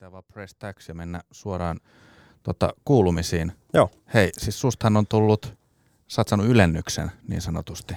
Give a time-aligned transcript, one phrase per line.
[0.00, 1.80] pitää vaan press tax ja mennä suoraan
[2.42, 3.52] tota, kuulumisiin.
[3.74, 3.90] Joo.
[4.14, 5.54] Hei, siis sustahan on tullut,
[6.08, 7.94] sä oot saanut ylennyksen niin sanotusti.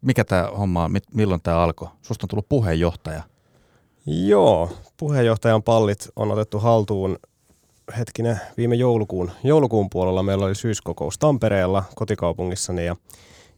[0.00, 1.88] Mikä tämä homma on, milloin tämä alkoi?
[2.02, 3.22] Susta on tullut puheenjohtaja.
[4.06, 7.18] Joo, puheenjohtajan pallit on otettu haltuun
[7.98, 10.22] hetkinen viime joulukuun, joulukuun puolella.
[10.22, 12.96] Meillä oli syyskokous Tampereella kotikaupungissani ja,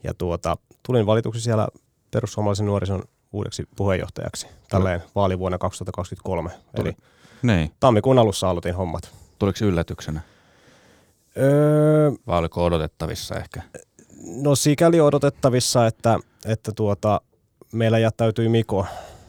[0.05, 0.57] ja tuota,
[0.87, 1.69] tulin valituksi siellä
[2.11, 3.03] perussuomalaisen nuorison
[3.33, 6.51] uudeksi puheenjohtajaksi tälleen vaalivuonna 2023.
[6.51, 6.89] Tuli.
[6.89, 6.97] Eli
[7.43, 7.73] niin.
[7.81, 9.13] tammikuun alussa aloitin hommat.
[9.39, 10.21] Tuliko yllätyksenä?
[11.37, 13.63] Öö, Vai oliko odotettavissa ehkä?
[14.43, 17.21] No sikäli odotettavissa, että, että tuota,
[17.73, 18.87] meillä jättäytyi Miko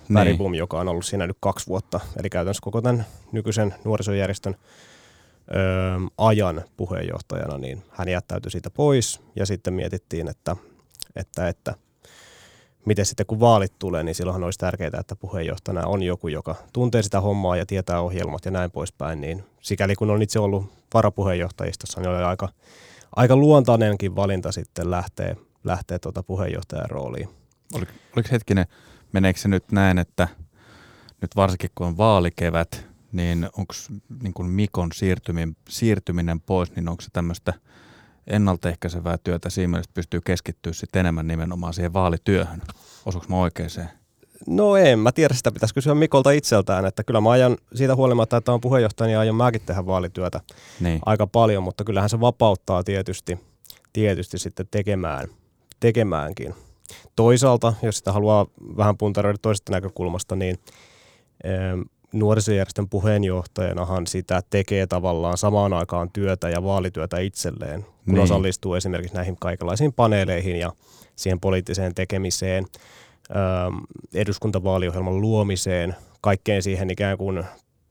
[0.10, 0.56] niin.
[0.56, 2.00] joka on ollut siinä nyt kaksi vuotta.
[2.20, 4.56] Eli käytännössä koko tämän nykyisen nuorisojärjestön
[5.56, 5.62] öö,
[6.18, 9.22] ajan puheenjohtajana, niin hän jättäytyi siitä pois.
[9.36, 10.56] Ja sitten mietittiin, että,
[11.16, 11.76] että, että
[12.86, 17.04] miten sitten kun vaalit tulee, niin silloinhan olisi tärkeää, että puheenjohtajana on joku, joka tuntee
[17.04, 19.22] sitä hommaa ja tietää ohjelmat ja näin poispäin.
[19.22, 22.50] Niin sikäli kun on itse ollut varapuheenjohtajistossa, niin oli aika,
[23.16, 27.30] aika luontainenkin valinta sitten lähteä, lähteä tuota puheenjohtajan rooliin.
[27.74, 28.66] Oliko, oliko hetkinen,
[29.12, 30.28] meneekö se nyt näin, että
[31.22, 33.74] nyt varsinkin kun on vaalikevät, niin onko
[34.24, 37.54] niin Mikon siirtyminen, siirtyminen pois, niin onko se tämmöistä–
[38.28, 42.62] ennaltaehkäisevää työtä siinä mielessä pystyy keskittyä sitten enemmän nimenomaan siihen vaalityöhön.
[43.06, 43.90] Osuuko mä oikeeseen?
[44.48, 48.38] No en, mä tiedä sitä pitäisi kysyä Mikolta itseltään, että kyllä mä ajan siitä huolimatta,
[48.38, 50.42] että on puheenjohtaja, niin aion mäkin tehdä vaalityötä
[50.80, 51.00] niin.
[51.06, 53.40] aika paljon, mutta kyllähän se vapauttaa tietysti,
[53.94, 55.28] tietysti sitten tekemään,
[55.80, 56.56] tekemäänkin.
[57.16, 58.46] Toisaalta, jos sitä haluaa
[58.78, 60.60] vähän puntaroida toisesta näkökulmasta, niin
[62.14, 68.24] nuorisojärjestön puheenjohtajanahan sitä tekee tavallaan samaan aikaan työtä ja vaalityötä itselleen, kun niin.
[68.24, 70.72] osallistuu esimerkiksi näihin kaikenlaisiin paneeleihin ja
[71.16, 72.66] siihen poliittiseen tekemiseen,
[74.14, 77.44] eduskuntavaaliohjelman luomiseen, kaikkeen siihen ikään kuin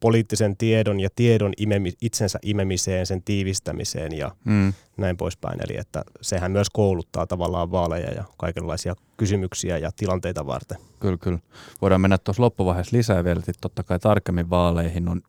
[0.03, 4.73] poliittisen tiedon ja tiedon imemi, itsensä imemiseen, sen tiivistämiseen ja mm.
[4.97, 5.61] näin poispäin.
[5.65, 10.79] Eli että sehän myös kouluttaa tavallaan vaaleja ja kaikenlaisia kysymyksiä ja tilanteita varten.
[11.01, 11.39] Kyllä, kyllä.
[11.81, 15.23] Voidaan mennä tuossa loppuvaiheessa lisää vielä, että totta kai tarkemmin vaaleihin on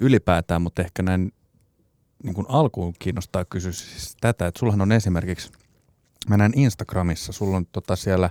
[0.00, 1.32] ylipäätään, mutta ehkä näin
[2.22, 5.52] niin kuin alkuun kiinnostaa kysyä siis tätä, että sullahan on esimerkiksi,
[6.28, 8.30] mä näen Instagramissa, sulla on tota siellä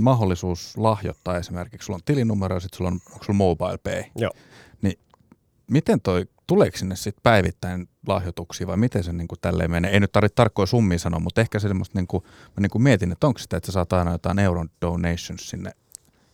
[0.00, 4.04] mahdollisuus lahjoittaa esimerkiksi, sulla on tilinumero ja sitten sulla on, onko sulla mobile pay?
[4.16, 4.32] Joo
[5.70, 9.90] miten toi, tuleeko sinne sitten päivittäin lahjoituksia vai miten se niin kuin tälleen menee?
[9.90, 12.82] Ei nyt tarvitse tarkkoja summia sanoa, mutta ehkä se semmoista, niin kuin, mä niin kuin
[12.82, 15.72] mietin, että onko sitä, että sä saat aina jotain euron donations sinne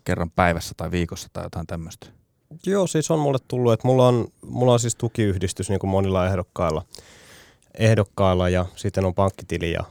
[0.04, 2.06] kerran päivässä tai viikossa tai jotain tämmöistä?
[2.66, 6.26] Joo, siis on mulle tullut, että mulla on, mulla on siis tukiyhdistys niin kuin monilla
[6.26, 6.82] ehdokkailla,
[7.78, 9.84] ehdokkailla ja sitten on pankkitili ja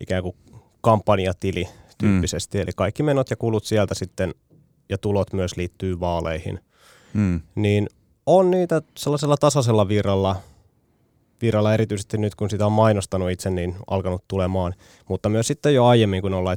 [0.00, 0.36] ikään kuin
[0.80, 1.68] kampanjatili
[1.98, 2.58] tyyppisesti.
[2.58, 2.62] Mm.
[2.62, 4.34] Eli kaikki menot ja kulut sieltä sitten
[4.88, 6.60] ja tulot myös liittyy vaaleihin.
[7.14, 7.40] Mm.
[7.54, 7.88] Niin
[8.26, 10.36] on niitä sellaisella tasaisella virralla,
[11.42, 14.74] virralla erityisesti nyt kun sitä on mainostanut itse, niin alkanut tulemaan.
[15.08, 16.56] Mutta myös sitten jo aiemmin, kun olla,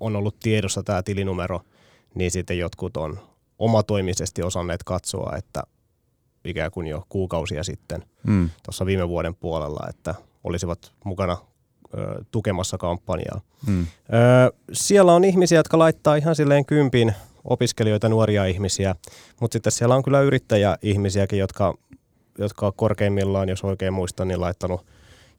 [0.00, 1.60] on ollut tiedossa tämä tilinumero,
[2.14, 3.18] niin sitten jotkut on
[3.58, 5.62] omatoimisesti osanneet katsoa, että
[6.44, 8.50] ikään kuin jo kuukausia sitten mm.
[8.62, 11.36] tuossa viime vuoden puolella, että olisivat mukana
[11.98, 13.40] ö, tukemassa kampanjaa.
[13.66, 13.80] Mm.
[13.82, 18.94] Ö, siellä on ihmisiä, jotka laittaa ihan silleen kympin opiskelijoita, nuoria ihmisiä,
[19.40, 21.74] mutta sitten siellä on kyllä yrittäjäihmisiäkin, jotka,
[22.38, 24.86] jotka korkeimmillaan, jos oikein muistan, niin laittanut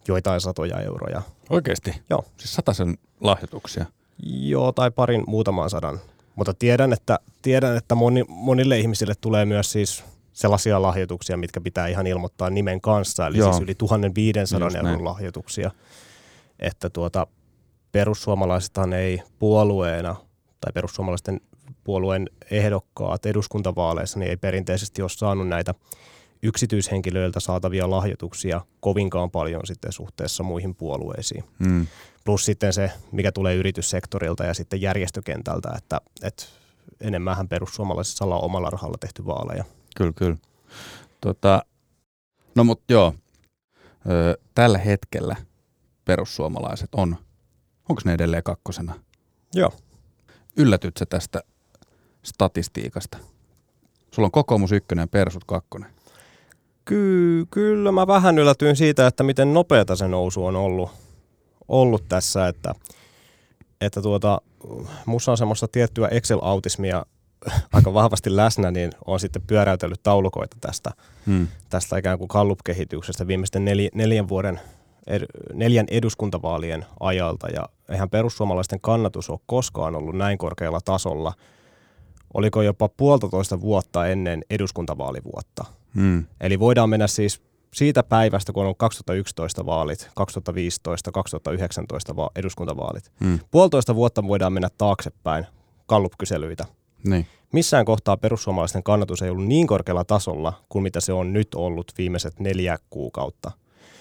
[0.07, 1.21] joitain satoja euroja.
[1.49, 2.01] Oikeasti?
[2.09, 2.25] Joo.
[2.37, 3.85] Siis sataisen lahjoituksia?
[4.23, 5.99] Joo, tai parin muutaman sadan.
[6.35, 11.87] Mutta tiedän, että, tiedän, että moni, monille ihmisille tulee myös siis sellaisia lahjoituksia, mitkä pitää
[11.87, 13.51] ihan ilmoittaa nimen kanssa, eli Joo.
[13.51, 15.05] siis yli 1500 Just euron näin.
[15.05, 15.71] lahjoituksia.
[16.59, 17.27] Että tuota,
[17.91, 20.15] perussuomalaisethan ei puolueena,
[20.61, 21.41] tai perussuomalaisten
[21.83, 25.73] puolueen ehdokkaat eduskuntavaaleissa niin ei perinteisesti ole saanut näitä
[26.43, 31.43] yksityishenkilöiltä saatavia lahjoituksia kovinkaan paljon sitten suhteessa muihin puolueisiin.
[31.59, 31.87] Mm.
[32.25, 36.45] Plus sitten se, mikä tulee yrityssektorilta ja sitten järjestökentältä, että, että
[37.01, 39.63] enemmän perussuomalaisissa ollaan omalla rahalla tehty vaaleja.
[39.95, 40.37] Kyllä, kyllä.
[41.21, 41.63] Tota,
[42.55, 43.13] no mutta joo,
[44.09, 45.35] ö, tällä hetkellä
[46.05, 47.15] perussuomalaiset on,
[47.89, 48.99] onko ne edelleen kakkosena?
[49.53, 49.71] Joo.
[50.57, 51.43] Yllätytkö tästä
[52.23, 53.17] statistiikasta?
[54.11, 55.89] Sulla on kokoomus ykkönen ja persut kakkonen.
[56.85, 60.89] Ky- kyllä mä vähän yllätyin siitä, että miten nopeata se nousu on ollut,
[61.67, 62.75] ollut tässä, että,
[63.81, 64.41] että tuota,
[65.05, 67.05] mussa on semmoista tiettyä Excel-autismia
[67.73, 70.91] aika vahvasti läsnä, niin on sitten pyöräytellyt taulukoita tästä,
[71.25, 71.47] hmm.
[71.69, 74.59] tästä ikään kuin Gallup-kehityksestä viimeisten nel, neljän vuoden
[75.53, 77.47] neljän eduskuntavaalien ajalta.
[77.47, 81.33] Ja eihän perussuomalaisten kannatus ole koskaan ollut näin korkealla tasolla–
[82.33, 85.65] oliko jopa puolitoista vuotta ennen eduskuntavaalivuotta.
[85.93, 86.25] Mm.
[86.41, 87.41] Eli voidaan mennä siis
[87.73, 93.11] siitä päivästä, kun on 2011 vaalit, 2015, 2019 va- eduskuntavaalit.
[93.19, 93.39] Mm.
[93.51, 95.45] Puolitoista vuotta voidaan mennä taaksepäin
[95.85, 96.65] kallupkyselyitä.
[97.07, 97.25] Niin.
[97.53, 101.91] Missään kohtaa perussuomalaisten kannatus ei ollut niin korkealla tasolla kuin mitä se on nyt ollut
[101.97, 103.51] viimeiset neljä kuukautta.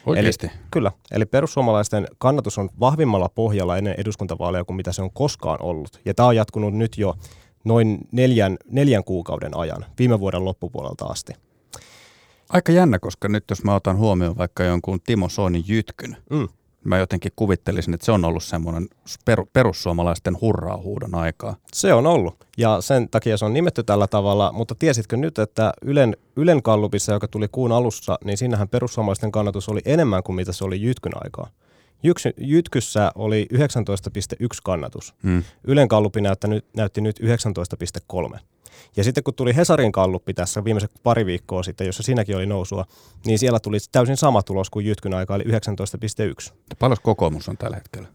[0.06, 0.46] Oikeasti?
[0.46, 0.92] Eli, kyllä.
[1.10, 6.00] Eli perussuomalaisten kannatus on vahvimmalla pohjalla ennen eduskuntavaaleja kuin mitä se on koskaan ollut.
[6.04, 7.14] Ja tämä on jatkunut nyt jo
[7.68, 11.32] noin neljän, neljän kuukauden ajan, viime vuoden loppupuolelta asti.
[12.48, 16.48] Aika jännä, koska nyt jos mä otan huomioon vaikka jonkun Timo Soinin jytkyn, mm.
[16.84, 18.88] mä jotenkin kuvittelisin, että se on ollut semmoinen
[19.24, 21.56] per, perussuomalaisten hurraahuudon aikaa.
[21.72, 25.72] Se on ollut, ja sen takia se on nimetty tällä tavalla, mutta tiesitkö nyt, että
[25.82, 30.52] Ylen, Ylen kallupissa, joka tuli kuun alussa, niin siinähän perussuomalaisten kannatus oli enemmän kuin mitä
[30.52, 31.50] se oli jytkyn aikaa.
[32.02, 35.14] Jyksy, jytkyssä oli 19,1 kannatus.
[35.22, 35.42] Hmm.
[35.64, 38.38] Ylen kallupi näytti, näytti nyt 19,3.
[38.96, 42.84] Ja sitten kun tuli Hesarin kalluppi tässä viimeiset pari viikkoa sitten, jossa siinäkin oli nousua,
[43.26, 46.52] niin siellä tuli täysin sama tulos kuin Jytkyn aika, eli 19,1.
[46.78, 48.08] Paljon kokoomus on tällä hetkellä?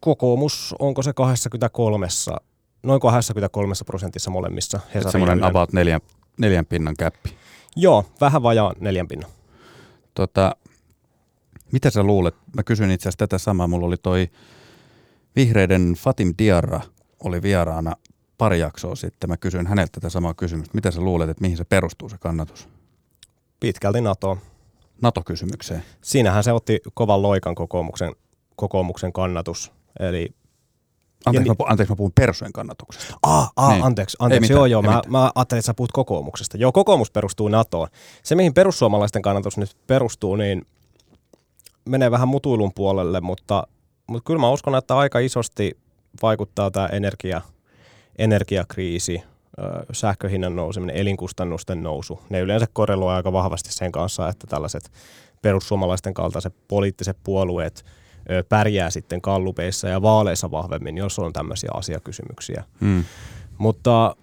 [0.00, 2.06] Kokoomus, onko se 23,
[2.82, 6.00] noin 23 prosentissa molemmissa Hesarin Semmoinen about neljän,
[6.38, 7.34] neljän pinnan käppi.
[7.76, 9.30] Joo, vähän vajaa neljän pinnan.
[10.14, 10.56] Tota,
[11.72, 12.34] mitä sä luulet?
[12.56, 13.66] Mä kysyin itse asiassa tätä samaa.
[13.66, 14.28] Mulla oli toi
[15.36, 16.80] vihreiden Fatim Diarra
[17.24, 17.96] oli vieraana
[18.38, 19.30] pari jaksoa sitten.
[19.30, 20.74] Mä kysyin häneltä tätä samaa kysymystä.
[20.74, 22.68] Mitä sä luulet, että mihin se perustuu se kannatus?
[23.60, 24.38] Pitkälti NATO.
[25.02, 25.82] NATO-kysymykseen.
[26.02, 28.12] Siinähän se otti kovan loikan kokoomuksen,
[28.56, 29.72] kokoomuksen kannatus.
[30.00, 30.28] Eli
[31.26, 33.14] Anteeksi, mä, anteeksi, mä puhun persojen kannatuksesta.
[33.22, 33.84] Ah, ah niin.
[33.84, 34.40] anteeksi, anteeksi.
[34.40, 36.56] Mitään, joo, joo, mä, mä ajattelin, että sä puhut kokoomuksesta.
[36.56, 37.88] Joo, kokoomus perustuu NATOon.
[38.22, 40.66] Se, mihin perussuomalaisten kannatus nyt perustuu, niin
[41.88, 43.66] menee vähän mutuilun puolelle, mutta,
[44.06, 45.78] mutta kyllä mä uskon, että aika isosti
[46.22, 47.40] vaikuttaa tämä energia,
[48.18, 49.22] energiakriisi,
[49.92, 52.20] sähköhinnan nouseminen, elinkustannusten nousu.
[52.30, 54.90] Ne yleensä korreloivat aika vahvasti sen kanssa, että tällaiset
[55.42, 57.84] perussuomalaisten kaltaiset poliittiset puolueet
[58.48, 62.64] pärjää sitten kallupeissa ja vaaleissa vahvemmin, jos on tämmöisiä asiakysymyksiä.
[62.80, 63.04] Hmm.
[63.58, 64.16] Mutta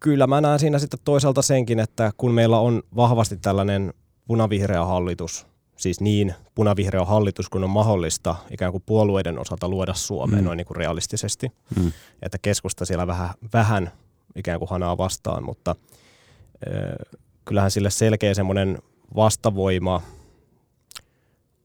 [0.00, 3.94] kyllä mä näen siinä sitten toisaalta senkin, että kun meillä on vahvasti tällainen
[4.26, 10.42] punavihreä hallitus, siis niin punavihreä hallitus kun on mahdollista ikään kuin puolueiden osalta luoda Suomeen
[10.42, 10.46] mm.
[10.46, 11.52] noin niin kuin realistisesti.
[11.76, 11.92] Mm.
[12.22, 13.90] Että keskusta siellä vähän, vähän
[14.36, 18.78] ikään kuin hanaa vastaan, mutta äh, kyllähän sille selkeä semmoinen
[19.16, 20.02] vastavoima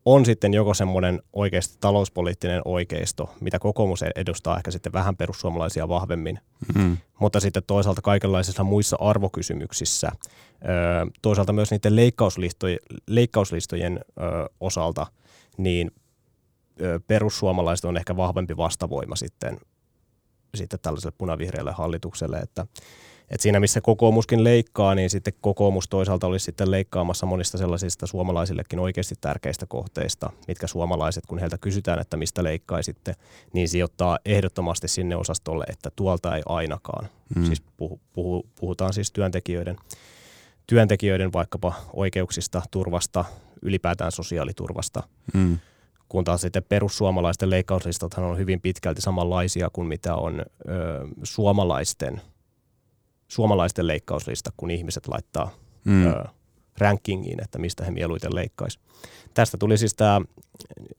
[0.06, 6.40] on sitten joko semmoinen oikeasti talouspoliittinen oikeisto, mitä kokoomus edustaa ehkä sitten vähän perussuomalaisia vahvemmin,
[6.76, 6.98] mm.
[7.20, 10.12] mutta sitten toisaalta kaikenlaisissa muissa arvokysymyksissä,
[11.22, 14.00] toisaalta myös niiden leikkauslistojen, leikkauslistojen
[14.60, 15.08] osalta,
[15.58, 15.92] niin
[17.08, 19.60] perussuomalaiset on ehkä vahvempi vastavoima sitten,
[20.56, 22.66] sitten tällaiselle punavihreälle hallitukselle, että
[23.32, 28.80] et siinä missä kokoomuskin leikkaa, niin sitten kokoomus toisaalta olisi sitten leikkaamassa monista sellaisista suomalaisillekin
[28.80, 33.16] oikeasti tärkeistä kohteista, mitkä suomalaiset, kun heiltä kysytään, että mistä leikkaisitte,
[33.54, 37.10] niin sijoittaa ehdottomasti sinne osastolle, että tuolta ei ainakaan.
[37.36, 37.46] Mm.
[37.46, 39.76] Siis puhu, puhu, puhutaan siis työntekijöiden,
[40.68, 43.26] työntekijöiden vaikkapa oikeuksista, turvasta,
[43.62, 45.04] ylipäätään sosiaaliturvasta.
[45.34, 45.58] Mm
[46.12, 50.44] kun taas sitten perussuomalaisten leikkauslistathan on hyvin pitkälti samanlaisia kuin mitä on ö,
[51.24, 52.22] suomalaisten
[53.32, 55.52] suomalaisten leikkauslista, kun ihmiset laittaa
[55.84, 56.08] mm.
[56.08, 56.24] ö,
[56.78, 58.80] rankingiin, että mistä he mieluiten leikkaisi.
[59.34, 60.22] Tästä tuli siis tämä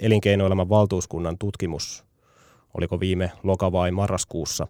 [0.02, 2.04] elinkeinoelämän valtuuskunnan tutkimus,
[2.74, 4.66] oliko viime loka- vai marraskuussa,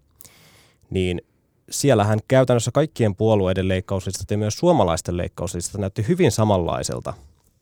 [0.90, 1.22] niin
[1.70, 7.14] siellähän käytännössä kaikkien puolueiden leikkauslistat ja myös suomalaisten leikkauslistat näytti hyvin samanlaiselta.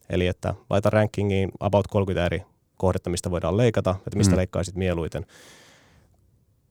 [0.09, 2.43] Eli että laita rankingiin about 30 eri
[2.77, 4.37] kohdetta, mistä voidaan leikata, että mistä mm.
[4.37, 5.25] leikkaisit mieluiten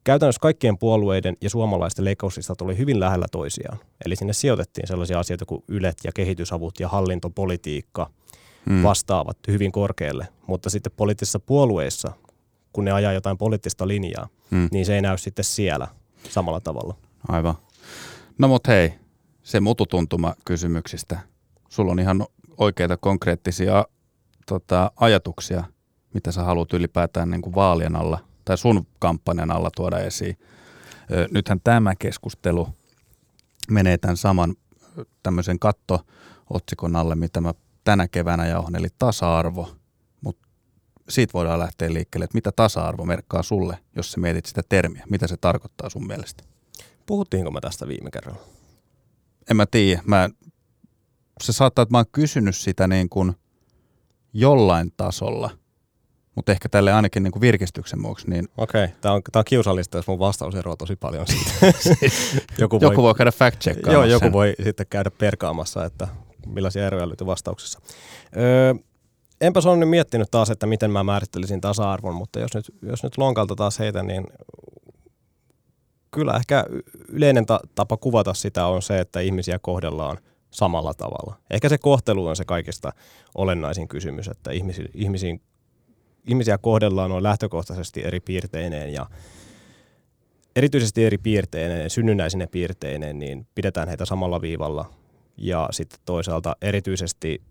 [0.04, 3.78] käytännössä kaikkien puolueiden ja suomalaisten leikkauslistat oli hyvin lähellä toisiaan.
[4.04, 8.10] Eli sinne sijoitettiin sellaisia asioita kuin ylet ja kehitysavut ja hallintopolitiikka
[8.66, 8.82] mm.
[8.82, 10.28] vastaavat hyvin korkealle.
[10.46, 12.12] Mutta sitten poliittisissa puolueissa,
[12.72, 14.68] kun ne ajaa jotain poliittista linjaa, mm.
[14.72, 15.88] niin se ei näy sitten siellä
[16.28, 16.94] samalla tavalla.
[17.28, 17.54] Aivan.
[18.38, 18.94] No mut hei,
[19.42, 21.18] se mututuntuma kysymyksistä.
[21.68, 22.26] Sulla on ihan
[22.56, 23.86] oikeita konkreettisia
[24.46, 25.64] tota, ajatuksia,
[26.14, 30.38] mitä sä haluat ylipäätään niin kuin vaalien alla– tai sun kampanjan alla tuoda esiin.
[31.30, 32.68] Nythän tämä keskustelu
[33.70, 34.54] menee tämän saman
[35.22, 37.54] tämmöisen katto-otsikon alle, mitä mä
[37.84, 39.76] tänä keväänä jauhan, eli tasa-arvo.
[40.20, 40.48] Mutta
[41.08, 45.04] siitä voidaan lähteä liikkeelle, että mitä tasa-arvo merkkaa sulle, jos sä mietit sitä termiä.
[45.10, 46.44] Mitä se tarkoittaa sun mielestä?
[47.06, 48.40] Puhuttiinko mä tästä viime kerralla?
[49.50, 50.02] En mä tiedä.
[50.04, 50.28] Mä,
[51.42, 53.36] se saattaa, että mä oon kysynyt sitä niin kuin
[54.32, 55.50] jollain tasolla–
[56.34, 58.30] Mutta ehkä tälle ainakin niin kuin virkistyksen vuoksi.
[58.30, 58.48] Niin...
[58.56, 58.96] Okei, okay.
[59.00, 61.52] tämä on, tää on kiusallista, jos mun vastaus eroaa tosi paljon siitä.
[62.58, 64.32] joku, voi, joku voi käydä fact Joo, joku sen.
[64.32, 66.08] voi sitten käydä perkaamassa, että
[66.46, 67.80] millaisia eroja löytyy vastauksessa.
[68.36, 68.74] Öö,
[69.40, 73.18] enpä ole nyt miettinyt taas, että miten mä määrittelisin tasa-arvon, mutta jos nyt, jos nyt
[73.18, 74.26] lonkalta taas heitä, niin
[76.10, 76.64] kyllä ehkä
[77.08, 80.18] yleinen ta- tapa kuvata sitä on se, että ihmisiä kohdellaan
[80.50, 81.36] samalla tavalla.
[81.50, 82.92] Ehkä se kohtelu on se kaikista
[83.34, 85.42] olennaisin kysymys, että ihmisi, ihmisiin,
[86.26, 89.06] ihmisiä kohdellaan on lähtökohtaisesti eri piirteineen ja
[90.56, 94.90] erityisesti eri piirteineen, synnynnäisine piirteineen, niin pidetään heitä samalla viivalla.
[95.36, 97.42] Ja sitten toisaalta erityisesti,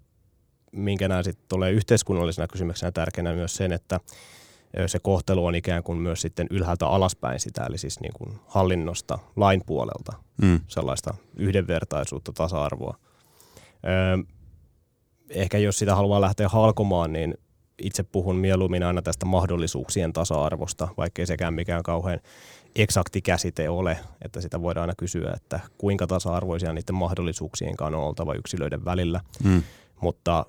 [0.71, 3.99] minkä näin sitten tulee yhteiskunnallisena kysymyksenä tärkeänä myös sen, että
[4.87, 9.19] se kohtelu on ikään kuin myös sitten ylhäältä alaspäin sitä, eli siis niin kuin hallinnosta,
[9.35, 10.59] lain puolelta, mm.
[10.67, 12.97] sellaista yhdenvertaisuutta, tasa-arvoa.
[13.85, 14.17] Öö,
[15.29, 17.37] ehkä jos sitä haluaa lähteä halkomaan, niin
[17.81, 22.19] itse puhun mieluummin aina tästä mahdollisuuksien tasa-arvosta, vaikkei sekään mikään kauhean
[22.75, 28.33] eksakti käsite ole, että sitä voidaan aina kysyä, että kuinka tasa-arvoisia niiden mahdollisuuksien on oltava
[28.33, 29.21] yksilöiden välillä.
[29.43, 29.63] Mm.
[30.01, 30.45] Mutta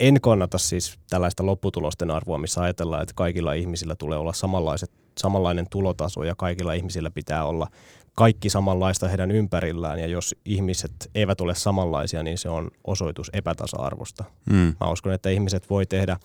[0.00, 4.90] en kannata siis tällaista lopputulosten arvoa, missä ajatellaan, että kaikilla ihmisillä tulee olla samanlaiset,
[5.20, 7.66] samanlainen tulotaso ja kaikilla ihmisillä pitää olla
[8.14, 14.24] kaikki samanlaista heidän ympärillään ja jos ihmiset eivät ole samanlaisia, niin se on osoitus epätasa-arvosta.
[14.50, 14.74] Mm.
[14.80, 16.16] Mä uskon, että ihmiset voi tehdä,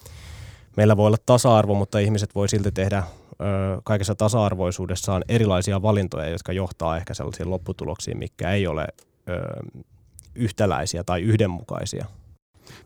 [0.78, 3.44] meillä voi olla tasa-arvo, mutta ihmiset voi silti tehdä ö,
[3.84, 8.88] kaikessa tasa-arvoisuudessaan erilaisia valintoja, jotka johtaa ehkä sellaisiin lopputuloksiin, mikä ei ole
[9.30, 9.34] ö,
[10.36, 12.06] yhtäläisiä tai yhdenmukaisia.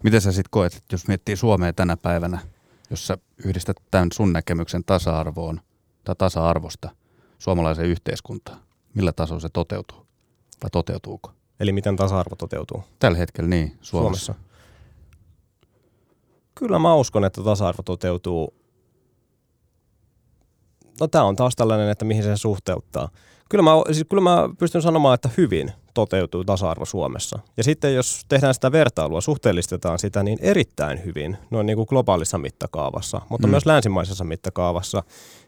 [0.04, 2.40] Miten sä sitten koet, että jos miettii Suomea tänä päivänä,
[2.90, 5.62] jossa yhdistät tämän sun näkemyksen tasa-arvoon
[6.10, 6.90] tai tasa-arvosta
[7.40, 8.60] suomalaiseen yhteiskuntaan,
[8.94, 9.98] millä tasolla se toteutuu
[10.64, 11.32] vai toteutuuko?
[11.60, 12.84] Eli miten tasa-arvo toteutuu?
[13.00, 14.34] Tällä hetkellä niin, Suomessa.
[14.34, 14.36] Suomessa.
[16.56, 18.54] Kyllä mä uskon, että tasa-arvo toteutuu.
[21.00, 23.10] No tämä on taas tällainen, että mihin se suhteuttaa.
[23.50, 27.40] Kyllä mä, siis kyllä mä pystyn sanomaan, että hyvin toteutuu tasa-arvo Suomessa.
[27.58, 32.38] Ja sitten jos tehdään sitä vertailua, suhteellistetaan sitä, niin erittäin hyvin noin niin kuin globaalissa
[32.38, 33.52] mittakaavassa, mutta mm.
[33.52, 35.04] myös länsimaisessa mittakaavassa,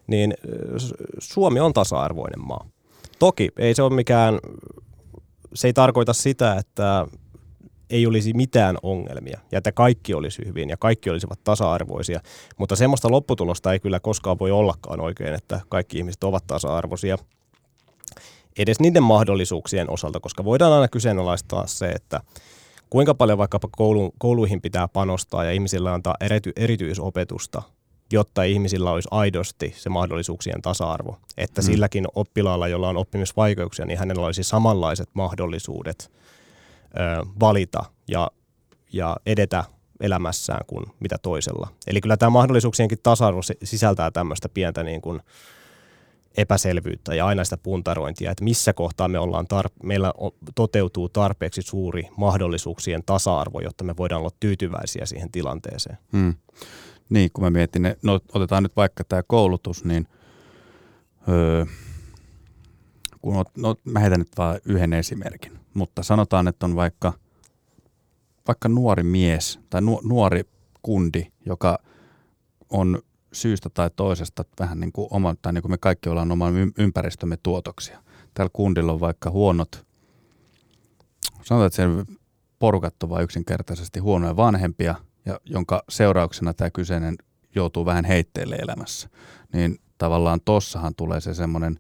[0.07, 0.33] niin
[1.19, 2.65] Suomi on tasa-arvoinen maa.
[3.19, 4.39] Toki ei se ole mikään,
[5.53, 7.07] se ei tarkoita sitä, että
[7.89, 12.19] ei olisi mitään ongelmia ja että kaikki olisi hyvin ja kaikki olisivat tasa-arvoisia,
[12.57, 17.17] mutta semmoista lopputulosta ei kyllä koskaan voi ollakaan oikein, että kaikki ihmiset ovat tasa-arvoisia–
[18.57, 22.19] edes niiden mahdollisuuksien osalta, koska voidaan aina kyseenalaistaa se, että
[22.89, 27.61] kuinka paljon vaikkapa koulu, kouluihin pitää panostaa ja ihmisillä antaa erity, erityisopetusta,
[28.13, 31.17] jotta ihmisillä olisi aidosti se mahdollisuuksien tasa-arvo.
[31.37, 31.65] Että mm.
[31.65, 36.11] silläkin oppilaalla, jolla on oppimisvaikeuksia, niin hänellä olisi samanlaiset mahdollisuudet
[36.85, 38.31] ö, valita ja,
[38.93, 39.63] ja edetä
[39.99, 41.67] elämässään kuin mitä toisella.
[41.87, 45.21] Eli kyllä tämä mahdollisuuksienkin tasa-arvo sisältää tämmöistä pientä niin kuin,
[46.37, 50.13] epäselvyyttä ja aina sitä puntarointia, että missä kohtaa me ollaan tar- meillä
[50.55, 55.97] toteutuu tarpeeksi suuri mahdollisuuksien tasa-arvo, jotta me voidaan olla tyytyväisiä siihen tilanteeseen.
[56.11, 56.33] Hmm.
[57.09, 60.07] Niin, kun mä mietin, no otetaan nyt vaikka tämä koulutus, niin
[61.29, 61.65] öö,
[63.21, 67.13] kun no, mä heitän nyt vain yhden esimerkin, mutta sanotaan, että on vaikka,
[68.47, 70.43] vaikka nuori mies tai nu, nuori
[70.81, 71.79] kundi, joka
[72.69, 73.01] on
[73.33, 77.37] syystä tai toisesta vähän niin kuin oma, tai niin kuin me kaikki ollaan oman ympäristömme
[77.43, 78.03] tuotoksia.
[78.33, 79.85] Tällä kundilla on vaikka huonot,
[81.41, 82.05] sanotaan, että sen
[82.59, 84.95] porukat on vain yksinkertaisesti huonoja vanhempia,
[85.25, 87.15] ja jonka seurauksena tämä kyseinen
[87.55, 89.09] joutuu vähän heitteelle elämässä.
[89.53, 91.79] Niin tavallaan tossahan tulee se semmoinen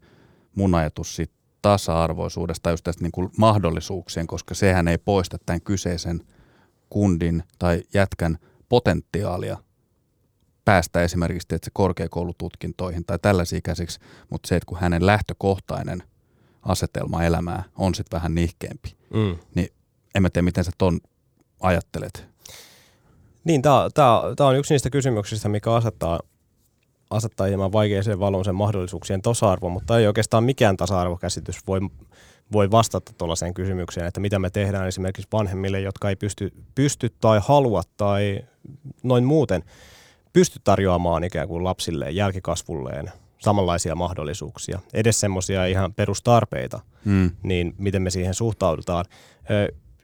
[0.55, 6.21] mun ajatus siitä tasa-arvoisuudesta, just tästä niin kuin mahdollisuuksien, koska sehän ei poista tämän kyseisen
[6.89, 8.37] kundin tai jätkän
[8.69, 9.57] potentiaalia
[10.65, 13.99] päästä esimerkiksi että se korkeakoulututkintoihin tai tällaisia käsiksi,
[14.29, 16.03] mutta se, että kun hänen lähtökohtainen
[16.63, 19.37] asetelma elämää on sitten vähän nihkeämpi, mm.
[19.55, 19.69] niin
[20.15, 20.99] en mä tiedä, miten sä ton
[21.59, 22.27] ajattelet.
[23.43, 26.19] Niin, tämä on yksi niistä kysymyksistä, mikä asettaa,
[27.09, 31.79] asettaa hieman vaikeaseen valon sen mahdollisuuksien tasa-arvo, mutta ei oikeastaan mikään tasa-arvokäsitys voi,
[32.51, 37.41] voi vastata tuollaiseen kysymykseen, että mitä me tehdään esimerkiksi vanhemmille, jotka ei pysty, pysty tai
[37.43, 38.39] halua tai
[39.03, 39.63] noin muuten–
[40.33, 47.31] pysty tarjoamaan ikään kuin lapsilleen, jälkikasvulleen samanlaisia mahdollisuuksia, edes semmoisia ihan perustarpeita, mm.
[47.43, 49.05] niin miten me siihen suhtaudutaan.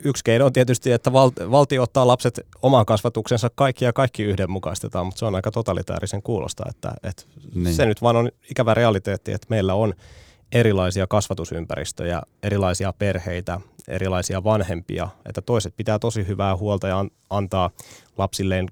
[0.04, 5.06] Yksi keino on tietysti, että val- valtio ottaa lapset oman kasvatuksensa kaikki ja kaikki yhdenmukaistetaan,
[5.06, 7.24] mutta se on aika totalitaarisen kuulosta, että, että
[7.56, 7.76] niin.
[7.76, 9.94] se nyt vaan on ikävä realiteetti, että meillä on
[10.52, 17.70] erilaisia kasvatusympäristöjä, erilaisia perheitä, erilaisia vanhempia, että toiset pitää tosi hyvää huolta ja antaa
[18.18, 18.68] lapsilleen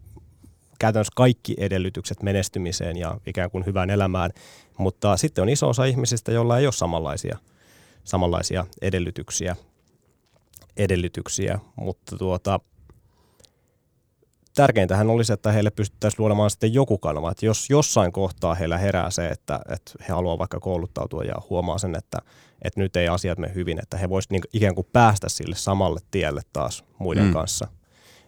[0.79, 4.31] käytännössä kaikki edellytykset menestymiseen ja ikään kuin hyvään elämään,
[4.77, 7.37] mutta sitten on iso osa ihmisistä, joilla ei ole samanlaisia,
[8.03, 9.55] samanlaisia edellytyksiä,
[10.77, 12.59] edellytyksiä mutta tuota,
[14.55, 17.31] tärkeintähän olisi, että heille pystyttäisiin luomaan sitten joku kanava.
[17.31, 21.77] Että jos jossain kohtaa heillä herää se, että, että he haluavat vaikka kouluttautua ja huomaa
[21.77, 22.17] sen, että,
[22.61, 25.99] että nyt ei asiat mene hyvin, että he voisivat niin ikään kuin päästä sille samalle
[26.11, 27.33] tielle taas muiden mm.
[27.33, 27.67] kanssa.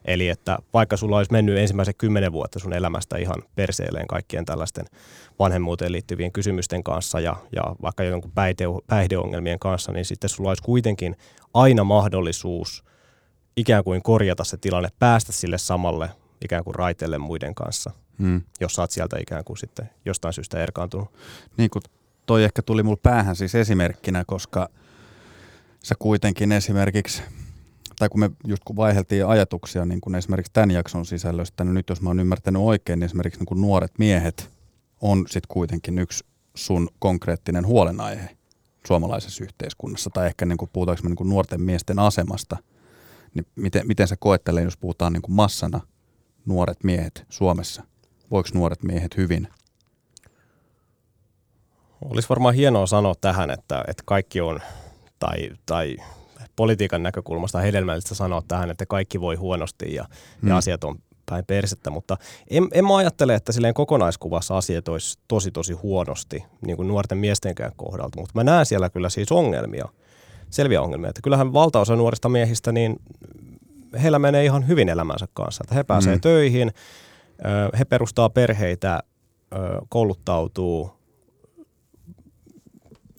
[0.07, 4.85] Eli että vaikka sulla olisi mennyt ensimmäiset kymmenen vuotta sun elämästä ihan perseelleen kaikkien tällaisten
[5.39, 10.63] vanhemmuuteen liittyvien kysymysten kanssa ja, ja vaikka jonkun päihde, päihdeongelmien kanssa, niin sitten sulla olisi
[10.63, 11.15] kuitenkin
[11.53, 12.83] aina mahdollisuus
[13.57, 16.09] ikään kuin korjata se tilanne, päästä sille samalle
[16.41, 18.41] ikään kuin raiteelle muiden kanssa, hmm.
[18.59, 21.13] jos sä oot sieltä ikään kuin sitten jostain syystä erkaantunut.
[21.57, 21.83] Niin kuin
[22.25, 24.69] toi ehkä tuli mulle päähän siis esimerkkinä, koska
[25.83, 27.23] sä kuitenkin esimerkiksi–
[27.99, 31.89] tai kun me just kun vaiheltiin ajatuksia niin kuin esimerkiksi tämän jakson sisällöstä, niin nyt
[31.89, 34.49] jos mä oon ymmärtänyt oikein, niin esimerkiksi niin nuoret miehet
[35.01, 36.25] on sitten kuitenkin yksi
[36.55, 38.37] sun konkreettinen huolenaihe
[38.87, 42.57] suomalaisessa yhteiskunnassa, tai ehkä niin kuin puhutaanko me niin nuorten miesten asemasta,
[43.33, 45.81] niin miten, miten sä koettelee, jos puhutaan niin massana
[46.45, 47.83] nuoret miehet Suomessa?
[48.31, 49.47] Voiko nuoret miehet hyvin?
[52.01, 54.59] Olisi varmaan hienoa sanoa tähän, että, että kaikki on,
[55.19, 55.97] tai, tai
[56.57, 60.05] politiikan näkökulmasta hedelmällistä sanoa tähän, että kaikki voi huonosti ja,
[60.41, 60.49] mm.
[60.49, 60.95] ja asiat on
[61.29, 62.17] päin persettä, mutta
[62.49, 67.17] en, en mä ajattele, että silleen kokonaiskuvassa asiat olisi tosi tosi huonosti, niin kuin nuorten
[67.17, 69.85] miestenkään kohdalta, mutta mä näen siellä kyllä siis ongelmia,
[70.49, 72.95] selviä ongelmia, että kyllähän valtaosa nuorista miehistä, niin
[74.03, 76.21] heillä menee ihan hyvin elämänsä kanssa, että he pääsee mm.
[76.21, 76.71] töihin,
[77.79, 79.03] he perustaa perheitä,
[79.89, 80.96] kouluttautuu,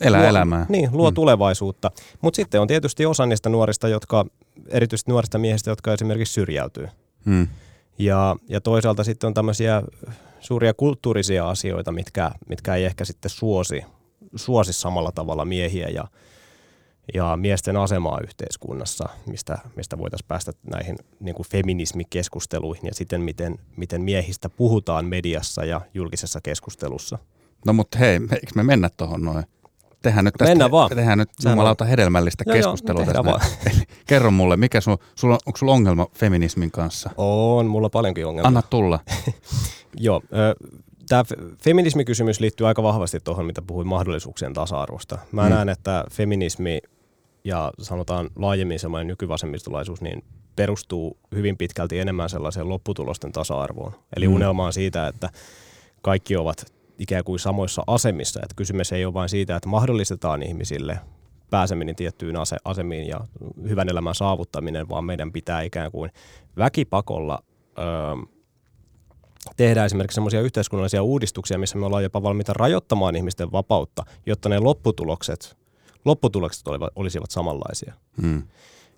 [0.00, 0.66] Elää luo, elämää.
[0.68, 1.14] Niin, luo mm.
[1.14, 1.90] tulevaisuutta.
[2.20, 4.26] Mutta sitten on tietysti osa niistä nuorista, jotka,
[4.68, 6.88] erityisesti nuorista miehistä, jotka esimerkiksi syrjäytyy.
[7.24, 7.48] Mm.
[7.98, 9.82] Ja, ja toisaalta sitten on tämmöisiä
[10.40, 13.84] suuria kulttuurisia asioita, mitkä, mitkä ei ehkä sitten suosi,
[14.36, 16.04] suosi samalla tavalla miehiä ja,
[17.14, 23.58] ja miesten asemaa yhteiskunnassa, mistä, mistä voitaisiin päästä näihin niin kuin feminismikeskusteluihin ja sitten miten,
[23.76, 27.18] miten miehistä puhutaan mediassa ja julkisessa keskustelussa.
[27.66, 29.44] No mutta hei, eikö me mennä tuohon noin?
[30.02, 30.90] Tehdään nyt tästä, Mennään vaan.
[30.90, 33.46] Tehdään nyt jumalauta hedelmällistä joo, keskustelua joo, tästä.
[33.70, 37.10] Eli kerro mulle, mikä sun, sulla, onko sulla ongelma feminismin kanssa?
[37.16, 38.48] On, mulla paljonkin ongelmia.
[38.48, 39.00] Anna tulla.
[39.96, 40.22] joo,
[41.08, 41.24] tämä
[41.64, 45.18] feminismikysymys liittyy aika vahvasti tuohon, mitä puhuin mahdollisuuksien tasa-arvosta.
[45.32, 45.54] Mä hmm.
[45.54, 46.78] näen, että feminismi
[47.44, 50.24] ja sanotaan laajemmin semmoinen nykyvasemmistolaisuus, niin
[50.56, 53.92] perustuu hyvin pitkälti enemmän sellaiseen lopputulosten tasa-arvoon.
[54.16, 54.34] Eli hmm.
[54.34, 55.30] unelmaan siitä, että
[56.02, 58.40] kaikki ovat ikään kuin samoissa asemissa.
[58.42, 61.00] Että kysymys ei ole vain siitä, että mahdollistetaan ihmisille
[61.50, 63.20] pääseminen tiettyyn ase- asemiin ja
[63.68, 66.10] hyvän elämän saavuttaminen, vaan meidän pitää ikään kuin
[66.56, 67.42] väkipakolla
[67.78, 67.84] öö,
[69.56, 74.58] tehdä esimerkiksi sellaisia yhteiskunnallisia uudistuksia, missä me ollaan jopa valmiita rajoittamaan ihmisten vapautta, jotta ne
[74.58, 75.56] lopputulokset,
[76.04, 77.94] lopputulokset olivat, olisivat samanlaisia.
[78.22, 78.42] Hmm.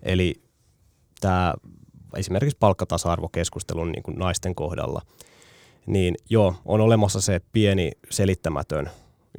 [0.03, 0.41] Eli
[1.21, 1.53] tämä
[2.15, 5.01] esimerkiksi palkkatasa-arvokeskustelun niin kuin naisten kohdalla–
[5.85, 8.89] niin joo, on olemassa se pieni selittämätön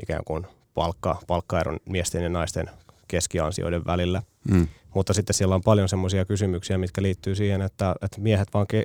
[0.03, 2.71] ikään kuin palkka, palkkaeron miesten ja naisten
[3.09, 4.23] keskiansioiden välillä.
[4.51, 4.69] Mm.
[4.95, 8.83] Mutta sitten siellä on paljon semmoisia kysymyksiä, mitkä liittyy siihen, että, että miehet vaan ke,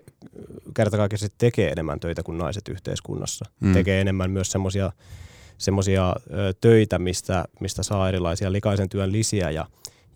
[0.74, 3.46] kertakaikkisesti tekee enemmän töitä kuin naiset yhteiskunnassa.
[3.60, 3.74] Mm.
[3.74, 4.91] Tekee enemmän myös semmoisia
[5.58, 6.15] semmoisia
[6.62, 9.65] töitä, mistä, mistä saa erilaisia likaisen työn lisiä ja,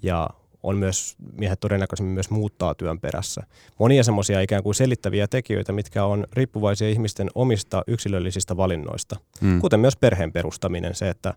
[0.01, 0.29] ja
[0.63, 3.43] on myös, miehet todennäköisemmin myös muuttaa työn perässä.
[3.79, 9.61] Monia semmoisia ikään kuin selittäviä tekijöitä, mitkä on riippuvaisia ihmisten omista yksilöllisistä valinnoista, mm.
[9.61, 11.33] kuten myös perheen perustaminen, se, että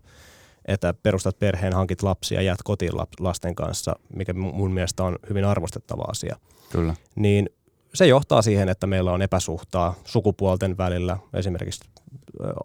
[0.67, 6.03] että perustat perheen, hankit lapsia, jäät kotiin lasten kanssa, mikä mun mielestä on hyvin arvostettava
[6.07, 6.35] asia.
[6.69, 6.95] Kyllä.
[7.15, 7.49] Niin
[7.93, 11.89] se johtaa siihen, että meillä on epäsuhtaa sukupuolten välillä, esimerkiksi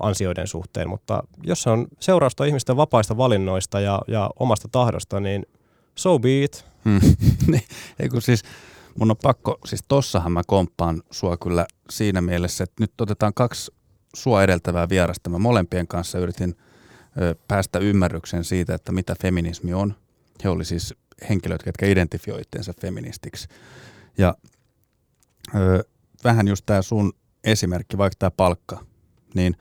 [0.00, 5.46] ansioiden suhteen, mutta jos se on seurausta ihmisten vapaista valinnoista ja, ja omasta tahdosta, niin
[5.94, 6.66] so be it.
[6.84, 7.00] Hmm.
[8.00, 8.42] Ei kun siis
[8.98, 13.72] mun on pakko, siis tossahan mä komppaan sua kyllä siinä mielessä, että nyt otetaan kaksi
[14.14, 15.30] sua edeltävää vierasta.
[15.30, 16.54] Mä molempien kanssa yritin
[17.20, 19.94] ö, päästä ymmärrykseen siitä, että mitä feminismi on.
[20.44, 20.94] He oli siis
[21.28, 23.48] henkilöt, jotka identifioivat itseensä feministiksi.
[24.18, 24.34] Ja
[25.54, 25.84] ö,
[26.24, 27.12] vähän just tämä sun
[27.44, 28.84] esimerkki, vaikka tämä palkka,
[29.34, 29.56] niin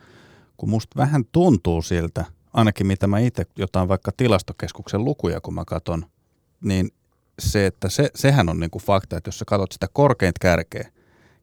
[0.58, 5.66] kun musta vähän tuntuu siltä, ainakin mitä mä itse jotain vaikka tilastokeskuksen lukuja, kun mä
[5.66, 6.06] katson–
[6.64, 6.90] niin
[7.40, 10.92] se, että se, sehän on niin kuin fakta, että jos sä katsot sitä korkeinta kärkeä,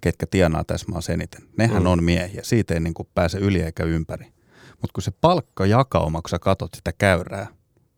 [0.01, 1.89] ketkä tienaa tässä maassa eniten, nehän mm.
[1.89, 2.43] on miehiä.
[2.45, 4.27] Siitä ei niin kuin pääse yli eikä ympäri.
[4.71, 7.47] Mutta kun se palkka jakauma, kun sä katsot sitä käyrää,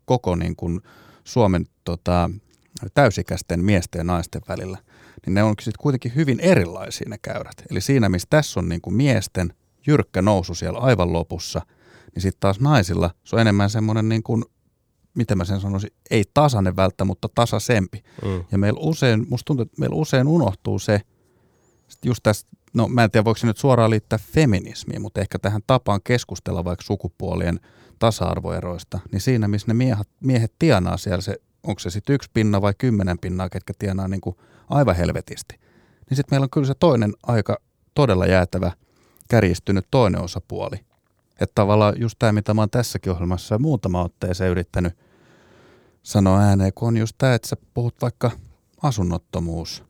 [0.05, 0.81] koko niin kuin
[1.25, 2.31] Suomen tota,
[2.95, 4.79] täysikäisten miesten ja naisten välillä,
[5.27, 7.63] niin ne on sitten kuitenkin hyvin erilaisia ne käyrät.
[7.71, 9.55] Eli siinä, missä tässä on niin kuin miesten
[9.87, 11.61] jyrkkä nousu siellä aivan lopussa,
[12.15, 14.45] niin sitten taas naisilla se on enemmän semmoinen niin kuin,
[15.19, 18.03] miten mä sen sanoisin, ei tasainen välttä, mutta tasaisempi.
[18.25, 18.45] Mm.
[18.53, 21.01] Ja meillä usein, musta tuntuu, että meillä usein unohtuu se,
[22.05, 25.63] just tästä, no mä en tiedä voiko se nyt suoraan liittää feminismiin, mutta ehkä tähän
[25.67, 27.61] tapaan keskustella vaikka sukupuolien
[27.99, 32.63] tasa-arvoeroista, niin siinä missä ne miehet, miehet tienaa siellä se, onko se sitten yksi pinna
[32.63, 34.37] vai kymmenen pinnaa, ketkä tienaa niin kuin
[34.71, 35.55] aivan helvetisti,
[36.11, 37.59] niin sitten meillä on kyllä se toinen aika
[37.95, 38.73] todella jäätävä,
[39.31, 40.77] kärjistynyt toinen osapuoli.
[41.41, 44.93] Että tavallaan just tämä, mitä mä oon tässäkin ohjelmassa muutama otteeseen yrittänyt
[46.09, 48.31] sanoa ääneen, kun on just tämä, että sä puhut vaikka
[48.83, 49.85] asunnottomuus,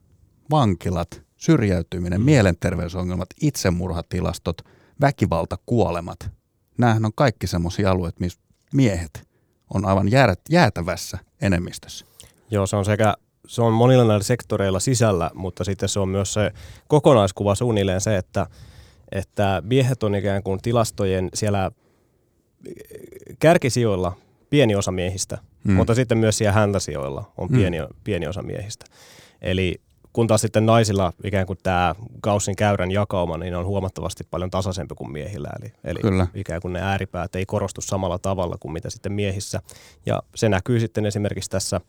[0.51, 2.25] vankilat, syrjäytyminen, mm.
[2.25, 4.61] mielenterveysongelmat, itsemurhatilastot,
[5.01, 6.31] väkivalta, kuolemat.
[6.77, 8.39] Nämähän on kaikki semmoisia alueita, missä
[8.73, 9.27] miehet
[9.73, 10.07] on aivan
[10.49, 12.05] jäätävässä enemmistössä.
[12.51, 13.13] Joo, se on sekä
[13.47, 16.51] se on monilla näillä sektoreilla sisällä, mutta sitten se on myös se
[16.87, 18.47] kokonaiskuva suunnilleen se, että,
[19.11, 21.71] että miehet on ikään kuin tilastojen siellä
[23.39, 24.17] kärkisijoilla
[24.49, 25.73] pieni osa miehistä, hmm.
[25.73, 27.87] mutta sitten myös siellä häntäsijoilla on pieni, hmm.
[28.03, 28.85] pieni osa miehistä.
[29.41, 29.81] Eli
[30.13, 34.95] kun taas sitten naisilla ikään kuin tämä Gaussin käyrän jakauma niin on huomattavasti paljon tasaisempi
[34.95, 35.49] kuin miehillä.
[35.61, 36.27] Eli, eli Kyllä.
[36.35, 39.61] ikään kuin ne ääripäät ei korostu samalla tavalla kuin mitä sitten miehissä.
[40.05, 41.81] Ja se näkyy sitten esimerkiksi tässä,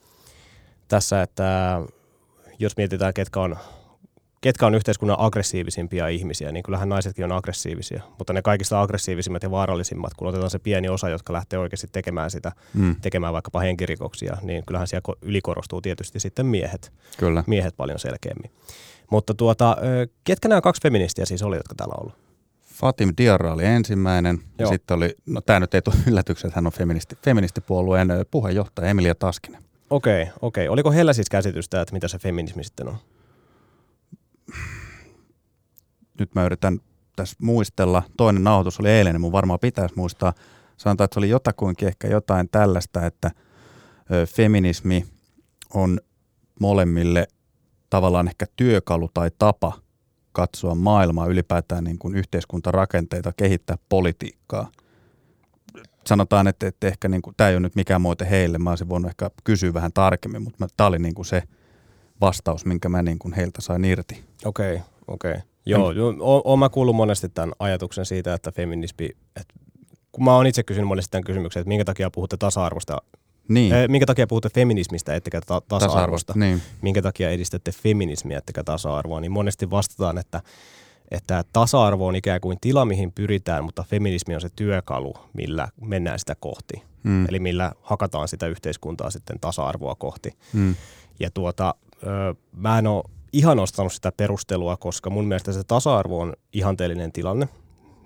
[0.88, 1.80] tässä että
[2.59, 3.56] jos mietitään, ketkä on
[4.40, 8.03] ketkä on yhteiskunnan aggressiivisimpia ihmisiä, niin kyllähän naisetkin on aggressiivisia.
[8.18, 12.31] Mutta ne kaikista aggressiivisimmat ja vaarallisimmat, kun otetaan se pieni osa, jotka lähtee oikeasti tekemään
[12.31, 12.96] sitä, mm.
[13.00, 16.92] tekemään vaikkapa henkirikoksia, niin kyllähän siellä ylikorostuu tietysti sitten miehet.
[17.16, 17.44] Kyllä.
[17.46, 18.50] Miehet paljon selkeämmin.
[19.11, 19.76] Mutta tuota,
[20.24, 22.18] ketkä nämä kaksi feministiä siis oli, jotka täällä on ollut?
[22.81, 24.38] Fatim Diarra oli ensimmäinen.
[24.59, 28.88] Ja sitten oli, no tämä nyt ei tule yllätyksen, että hän on feministi, feministipuolueen puheenjohtaja
[28.88, 29.62] Emilia Taskinen.
[29.90, 30.64] Okei, okay, okei.
[30.64, 30.72] Okay.
[30.72, 32.96] Oliko heillä siis käsitystä, että mitä se feminismi sitten on?
[36.18, 36.80] Nyt mä yritän
[37.16, 40.32] tässä muistella, toinen nauhoitus oli eilen, niin mun varmaan pitäisi muistaa,
[40.76, 43.30] sanotaan, että se oli jotakuinkin ehkä jotain tällaista, että
[44.26, 45.04] feminismi
[45.74, 46.00] on
[46.60, 47.26] molemmille
[47.90, 49.72] tavallaan ehkä työkalu tai tapa
[50.32, 54.70] katsoa maailmaa, ylipäätään niin kuin yhteiskuntarakenteita, kehittää politiikkaa.
[56.06, 58.88] Sanotaan, että, että ehkä niin kuin, tämä ei ole nyt mikään muote heille, mä olisin
[58.88, 61.42] voinut ehkä kysyä vähän tarkemmin, mutta tämä oli niin kuin se
[62.20, 64.24] vastaus, minkä mä niin kuin heiltä sain irti.
[64.44, 65.30] Okei, okay, okei.
[65.30, 65.42] Okay.
[65.66, 66.18] Joo, mm.
[66.20, 69.54] oon mä kuullut monesti tämän ajatuksen siitä, että feminismi, että
[70.12, 72.98] kun mä oon itse kysynyt monesti tämän kysymyksen, että minkä takia puhutte tasa-arvosta,
[73.48, 73.74] niin.
[73.74, 76.62] eh, minkä takia puhutte feminismistä ettekä ta- tasa-arvosta, tasa-arvosta niin.
[76.83, 80.42] minkä takia edistätte feminismiä ettekä tasa-arvoa, niin monesti vastataan, että,
[81.11, 86.18] että tasa-arvo on ikään kuin tila, mihin pyritään, mutta feminismi on se työkalu, millä mennään
[86.18, 86.83] sitä kohti.
[87.02, 87.26] Mm.
[87.28, 90.33] Eli millä hakataan sitä yhteiskuntaa sitten tasa-arvoa kohti.
[90.52, 90.74] Mm.
[91.20, 91.74] Ja tuota,
[92.52, 97.48] mä en ole ihan nostanut sitä perustelua, koska mun mielestä se tasa-arvo on ihanteellinen tilanne,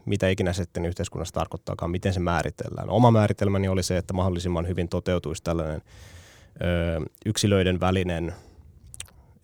[0.07, 2.91] mitä ikinä sitten yhteiskunnassa tarkoittaakaan, miten se määritellään.
[2.91, 5.83] Oma määritelmäni oli se, että mahdollisimman hyvin toteutuisi tällainen
[6.63, 8.35] ö, yksilöiden välinen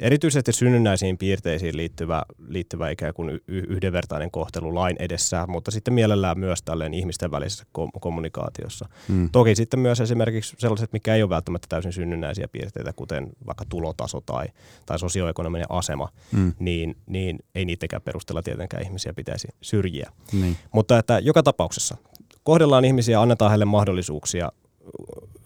[0.00, 6.62] erityisesti synnynnäisiin piirteisiin liittyvä, liittyvä ikään kuin yhdenvertainen kohtelu lain edessä, mutta sitten mielellään myös
[6.62, 7.64] tälleen ihmisten välisessä
[8.00, 8.88] kommunikaatiossa.
[9.08, 9.28] Hmm.
[9.32, 14.20] Toki sitten myös esimerkiksi sellaiset, mikä ei ole välttämättä täysin synnynnäisiä piirteitä, kuten vaikka tulotaso
[14.20, 14.46] tai,
[14.86, 16.52] tai sosioekonominen asema, hmm.
[16.58, 20.12] niin, niin ei niitäkään perusteella tietenkään ihmisiä pitäisi syrjiä.
[20.32, 20.56] Niin.
[20.72, 21.96] Mutta että joka tapauksessa
[22.42, 24.52] kohdellaan ihmisiä, annetaan heille mahdollisuuksia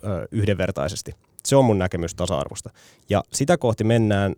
[0.04, 1.12] ö, yhdenvertaisesti.
[1.44, 2.70] Se on mun näkemys tasa-arvosta.
[3.08, 4.34] Ja sitä kohti mennään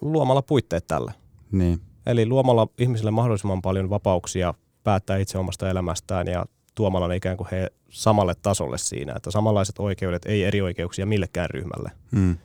[0.00, 1.14] luomalla puitteet tälle.
[1.52, 1.80] Niin.
[2.06, 7.48] Eli luomalla ihmisille mahdollisimman paljon vapauksia päättää itse omasta elämästään ja tuomalla ne ikään kuin
[7.50, 11.90] he samalle tasolle siinä, että samanlaiset oikeudet, ei eri oikeuksia millekään ryhmälle.
[12.10, 12.36] Mm.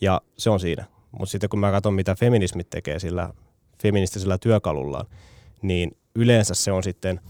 [0.00, 0.84] Ja se on siinä.
[1.12, 3.30] Mutta sitten kun mä katson, mitä feminismit tekee sillä
[3.82, 5.06] feministisellä työkalullaan,
[5.62, 7.20] niin yleensä se on sitten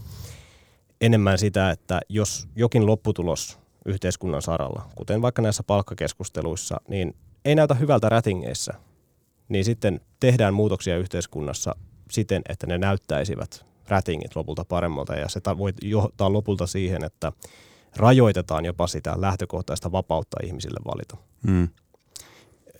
[1.01, 7.73] enemmän sitä, että jos jokin lopputulos yhteiskunnan saralla, kuten vaikka näissä palkkakeskusteluissa, niin ei näytä
[7.73, 8.73] hyvältä rätingeissä,
[9.49, 11.75] niin sitten tehdään muutoksia yhteiskunnassa
[12.11, 17.31] siten, että ne näyttäisivät rätingit lopulta paremmalta ja se voi johtaa lopulta siihen, että
[17.95, 21.17] rajoitetaan jopa sitä lähtökohtaista vapautta ihmisille valita.
[21.47, 21.67] Hmm.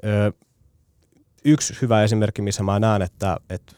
[0.03, 0.33] Ö,
[1.45, 3.73] yksi hyvä esimerkki, missä mä näen, että, että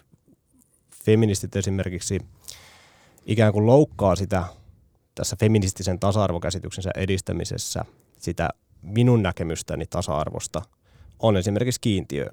[1.05, 2.19] feministit esimerkiksi
[3.25, 4.43] ikään kuin loukkaa sitä
[5.15, 7.85] tässä feministisen tasa-arvokäsityksensä edistämisessä
[8.19, 8.49] sitä
[8.81, 10.61] minun näkemystäni tasa-arvosta
[11.19, 12.25] on esimerkiksi kiintiö,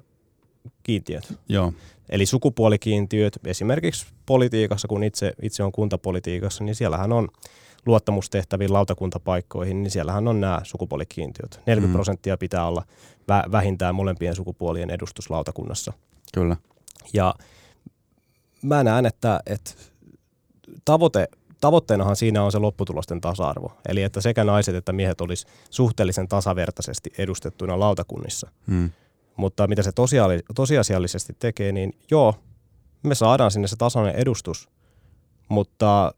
[0.83, 1.33] kiintiöt.
[1.49, 1.73] Joo.
[2.09, 7.27] Eli sukupuolikiintiöt esimerkiksi politiikassa, kun itse, itse on kuntapolitiikassa, niin siellähän on
[7.85, 11.61] luottamustehtäviin lautakuntapaikkoihin, niin siellähän on nämä sukupuolikiintiöt.
[11.65, 11.93] 40 mm.
[11.93, 12.83] prosenttia pitää olla
[13.51, 15.93] vähintään molempien sukupuolien edustus lautakunnassa.
[16.33, 16.57] Kyllä.
[17.13, 17.35] Ja
[18.61, 19.71] mä näen, että, että
[20.85, 21.27] tavoite,
[21.61, 23.71] tavoitteenahan siinä on se lopputulosten tasa-arvo.
[23.89, 28.51] Eli että sekä naiset että miehet olisi suhteellisen tasavertaisesti edustettuina lautakunnissa.
[28.67, 28.89] Mm.
[29.39, 29.91] Mutta mitä se
[30.55, 32.35] tosiasiallisesti tekee, niin joo,
[33.03, 34.69] me saadaan sinne se tasainen edustus,
[35.49, 36.13] mutta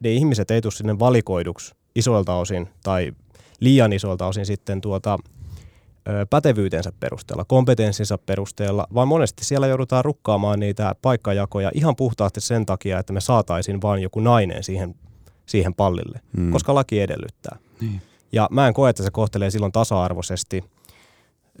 [0.00, 3.12] ne ihmiset ei tule sinne valikoiduksi isoilta osin tai
[3.60, 5.18] liian isoilta osin sitten tuota,
[6.30, 12.98] pätevyytensä perusteella, kompetenssinsa perusteella, vaan monesti siellä joudutaan rukkaamaan niitä paikkajakoja ihan puhtaasti sen takia,
[12.98, 14.94] että me saataisiin vain joku nainen siihen,
[15.46, 16.52] siihen pallille, mm.
[16.52, 17.58] koska laki edellyttää.
[17.80, 18.02] Niin.
[18.32, 20.64] Ja mä en koe, että se kohtelee silloin tasa-arvoisesti,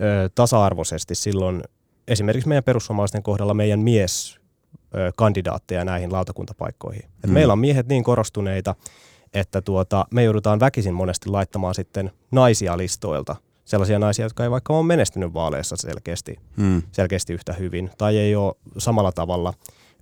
[0.00, 1.62] ö, tasa-arvoisesti silloin
[2.08, 4.38] esimerkiksi meidän perussuomalaisten kohdalla meidän mies
[5.16, 7.02] kandidaatteja näihin lautakuntapaikkoihin.
[7.04, 7.32] Et mm.
[7.32, 8.74] Meillä on miehet niin korostuneita,
[9.34, 13.36] että tuota, me joudutaan väkisin monesti laittamaan sitten naisia listoilta.
[13.64, 16.82] Sellaisia naisia, jotka ei vaikka ole menestynyt vaaleissa selkeästi, mm.
[16.92, 19.52] selkeästi yhtä hyvin tai ei ole samalla tavalla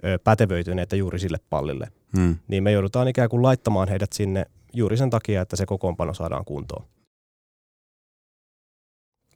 [0.04, 1.88] ö, pätevöityneitä juuri sille pallille.
[2.16, 2.36] Mm.
[2.48, 6.44] Niin me joudutaan ikään kuin laittamaan heidät sinne juuri sen takia, että se kokoonpano saadaan
[6.44, 6.84] kuntoon.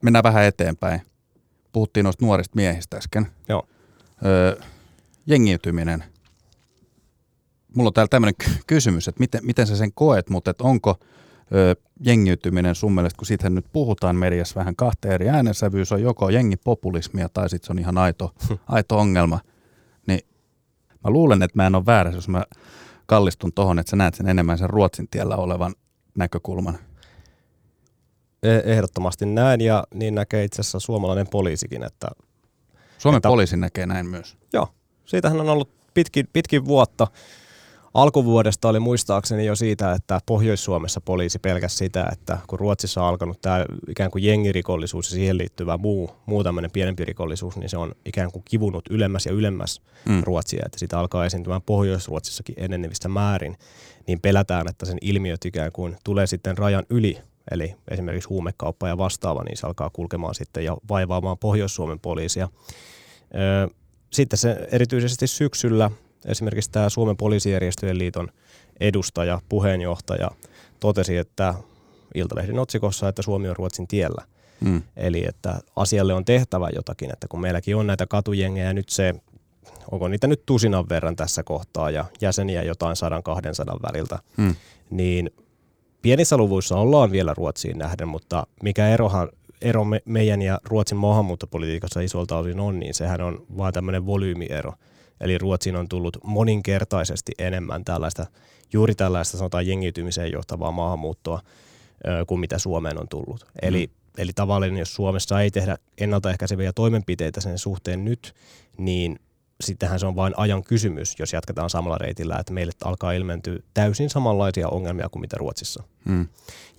[0.01, 1.01] Mennään vähän eteenpäin.
[1.71, 3.27] Puhuttiin noista nuorista miehistä äsken.
[3.49, 3.67] Joo.
[4.25, 4.61] Öö,
[5.25, 6.03] jengiytyminen.
[7.75, 8.35] Mulla on täällä tämmöinen
[8.67, 10.99] kysymys, että miten, miten sä sen koet, mutta että onko
[11.55, 16.29] ö, jengiytyminen sun mielestä, kun siitähän nyt puhutaan mediassa vähän kahteen eri äänensävyys, on joko
[16.29, 18.35] jengipopulismia tai sitten se on ihan aito,
[18.67, 19.39] aito ongelma,
[20.07, 20.19] niin
[21.03, 22.43] mä luulen, että mä en ole väärässä, jos mä
[23.05, 25.73] kallistun tohon, että sä näet sen enemmän sen Ruotsin tiellä olevan
[26.17, 26.79] näkökulman.
[28.43, 31.83] E-, ehdottomasti näin ja niin näkee itse asiassa suomalainen poliisikin.
[31.83, 32.07] Että,
[32.97, 34.37] Suomen että, poliisi näkee näin myös?
[34.53, 34.67] Joo,
[35.05, 37.07] siitähän on ollut pitkin, pitkin vuotta.
[37.93, 43.41] Alkuvuodesta oli muistaakseni jo siitä, että Pohjois-Suomessa poliisi pelkäsi sitä, että kun Ruotsissa on alkanut
[43.41, 47.91] tämä ikään kuin jengirikollisuus ja siihen liittyvä muu, muu tämmöinen pienempi rikollisuus, niin se on
[48.05, 50.23] ikään kuin kivunut ylemmäs ja ylemmäs mm.
[50.23, 53.57] Ruotsia, että sitä alkaa esiintymään Pohjois-Ruotsissakin enenevissä määrin,
[54.07, 57.17] niin pelätään, että sen ilmiöt ikään kuin tulee sitten rajan yli,
[57.51, 62.49] eli esimerkiksi huumekauppa ja vastaava, niin se alkaa kulkemaan sitten ja vaivaamaan Pohjois-Suomen poliisia.
[64.11, 65.91] Sitten se erityisesti syksyllä
[66.25, 68.27] esimerkiksi tämä Suomen poliisijärjestöjen liiton
[68.79, 70.31] edustaja, puheenjohtaja
[70.79, 71.53] totesi, että
[72.15, 74.25] Iltalehden otsikossa, että Suomi on Ruotsin tiellä.
[74.59, 74.81] Mm.
[74.95, 79.15] Eli että asialle on tehtävä jotakin, että kun meilläkin on näitä katujengejä nyt se,
[79.91, 84.55] onko niitä nyt tusinan verran tässä kohtaa ja jäseniä jotain sadan kahden sadan väliltä, mm.
[84.89, 85.29] niin
[86.01, 89.29] pienissä luvuissa ollaan vielä Ruotsiin nähden, mutta mikä erohan
[89.61, 94.73] ero me, meidän ja Ruotsin maahanmuuttopolitiikassa isolta osin on, niin sehän on vain tämmöinen volyymiero.
[95.21, 98.25] Eli Ruotsiin on tullut moninkertaisesti enemmän tällaista,
[98.73, 101.41] juuri tällaista sanotaan jengiytymiseen johtavaa maahanmuuttoa
[102.07, 103.43] ö, kuin mitä Suomeen on tullut.
[103.45, 103.51] Mm.
[103.61, 108.33] Eli, eli tavallinen, jos Suomessa ei tehdä ennaltaehkäiseviä toimenpiteitä sen suhteen nyt,
[108.77, 109.19] niin
[109.61, 114.09] sittenhän se on vain ajan kysymys, jos jatketaan samalla reitillä, että meille alkaa ilmentyä täysin
[114.09, 115.83] samanlaisia ongelmia kuin mitä Ruotsissa.
[116.05, 116.27] Hmm.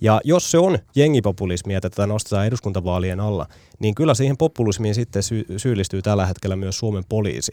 [0.01, 3.47] Ja jos se on jengipopulismia, että tätä nostetaan eduskuntavaalien alla,
[3.79, 7.51] niin kyllä siihen populismiin sitten sy- syyllistyy tällä hetkellä myös Suomen poliisi.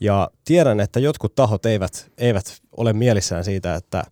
[0.00, 4.04] Ja tiedän, että jotkut tahot eivät, eivät ole mielissään siitä, että,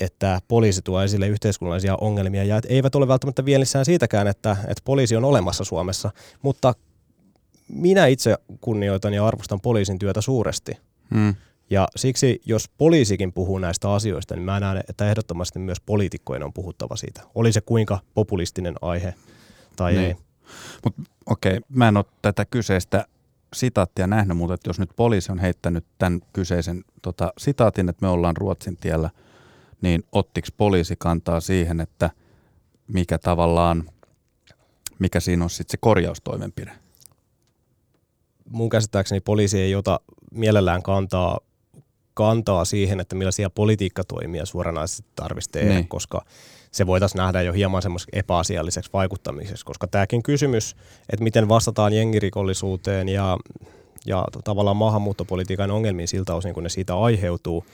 [0.00, 5.16] että poliisi tuo esille yhteiskunnallisia ongelmia ja eivät ole välttämättä mielissään siitäkään, että, että poliisi
[5.16, 6.10] on olemassa Suomessa,
[6.42, 6.74] mutta
[7.68, 10.78] minä itse kunnioitan ja arvostan poliisin työtä suuresti.
[11.14, 11.34] Hmm.
[11.70, 16.52] Ja siksi, jos poliisikin puhuu näistä asioista, niin mä näen, että ehdottomasti myös poliitikkojen on
[16.52, 17.22] puhuttava siitä.
[17.34, 19.14] Oli se kuinka populistinen aihe
[19.76, 20.04] tai niin.
[20.04, 20.16] ei.
[20.84, 23.06] Mutta okei, okay, mä en ole tätä kyseistä
[23.54, 28.08] sitaattia nähnyt, mutta että jos nyt poliisi on heittänyt tämän kyseisen tota, sitaatin, että me
[28.08, 29.10] ollaan Ruotsin tiellä,
[29.80, 32.10] niin ottiko poliisi kantaa siihen, että
[32.92, 33.90] mikä tavallaan,
[34.98, 36.72] mikä siinä on sitten se korjaustoimenpide?
[38.50, 40.00] Mun käsittääkseni poliisi ei ota
[40.32, 41.38] mielellään kantaa,
[42.14, 45.88] kantaa siihen, että millaisia politiikkatoimia suoranaisesti tarvitsisi tehdä, niin.
[45.88, 46.24] koska
[46.70, 50.76] se voitaisiin nähdä jo hieman semmoiseksi epäasialliseksi vaikuttamiseksi, koska tämäkin kysymys,
[51.12, 53.38] että miten vastataan jengirikollisuuteen ja,
[54.06, 57.64] ja tavallaan maahanmuuttopolitiikan ongelmiin siltä osin, kun ne siitä aiheutuu,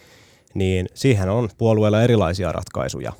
[0.54, 3.12] niin siihen on puolueella erilaisia ratkaisuja.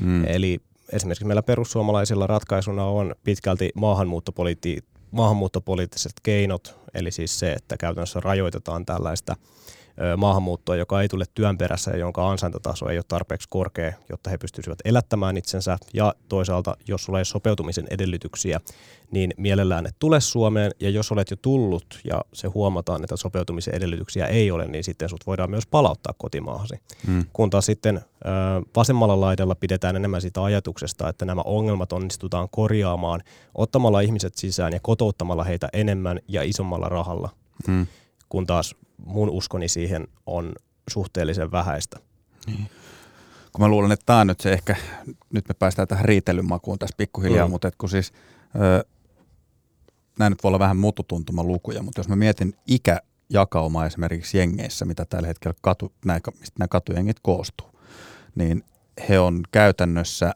[0.00, 0.24] Mm.
[0.24, 0.58] Eli
[0.92, 8.86] esimerkiksi meillä perussuomalaisilla ratkaisuna on pitkälti maahanmuuttopolitiikka maahanmuuttopoliittiset keinot, eli siis se, että käytännössä rajoitetaan
[8.86, 9.36] tällaista
[10.16, 14.38] maahanmuuttoa, joka ei tule työn perässä ja jonka ansaintataso ei ole tarpeeksi korkea, jotta he
[14.38, 15.78] pystyisivät elättämään itsensä.
[15.94, 18.60] Ja toisaalta, jos sulla ei sopeutumisen edellytyksiä,
[19.10, 20.70] niin mielellään et tule Suomeen.
[20.80, 25.08] Ja jos olet jo tullut ja se huomataan, että sopeutumisen edellytyksiä ei ole, niin sitten
[25.08, 26.74] sut voidaan myös palauttaa kotimaahasi.
[27.06, 27.24] Hmm.
[27.32, 28.00] Kun taas sitten
[28.76, 33.22] vasemmalla laidalla pidetään enemmän sitä ajatuksesta, että nämä ongelmat onnistutaan korjaamaan
[33.54, 37.30] ottamalla ihmiset sisään ja kotouttamalla heitä enemmän ja isommalla rahalla.
[37.66, 37.86] Hmm.
[38.28, 38.74] Kun taas
[39.06, 40.52] mun uskoni siihen on
[40.90, 41.98] suhteellisen vähäistä.
[42.46, 42.70] Niin.
[43.52, 44.76] Kun mä luulen, että tämä on nyt se ehkä,
[45.30, 47.50] nyt me päästään tähän riitelymakuun tässä pikkuhiljaa, mm.
[47.50, 48.12] mutta et kun siis,
[48.54, 48.84] ö,
[50.18, 55.04] nämä nyt voi olla vähän mututuntuma lukuja, mutta jos mä mietin ikäjakaumaa esimerkiksi jengeissä, mitä
[55.04, 57.80] tällä hetkellä katu, nämä, mistä nämä katujengit koostuu,
[58.34, 58.64] niin
[59.08, 60.34] he on käytännössä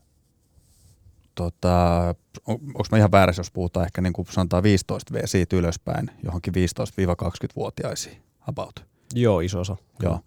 [1.34, 2.14] tota,
[2.46, 6.54] onko mä ihan väärässä, jos puhutaan ehkä niin kuin sanotaan 15 V siitä ylöspäin, johonkin
[6.54, 8.84] 15-20-vuotiaisiin about.
[9.14, 9.76] Joo, iso osa.
[10.02, 10.20] Joo.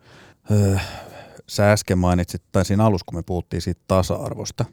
[0.51, 0.77] Öö,
[1.47, 4.65] sä äsken mainitsit, tai siinä alussa kun me puhuttiin siitä tasa-arvosta,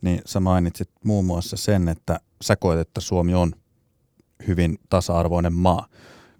[0.00, 3.52] niin sä mainitsit muun muassa sen, että sä koet, että Suomi on
[4.46, 5.86] hyvin tasa-arvoinen maa,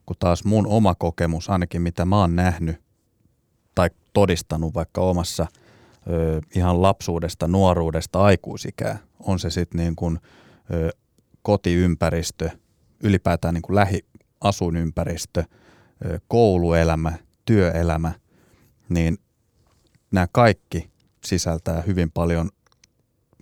[0.06, 2.76] kun taas mun oma kokemus, ainakin mitä mä oon nähnyt
[3.74, 5.46] tai todistanut vaikka omassa
[6.10, 10.18] ö, ihan lapsuudesta, nuoruudesta, aikuisikää, on se sitten niin kuin
[10.74, 10.90] ö,
[11.42, 12.50] kotiympäristö,
[13.02, 15.44] ylipäätään niin kuin lähiasuinympäristö–
[16.28, 17.12] kouluelämä,
[17.44, 18.12] työelämä,
[18.88, 19.18] niin
[20.10, 20.90] nämä kaikki
[21.24, 22.50] sisältää hyvin paljon,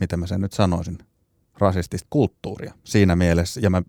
[0.01, 0.99] miten mä sen nyt sanoisin,
[1.59, 3.61] rasistista kulttuuria siinä mielessä.
[3.61, 3.83] Ja mä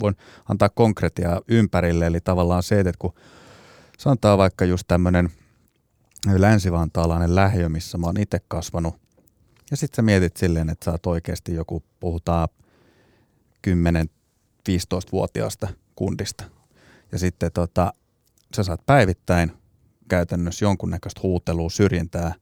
[0.00, 0.16] voin
[0.48, 3.14] antaa konkretiaa ympärille, eli tavallaan se, että kun
[3.98, 5.30] sanotaan vaikka just tämmöinen
[6.36, 8.94] länsivantaalainen lähiö, missä mä oon itse kasvanut,
[9.70, 12.48] ja sitten sä mietit silleen, että sä oot oikeasti joku, puhutaan
[13.68, 16.44] 10-15-vuotiaasta kundista,
[17.12, 17.92] ja sitten tota,
[18.56, 19.52] sä saat päivittäin
[20.08, 22.34] käytännössä jonkunnäköistä huutelua, syrjintää,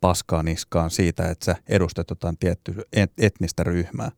[0.00, 2.74] paskaa niskaan siitä, että sä edustat jotain tiettyä
[3.18, 4.10] etnistä ryhmää.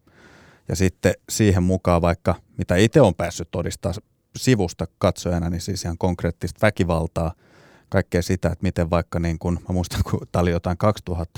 [0.69, 3.93] Ja sitten siihen mukaan vaikka, mitä itse on päässyt todistaa
[4.37, 7.35] sivusta katsojana, niin siis ihan konkreettista väkivaltaa,
[7.89, 10.77] kaikkea sitä, että miten vaikka niin kun, mä muistan, kun tämä oli jotain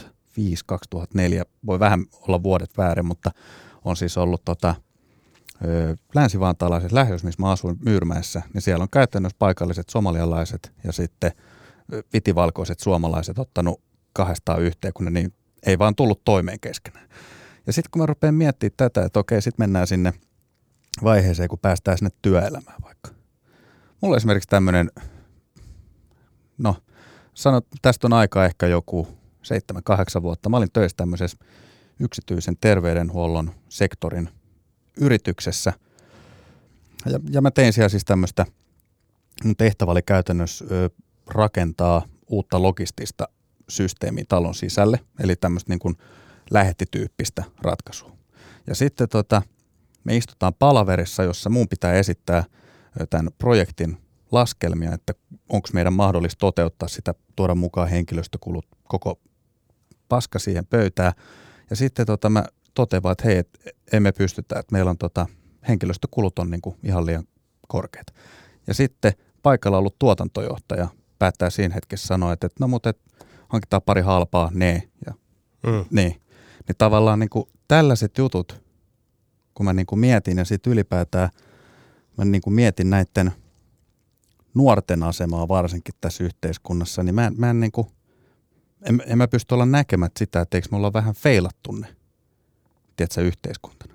[0.01, 0.05] 2005-2004,
[1.67, 3.31] voi vähän olla vuodet väärin, mutta
[3.85, 4.75] on siis ollut tota,
[6.15, 11.33] länsivantaalaisessa lähiössä, missä mä asuin Myyrmäessä, niin siellä on käytännössä paikalliset somalialaiset ja sitten
[12.13, 13.81] vitivalkoiset suomalaiset ottanut
[14.13, 15.33] kahdestaan yhteen, kun ne niin
[15.67, 17.09] ei vaan tullut toimeen keskenään.
[17.67, 20.13] Ja sitten kun mä rupean miettimään tätä, että okei, sitten mennään sinne
[21.05, 23.11] vaiheeseen, kun päästään sinne työelämään vaikka.
[24.01, 24.91] Mulla esimerkiksi tämmöinen,
[26.59, 26.77] no
[27.35, 29.09] sanot, tästä on aika ehkä joku
[30.19, 30.49] 7-8 vuotta.
[30.49, 31.37] Mä olin töissä tämmöisessä
[32.01, 34.29] yksityisen terveydenhuollon sektorin
[35.01, 35.73] yrityksessä.
[37.07, 38.47] Ja, ja mä tein siellä siis tämmöistä,
[39.45, 40.91] mun tehtävä oli käytännössä ö,
[41.27, 43.29] rakentaa uutta logistista
[43.69, 45.95] systeemiä talon sisälle, eli tämmöistä niin kuin
[46.51, 48.17] lähettityyppistä ratkaisua.
[48.67, 49.43] Ja sitten tota,
[50.05, 52.45] me istutaan palaverissa, jossa mun pitää esittää
[53.11, 53.99] tämän projektin
[54.33, 55.13] laskelmia, että
[55.49, 59.21] onko meidän mahdollista toteuttaa sitä, tuoda mukaan henkilöstökulut, koko
[60.09, 61.13] paska siihen pöytään.
[61.71, 62.45] Ja sitten tota, mä
[62.75, 63.59] toteavat, että hei, et
[63.93, 65.27] emme pystytä, että meillä on tota,
[65.69, 67.25] henkilöstökulut on niin kuin ihan liian
[67.69, 68.07] korkeat.
[68.67, 72.99] Ja sitten paikalla ollut tuotantojohtaja päättää siinä hetkessä sanoa, että, että no mutta et,
[73.49, 75.15] hankitaan pari halpaa, ne ja
[75.67, 75.85] mm.
[75.91, 76.21] niin.
[76.69, 78.63] Niin tavallaan niin kuin tällaiset jutut,
[79.55, 81.29] kun mä niin kuin mietin ja sitten ylipäätään
[82.17, 83.33] mä niin kuin mietin näiden
[84.55, 87.87] nuorten asemaa varsinkin tässä yhteiskunnassa, niin mä, mä en, niin kuin,
[88.83, 91.87] en, en mä pysty olla näkemättä sitä, että eikö me olla vähän feilattu ne
[92.97, 93.95] tiedätkö, yhteiskuntana?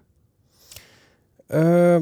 [1.54, 2.02] Öö,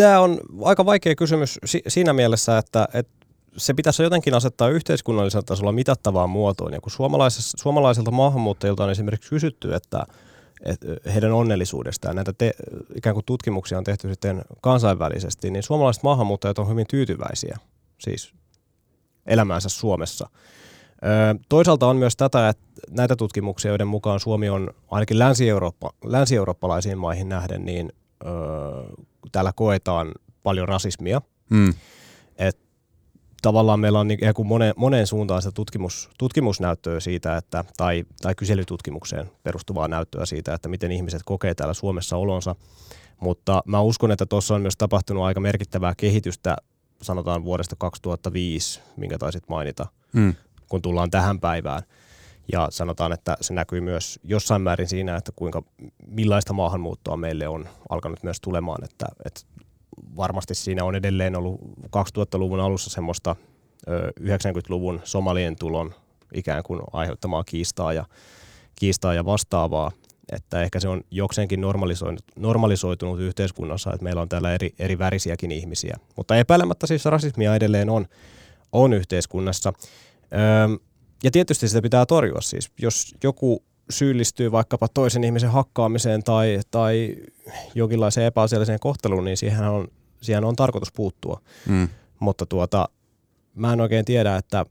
[0.00, 5.72] Tämä on aika vaikea kysymys siinä mielessä, että, että se pitäisi jotenkin asettaa yhteiskunnallisella tasolla
[5.72, 6.72] mitattavaan muotoon.
[6.72, 6.92] Ja kun
[7.56, 10.06] suomalaisilta maahanmuuttajilta on esimerkiksi kysytty, että,
[10.64, 12.52] että heidän onnellisuudestaan, näitä te,
[12.94, 17.58] ikään kuin tutkimuksia on tehty sitten kansainvälisesti, niin suomalaiset maahanmuuttajat on hyvin tyytyväisiä
[17.98, 18.32] siis
[19.26, 20.28] elämäänsä Suomessa–
[21.48, 27.28] Toisaalta on myös tätä, että näitä tutkimuksia, joiden mukaan Suomi on ainakin länsi-Eurooppa, länsi-eurooppalaisiin maihin
[27.28, 27.92] nähden, niin
[28.24, 28.28] ö,
[29.32, 31.20] täällä koetaan paljon rasismia.
[31.50, 31.74] Mm.
[32.38, 32.58] Et
[33.42, 38.34] tavallaan meillä on niin kuin moneen, moneen suuntaan sitä tutkimus, tutkimusnäyttöä siitä, että, tai, tai
[38.34, 42.54] kyselytutkimukseen perustuvaa näyttöä siitä, että miten ihmiset kokee täällä Suomessa olonsa.
[43.20, 46.56] Mutta mä uskon, että tuossa on myös tapahtunut aika merkittävää kehitystä,
[47.02, 49.86] sanotaan vuodesta 2005, minkä taisit mainita.
[50.12, 50.34] Mm
[50.70, 51.82] kun tullaan tähän päivään.
[52.52, 55.62] Ja sanotaan, että se näkyy myös jossain määrin siinä, että kuinka,
[56.06, 59.40] millaista maahanmuuttoa meille on alkanut myös tulemaan, että, että
[60.16, 63.36] varmasti siinä on edelleen ollut 2000-luvun alussa semmoista
[64.20, 65.94] 90-luvun somalien tulon
[66.34, 68.04] ikään kuin aiheuttamaa kiistaa ja,
[68.76, 69.90] kiistaa ja vastaavaa.
[70.32, 75.52] Että ehkä se on jokseenkin normalisoitunut, normalisoitunut yhteiskunnassa, että meillä on täällä eri, eri värisiäkin
[75.52, 75.96] ihmisiä.
[76.16, 78.06] Mutta epäilemättä siis rasismia edelleen on,
[78.72, 79.72] on yhteiskunnassa.
[80.32, 80.76] Öö,
[81.22, 82.70] ja tietysti sitä pitää torjua siis.
[82.82, 87.16] Jos joku syyllistyy vaikkapa toisen ihmisen hakkaamiseen tai, tai
[87.74, 89.88] jonkinlaiseen epäasialliseen kohteluun, niin siihen on,
[90.22, 91.40] siihen on tarkoitus puuttua.
[91.68, 91.88] Mm.
[92.20, 92.88] Mutta tuota,
[93.54, 94.66] mä en oikein tiedä, että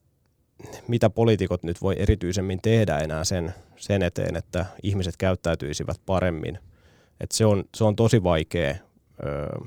[0.87, 6.59] mitä poliitikot nyt voi erityisemmin tehdä enää sen, sen eteen, että ihmiset käyttäytyisivät paremmin.
[7.19, 9.65] Et se, on, se on tosi vaikea ö,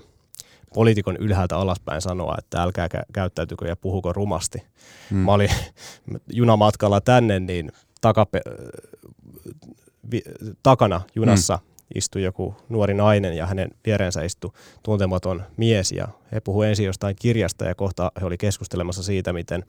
[0.74, 4.62] poliitikon ylhäältä alaspäin sanoa, että älkää käyttäytykö ja puhuko rumasti.
[5.10, 5.18] Hmm.
[5.18, 5.50] Mä olin
[6.32, 8.40] junamatkalla tänne, niin takape,
[10.10, 10.22] vi,
[10.62, 11.66] takana junassa hmm.
[11.94, 14.52] istui joku nuori nainen ja hänen viereensä istui
[14.82, 19.64] tuntematon mies ja he puhuivat ensin jostain kirjasta ja kohta he oli keskustelemassa siitä, miten,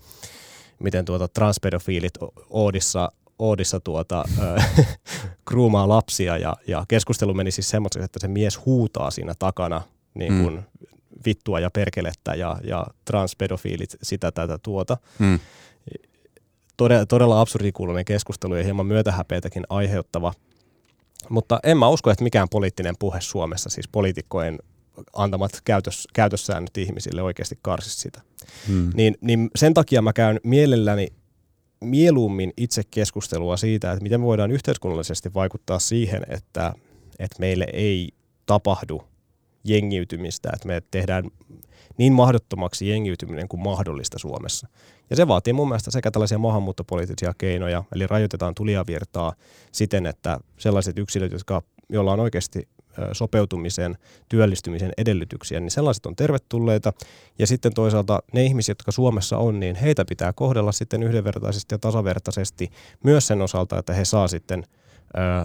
[0.80, 2.14] miten tuota transpedofiilit
[2.50, 4.24] Oodissa Oodissa tuota,
[5.50, 9.82] kruumaa lapsia ja, ja keskustelu meni siis semmoiseksi, että se mies huutaa siinä takana
[10.14, 10.88] niin kuin mm.
[11.26, 14.98] Vittua ja perkelettä ja, ja transpedofiilit sitä tätä tuota.
[15.20, 15.40] Mm.
[16.78, 20.34] Todella, todella absurdikuulunen keskustelu ja hieman myötähäpeitäkin aiheuttava.
[21.30, 24.60] Mutta en mä usko, että mikään poliittinen puhe Suomessa, siis poliitikkojen
[25.14, 28.22] antamat käytös, käytössäännöt ihmisille oikeasti karsisi sitä.
[28.68, 28.92] Hmm.
[28.94, 31.08] Niin, niin sen takia mä käyn mielelläni
[31.82, 36.74] mieluummin itse keskustelua siitä, että miten me voidaan yhteiskunnallisesti vaikuttaa siihen, että,
[37.20, 38.10] että meille ei
[38.46, 39.04] tapahdu
[39.64, 41.24] jengiytymistä, että me tehdään
[41.98, 44.68] niin mahdottomaksi jengiytyminen kuin mahdollista Suomessa.
[45.10, 49.34] Ja se vaatii mun mielestä sekä tällaisia maahanmuuttopoliittisia keinoja, eli rajoitetaan tulijavirtaa
[49.72, 52.68] siten, että sellaiset yksilöt, jotka, joilla on oikeasti
[53.12, 53.98] sopeutumisen,
[54.30, 56.94] työllistymisen edellytyksiä, niin sellaiset on tervetulleita.
[57.40, 61.80] Ja sitten toisaalta ne ihmiset, jotka Suomessa on, niin heitä pitää kohdella sitten yhdenvertaisesti ja
[61.80, 62.70] tasavertaisesti
[63.04, 64.64] myös sen osalta, että he saa sitten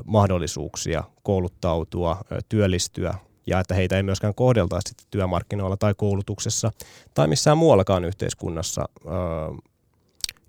[0.04, 2.16] mahdollisuuksia kouluttautua,
[2.48, 3.14] työllistyä
[3.48, 6.72] ja että heitä ei myöskään kohdeltaisi sitten työmarkkinoilla tai koulutuksessa
[7.14, 9.08] tai missään muuallakaan yhteiskunnassa ö,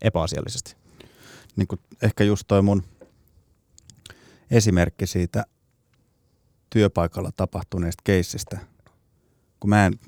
[0.01, 0.75] epäasiallisesti.
[1.55, 2.83] Niin kuin ehkä just toi mun
[4.51, 5.45] esimerkki siitä
[6.69, 8.59] työpaikalla tapahtuneesta keissistä,
[9.59, 9.99] kun mä en,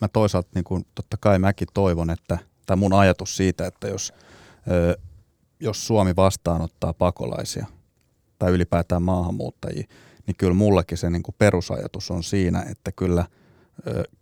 [0.00, 4.12] mä toisaalta niin kuin, totta kai mäkin toivon, että, tai mun ajatus siitä, että jos,
[4.70, 4.98] ö,
[5.60, 7.66] jos Suomi vastaanottaa pakolaisia
[8.38, 9.86] tai ylipäätään maahanmuuttajia,
[10.26, 13.24] niin kyllä mullakin se niin kuin perusajatus on siinä, että kyllä,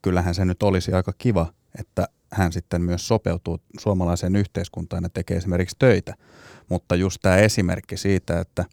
[0.03, 5.37] kyllähän se nyt olisi aika kiva, että hän sitten myös sopeutuu suomalaiseen yhteiskuntaan ja tekee
[5.37, 6.15] esimerkiksi töitä.
[6.69, 8.65] Mutta just tämä esimerkki siitä, että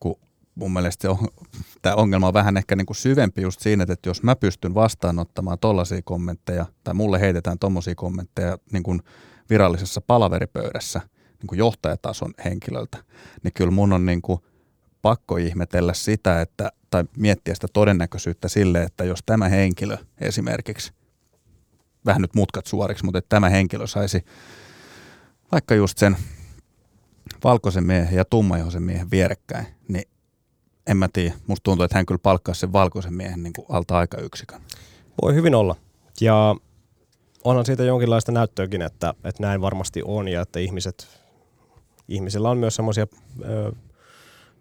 [0.00, 0.16] kun
[0.54, 1.18] mun mielestä on,
[1.82, 5.58] tämä ongelma on vähän ehkä niin kuin syvempi just siinä, että jos mä pystyn vastaanottamaan
[5.58, 9.02] tollaisia kommentteja tai mulle heitetään tommosia kommentteja niin kuin
[9.50, 11.00] virallisessa palaveripöydässä
[11.38, 12.98] niin kuin johtajatason henkilöltä,
[13.42, 14.40] niin kyllä mun on niin kuin
[15.08, 20.92] pakko ihmetellä sitä, että, tai miettiä sitä todennäköisyyttä sille, että jos tämä henkilö esimerkiksi,
[22.06, 24.24] vähän nyt mutkat suoriksi, mutta että tämä henkilö saisi
[25.52, 26.16] vaikka just sen
[27.44, 30.04] valkoisen miehen ja tummaihoisen miehen vierekkäin, niin
[30.86, 31.34] en mä tiedä.
[31.46, 34.60] Musta tuntuu, että hän kyllä palkkaisi sen valkoisen miehen niin kuin alta yksikön.
[35.22, 35.76] Voi hyvin olla.
[36.20, 36.56] Ja
[37.44, 41.08] onhan siitä jonkinlaista näyttöäkin, että, että näin varmasti on ja että ihmiset,
[42.08, 43.06] ihmisillä on myös semmoisia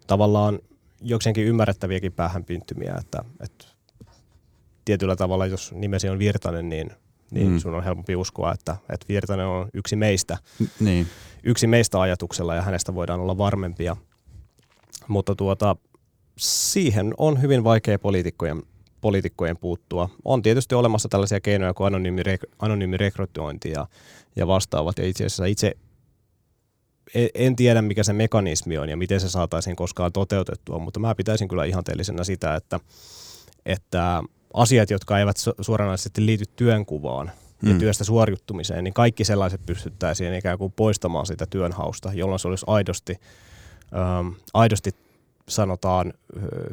[0.08, 0.60] tavallaan
[1.01, 3.66] jokseenkin ymmärrettäviäkin päähänpinttymiä, että, että
[4.86, 6.91] tietyllä tavalla, jos nimesi on Virtanen, niin,
[7.32, 7.60] niin mm.
[7.60, 10.38] sun on helpompi uskoa, että, että Virtanen on yksi meistä,
[10.80, 11.08] niin.
[11.43, 13.95] yksi meistä ajatuksella ja hänestä voidaan olla varmempia.
[15.08, 15.76] Mutta tuota,
[16.38, 18.64] siihen on hyvin vaikea poliitikkojen,
[19.01, 20.10] poliitikkojen puuttua.
[20.26, 22.22] On tietysti olemassa tällaisia keinoja kuin anonyymi,
[22.60, 23.88] anonyymi rekrytointi ja,
[24.36, 24.97] ja vastaavat.
[24.97, 25.74] Ja itse asiassa itse
[27.36, 31.47] en tiedä mikä se mekanismi on ja miten se saataisiin koskaan toteutettua, mutta mä pitäisin
[31.47, 32.80] kyllä ihanteellisena sitä, että,
[33.66, 37.32] että asiat, jotka eivät suoranaisesti liity työnkuvaan
[37.64, 37.80] ja mm.
[37.80, 43.20] työstä suoriutumiseen, niin kaikki sellaiset pystyttäisiin ikään kuin poistamaan sitä työnhausta, jolloin se olisi aidosti,
[43.95, 44.91] ähm, aidosti
[45.49, 46.14] sanotaan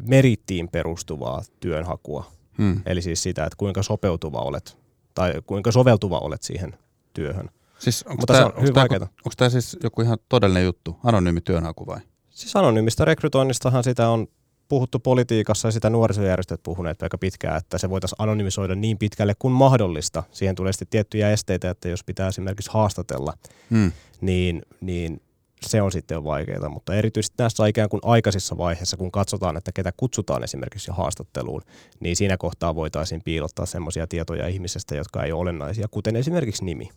[0.06, 2.32] merittiin perustuvaa työnhakua.
[2.58, 2.82] Mm.
[2.86, 4.76] Eli siis sitä, että kuinka sopeutuva olet
[5.14, 6.74] tai kuinka soveltuva olet siihen
[7.14, 7.50] työhön.
[7.78, 9.02] Siis Mutta tämä, on hyvin vaikeaa.
[9.02, 12.00] Onko tämä siis joku ihan todellinen juttu, anonyymi työnhaku vai?
[12.30, 14.26] Siis anonyymistä rekrytoinnistahan sitä on
[14.68, 19.52] puhuttu politiikassa ja sitä nuorisojärjestöt puhuneet aika pitkään, että se voitaisiin anonymisoida niin pitkälle kuin
[19.52, 20.22] mahdollista.
[20.32, 23.32] Siihen tulee sitten tiettyjä esteitä, että jos pitää esimerkiksi haastatella,
[23.70, 23.92] hmm.
[24.20, 25.20] niin, niin
[25.62, 29.92] se on sitten vaikeaa, mutta erityisesti näissä ikään kuin aikaisissa vaiheissa, kun katsotaan, että ketä
[29.96, 31.62] kutsutaan esimerkiksi haastatteluun,
[32.00, 36.88] niin siinä kohtaa voitaisiin piilottaa sellaisia tietoja ihmisestä, jotka ei ole olennaisia, kuten esimerkiksi nimi.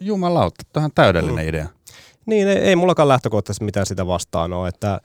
[0.00, 1.48] Jumalauta, tämä on täydellinen mm.
[1.48, 1.68] idea.
[2.26, 5.00] Niin, ei, ei mullakaan lähtökohtaisesti mitään sitä vastaan ole, että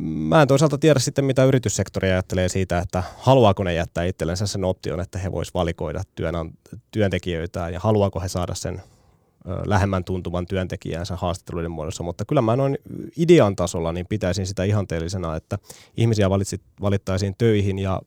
[0.00, 4.64] mä en toisaalta tiedä sitten, mitä yrityssektori ajattelee siitä, että haluaako ne jättää itsellensä sen
[4.64, 6.02] option, että he voisivat valikoida
[6.90, 8.82] työntekijöitä ja haluaako he saada sen
[9.66, 12.78] lähemmän tuntuvan työntekijänsä haastatteluiden muodossa, mutta kyllä mä noin
[13.16, 15.58] idean tasolla niin pitäisin sitä ihanteellisena, että
[15.96, 18.02] ihmisiä valitsit, valittaisiin töihin ja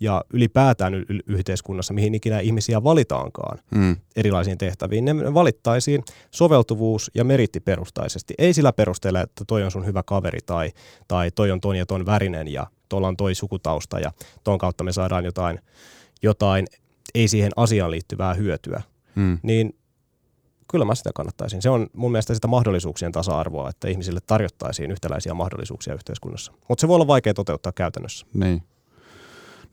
[0.00, 3.96] ja ylipäätään y- yhteiskunnassa, mihin ikinä ihmisiä valitaankaan mm.
[4.16, 8.34] erilaisiin tehtäviin, ne valittaisiin soveltuvuus- ja merittiperustaisesti.
[8.38, 10.72] Ei sillä perusteella, että toi on sun hyvä kaveri tai,
[11.08, 14.12] tai toi on ton ja ton värinen ja tuolla on toi sukutausta ja
[14.44, 15.58] ton kautta me saadaan jotain,
[16.22, 16.66] jotain
[17.14, 18.82] ei siihen asiaan liittyvää hyötyä.
[19.14, 19.38] Mm.
[19.42, 19.76] Niin
[20.70, 21.62] kyllä mä sitä kannattaisin.
[21.62, 26.52] Se on mun mielestä sitä mahdollisuuksien tasa-arvoa, että ihmisille tarjottaisiin yhtäläisiä mahdollisuuksia yhteiskunnassa.
[26.68, 28.26] Mutta se voi olla vaikea toteuttaa käytännössä.
[28.34, 28.62] Niin.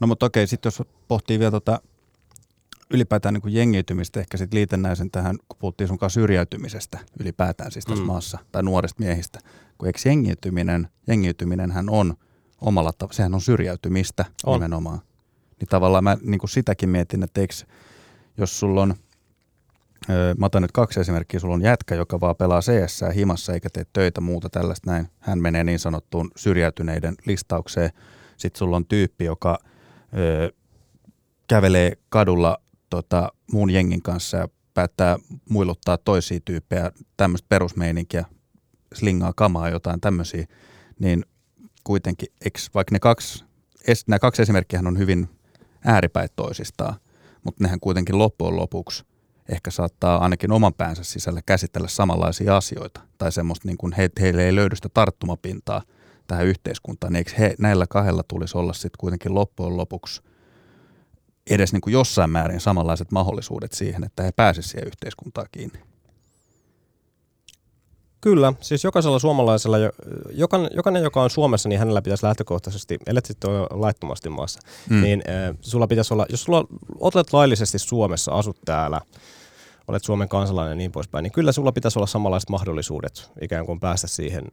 [0.03, 1.81] No mutta okei, sitten jos pohtii vielä tota
[2.89, 7.85] ylipäätään niin kuin jengiytymistä, ehkä sitten liitännäisen tähän, kun puhuttiin sun kanssa syrjäytymisestä ylipäätään siis
[7.85, 8.07] tässä mm.
[8.07, 9.39] maassa, tai nuorista miehistä,
[9.77, 12.13] kun eikö jengiytyminen, jengiytyminen hän on
[12.61, 14.53] omalla tavalla, sehän on syrjäytymistä on.
[14.53, 14.99] nimenomaan.
[15.59, 17.53] Niin tavallaan mä niin kuin sitäkin mietin, että eikö,
[18.37, 18.95] jos sulla on,
[20.09, 23.69] öö, mä otan nyt kaksi esimerkkiä, sulla on jätkä, joka vaan pelaa CS himassa eikä
[23.69, 27.89] tee töitä muuta tällaista näin, hän menee niin sanottuun syrjäytyneiden listaukseen,
[28.37, 29.59] sitten sulla on tyyppi, joka–
[31.47, 32.57] kävelee kadulla
[32.89, 35.17] tota, muun jengin kanssa ja päättää
[35.49, 38.25] muiluttaa toisia tyyppejä, tämmöistä perusmeininkiä,
[38.93, 40.45] slingaa kamaa jotain tämmöisiä,
[40.99, 41.25] niin
[41.83, 43.43] kuitenkin, eikö, vaikka ne kaksi,
[43.87, 45.29] es, nämä kaksi esimerkkiä on hyvin
[45.85, 46.95] ääripäin toisistaan,
[47.43, 49.05] mutta nehän kuitenkin loppujen lopuksi
[49.49, 54.45] ehkä saattaa ainakin oman päänsä sisällä käsitellä samanlaisia asioita, tai semmoista niin kuin he, heille
[54.45, 55.81] ei löydy sitä tarttumapintaa–
[56.27, 60.21] tähän yhteiskuntaan, niin eikö he, näillä kahdella tulisi olla sitten kuitenkin loppujen lopuksi
[61.49, 65.79] edes niin kuin jossain määrin samanlaiset mahdollisuudet siihen, että he pääsisivät siihen yhteiskuntaan kiinni?
[68.21, 69.77] Kyllä, siis jokaisella suomalaisella,
[70.31, 74.59] jokainen, jokainen joka on Suomessa, niin hänellä pitäisi lähtökohtaisesti, ellet sitten ole laittomasti maassa,
[74.89, 75.01] mm.
[75.01, 76.65] niin äh, sulla pitäisi olla, jos sulla
[76.99, 79.01] olet laillisesti Suomessa, asut täällä,
[79.87, 83.79] olet Suomen kansalainen ja niin poispäin, niin kyllä sulla pitäisi olla samanlaiset mahdollisuudet ikään kuin
[83.79, 84.43] päästä siihen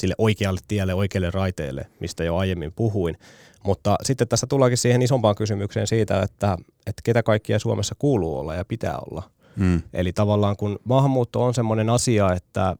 [0.00, 3.16] sille oikealle tielle, oikealle raiteelle, mistä jo aiemmin puhuin.
[3.64, 8.54] Mutta sitten tässä tullaankin siihen isompaan kysymykseen siitä, että, että ketä kaikkia Suomessa kuuluu olla
[8.54, 9.22] ja pitää olla.
[9.58, 9.82] Hmm.
[9.92, 12.76] Eli tavallaan kun maahanmuutto on semmoinen asia, että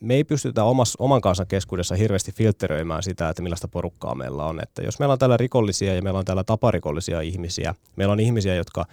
[0.00, 4.62] me ei pystytä omas, oman kansan keskuudessa hirveästi filtteröimään sitä, että millaista porukkaa meillä on.
[4.62, 8.54] Että jos meillä on täällä rikollisia ja meillä on täällä taparikollisia ihmisiä, meillä on ihmisiä,
[8.54, 8.84] jotka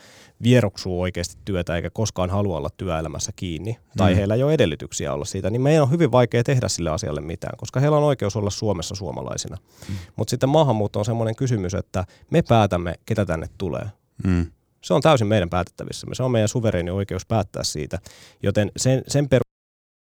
[0.43, 4.15] vieroksuu oikeasti työtä eikä koskaan halua olla työelämässä kiinni, tai mm.
[4.15, 7.57] heillä ei ole edellytyksiä olla siitä, niin meidän on hyvin vaikea tehdä sille asialle mitään,
[7.57, 9.57] koska heillä on oikeus olla Suomessa suomalaisina.
[9.89, 9.95] Mm.
[10.15, 13.85] Mutta sitten maahanmuutto on semmoinen kysymys, että me päätämme, ketä tänne tulee.
[14.23, 14.45] Mm.
[14.81, 16.07] Se on täysin meidän päätettävissä.
[16.13, 17.99] Se on meidän suvereeni oikeus päättää siitä.
[18.43, 19.29] Joten sen, sen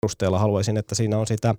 [0.02, 1.56] perusteella haluaisin, että siinä on sitä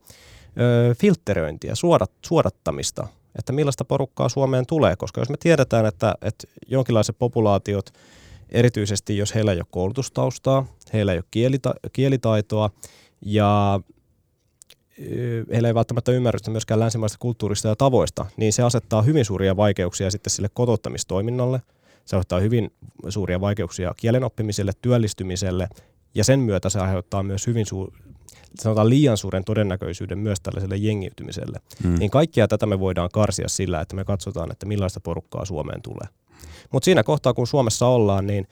[0.61, 3.07] ö, filtteröintiä, suodat, suodattamista,
[3.39, 7.91] että millaista porukkaa Suomeen tulee, koska jos me tiedetään, että, että jonkinlaiset populaatiot,
[8.49, 12.71] erityisesti jos heillä ei ole koulutustaustaa, heillä ei ole kielita- kielitaitoa
[13.23, 13.81] ja
[15.53, 20.11] heillä ei välttämättä ymmärrystä myöskään länsimaista kulttuurista ja tavoista, niin se asettaa hyvin suuria vaikeuksia
[20.11, 21.63] sitten sille kotouttamistoiminnalle.
[22.05, 22.71] Se aiheuttaa hyvin
[23.09, 25.69] suuria vaikeuksia kielen oppimiselle, työllistymiselle
[26.15, 28.09] ja sen myötä se aiheuttaa myös hyvin su-
[28.61, 31.61] sanotaan liian suuren todennäköisyyden myös tällaiselle jengiytymiselle.
[31.83, 31.99] Hmm.
[31.99, 36.09] Niin kaikkia tätä me voidaan karsia sillä, että me katsotaan, että millaista porukkaa Suomeen tulee.
[36.73, 38.49] Mutta siinä kohtaa, kun Suomessa ollaan, niin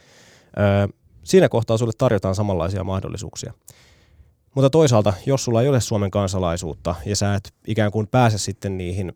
[0.59, 0.89] ö,
[1.25, 3.53] siinä kohtaa sulle tarjotaan samanlaisia mahdollisuuksia.
[4.55, 8.79] Mutta toisaalta, jos sulla ei ole Suomen kansalaisuutta ja sä et ikään kuin pääse sitten
[8.79, 9.13] niihin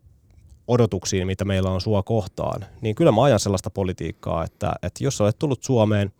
[0.67, 5.17] odotuksiin, mitä meillä on sua kohtaan, niin kyllä mä ajan sellaista politiikkaa, että, että jos
[5.17, 6.11] sä olet tullut Suomeen,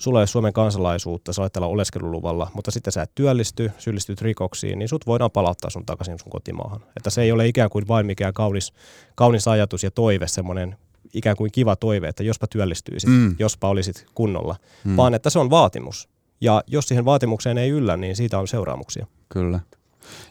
[0.00, 4.22] sulla ei ole Suomen kansalaisuutta, sä olet täällä oleskeluluvalla, mutta sitten sä et työllisty, syyllistyt
[4.22, 6.80] rikoksiin, niin sut voidaan palauttaa sun takaisin sun kotimaahan.
[6.96, 8.72] Että se ei ole ikään kuin vain mikään kaunis,
[9.14, 10.76] kaunis ajatus ja toive, semmoinen
[11.14, 13.36] ikään kuin kiva toive, että jospa työllistyisit, mm.
[13.38, 14.96] jospa olisit kunnolla, mm.
[14.96, 16.08] vaan että se on vaatimus.
[16.40, 19.06] Ja jos siihen vaatimukseen ei yllä, niin siitä on seuraamuksia.
[19.28, 19.60] Kyllä.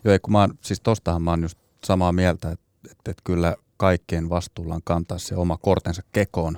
[0.04, 3.56] Joo, kun mä oon, siis tostahan mä oon just samaa mieltä, että, että, että kyllä
[3.78, 6.58] kaikkien vastuulla on kantaa se oma kortensa kekoon,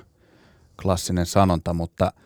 [0.82, 2.12] klassinen sanonta, mutta–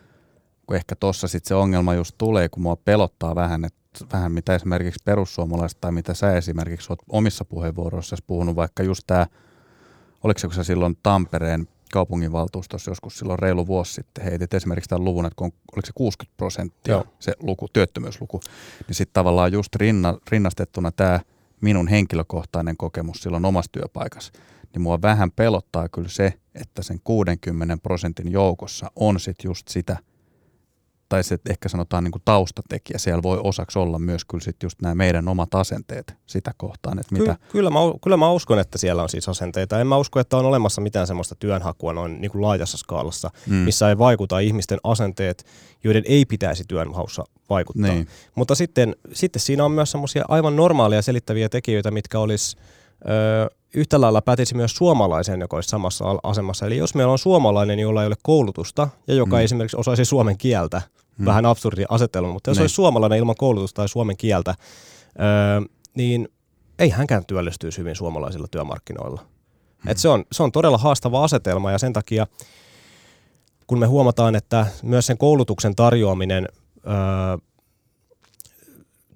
[0.67, 3.77] kun ehkä tuossa sitten se ongelma just tulee, kun mua pelottaa vähän, että
[4.13, 9.27] vähän mitä esimerkiksi perussuomalaiset tai mitä sä esimerkiksi olet omissa puheenvuoroissasi puhunut, vaikka just tämä,
[10.23, 15.35] oliko se silloin Tampereen kaupunginvaltuustossa joskus silloin reilu vuosi sitten heitit esimerkiksi tämän luvun, että
[15.35, 17.05] kun on, oliko se 60 prosenttia Joo.
[17.19, 18.39] se luku, työttömyysluku,
[18.87, 21.19] niin sitten tavallaan just rinna, rinnastettuna tämä
[21.61, 24.33] minun henkilökohtainen kokemus silloin omassa työpaikassa,
[24.73, 29.97] niin mua vähän pelottaa kyllä se, että sen 60 prosentin joukossa on sitten just sitä
[31.09, 34.81] tai se ehkä sanotaan niin kuin taustatekijä, siellä voi osaksi olla myös kyllä sit just
[34.81, 37.35] nämä meidän omat asenteet sitä kohtaan, että mitä...
[37.35, 39.79] Ky- kyllä, mä, kyllä mä uskon, että siellä on siis asenteita.
[39.79, 43.55] En mä usko, että on olemassa mitään semmoista työnhakua noin niin kuin laajassa skaalassa, mm.
[43.55, 45.45] missä ei vaikuta ihmisten asenteet,
[45.83, 47.91] joiden ei pitäisi työnhaussa vaikuttaa.
[47.91, 48.07] Niin.
[48.35, 52.57] Mutta sitten, sitten siinä on myös semmoisia aivan normaaleja selittäviä tekijöitä, mitkä olisi...
[53.09, 56.65] Öö, yhtä lailla pätisi myös suomalaisen, joka olisi samassa asemassa.
[56.65, 59.41] Eli jos meillä on suomalainen, jolla ei ole koulutusta ja joka mm.
[59.41, 60.81] esimerkiksi osaisi suomen kieltä,
[61.17, 61.25] mm.
[61.25, 62.63] vähän absurdi asetelma, mutta jos ne.
[62.63, 64.55] olisi suomalainen ilman koulutusta tai suomen kieltä,
[65.19, 65.61] öö,
[65.95, 66.29] niin
[66.79, 69.21] ei hänkään työllistyisi hyvin suomalaisilla työmarkkinoilla.
[69.83, 69.91] Mm.
[69.91, 72.27] Et se, on, se on todella haastava asetelma ja sen takia,
[73.67, 76.47] kun me huomataan, että myös sen koulutuksen tarjoaminen
[76.87, 76.93] öö,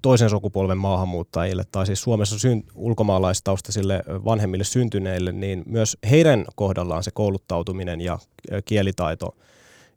[0.02, 7.10] toisen sukupolven maahanmuuttajille tai siis Suomessa syn, ulkomaalaistaustaisille vanhemmille syntyneille, niin myös heidän kohdallaan se
[7.10, 8.18] kouluttautuminen ja
[8.64, 9.36] kielitaito,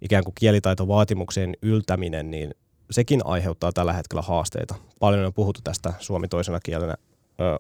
[0.02, 2.56] ikään kuin kielitaitovaatimuksien yltäminen, niin
[2.92, 4.76] sekin aiheuttaa tällä hetkellä haasteita.
[5.00, 6.96] Paljon on puhuttu tästä suomi toisena kielenä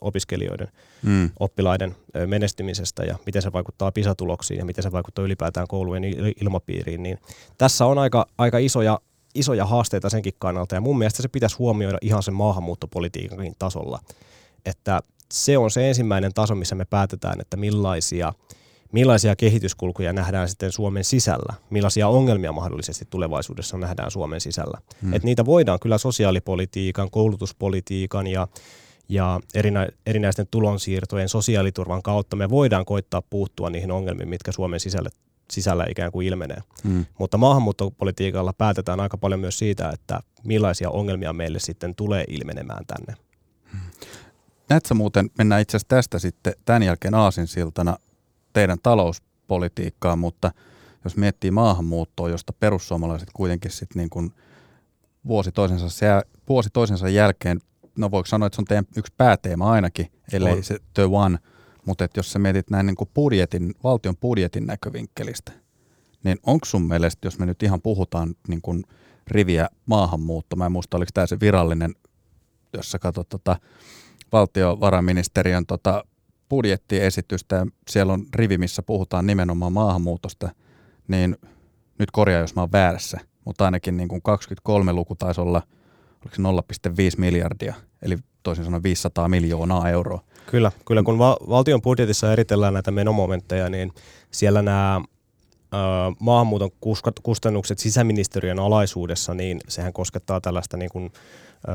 [0.01, 0.67] opiskelijoiden,
[1.03, 1.29] mm.
[1.39, 6.03] oppilaiden menestymisestä ja miten se vaikuttaa PISA-tuloksiin ja miten se vaikuttaa ylipäätään koulujen
[6.41, 7.17] ilmapiiriin, niin
[7.57, 8.99] tässä on aika, aika isoja
[9.35, 13.99] isoja haasteita senkin kannalta ja mun mielestä se pitäisi huomioida ihan sen maahanmuuttopolitiikankin tasolla,
[14.65, 15.01] että
[15.33, 18.33] se on se ensimmäinen taso, missä me päätetään, että millaisia,
[18.91, 24.77] millaisia kehityskulkuja nähdään sitten Suomen sisällä, millaisia ongelmia mahdollisesti tulevaisuudessa nähdään Suomen sisällä.
[25.01, 25.13] Hmm.
[25.13, 28.47] Et niitä voidaan kyllä sosiaalipolitiikan, koulutuspolitiikan ja,
[29.09, 35.09] ja erinä, erinäisten tulonsiirtojen sosiaaliturvan kautta me voidaan koittaa puuttua niihin ongelmiin, mitkä Suomen sisälle
[35.51, 36.57] sisällä ikään kuin ilmenee.
[36.83, 37.05] Mm.
[37.19, 43.21] Mutta maahanmuuttopolitiikalla päätetään aika paljon myös siitä, että millaisia ongelmia meille sitten tulee ilmenemään tänne.
[43.73, 43.79] Mm.
[44.69, 47.97] Näetkö muuten, mennään itse asiassa tästä sitten tämän jälkeen aasinsiltana
[48.53, 50.51] teidän talouspolitiikkaan, mutta
[51.03, 54.33] jos miettii maahanmuuttoa, josta perussuomalaiset kuitenkin sitten niin kuin
[55.27, 56.07] vuosi toisensa, se,
[56.49, 57.59] vuosi toisensa jälkeen,
[57.97, 60.63] no voiko sanoa, että se on teidän yksi pääteema ainakin, ellei on.
[60.63, 61.39] se the one–
[61.85, 65.51] mutta jos sä mietit näin niin kuin budjetin, valtion budjetin näkövinkkelistä,
[66.23, 68.83] niin onko sun mielestä, jos me nyt ihan puhutaan niin kuin
[69.27, 71.95] riviä maahanmuutto, mä en muista oliko tämä se virallinen,
[72.73, 73.59] jos sä katsot tota
[74.31, 76.05] valtiovarainministeriön tota
[76.49, 80.49] budjettiesitystä ja siellä on rivi, missä puhutaan nimenomaan maahanmuutosta,
[81.07, 81.37] niin
[81.99, 85.61] nyt korjaa, jos mä oon väärässä, mutta ainakin niin kuin 23 luku taisi olla,
[86.25, 90.21] oliko se 0,5 miljardia, eli toisin sanoen 500 miljoonaa euroa.
[90.45, 93.91] Kyllä, kyllä kun va- valtion budjetissa eritellään näitä menomomentteja, niin
[94.31, 95.01] siellä nämä
[96.19, 96.69] maahanmuuton
[97.23, 101.11] kustannukset sisäministeriön alaisuudessa, niin sehän koskettaa tällaista niin kuin,
[101.67, 101.71] ö,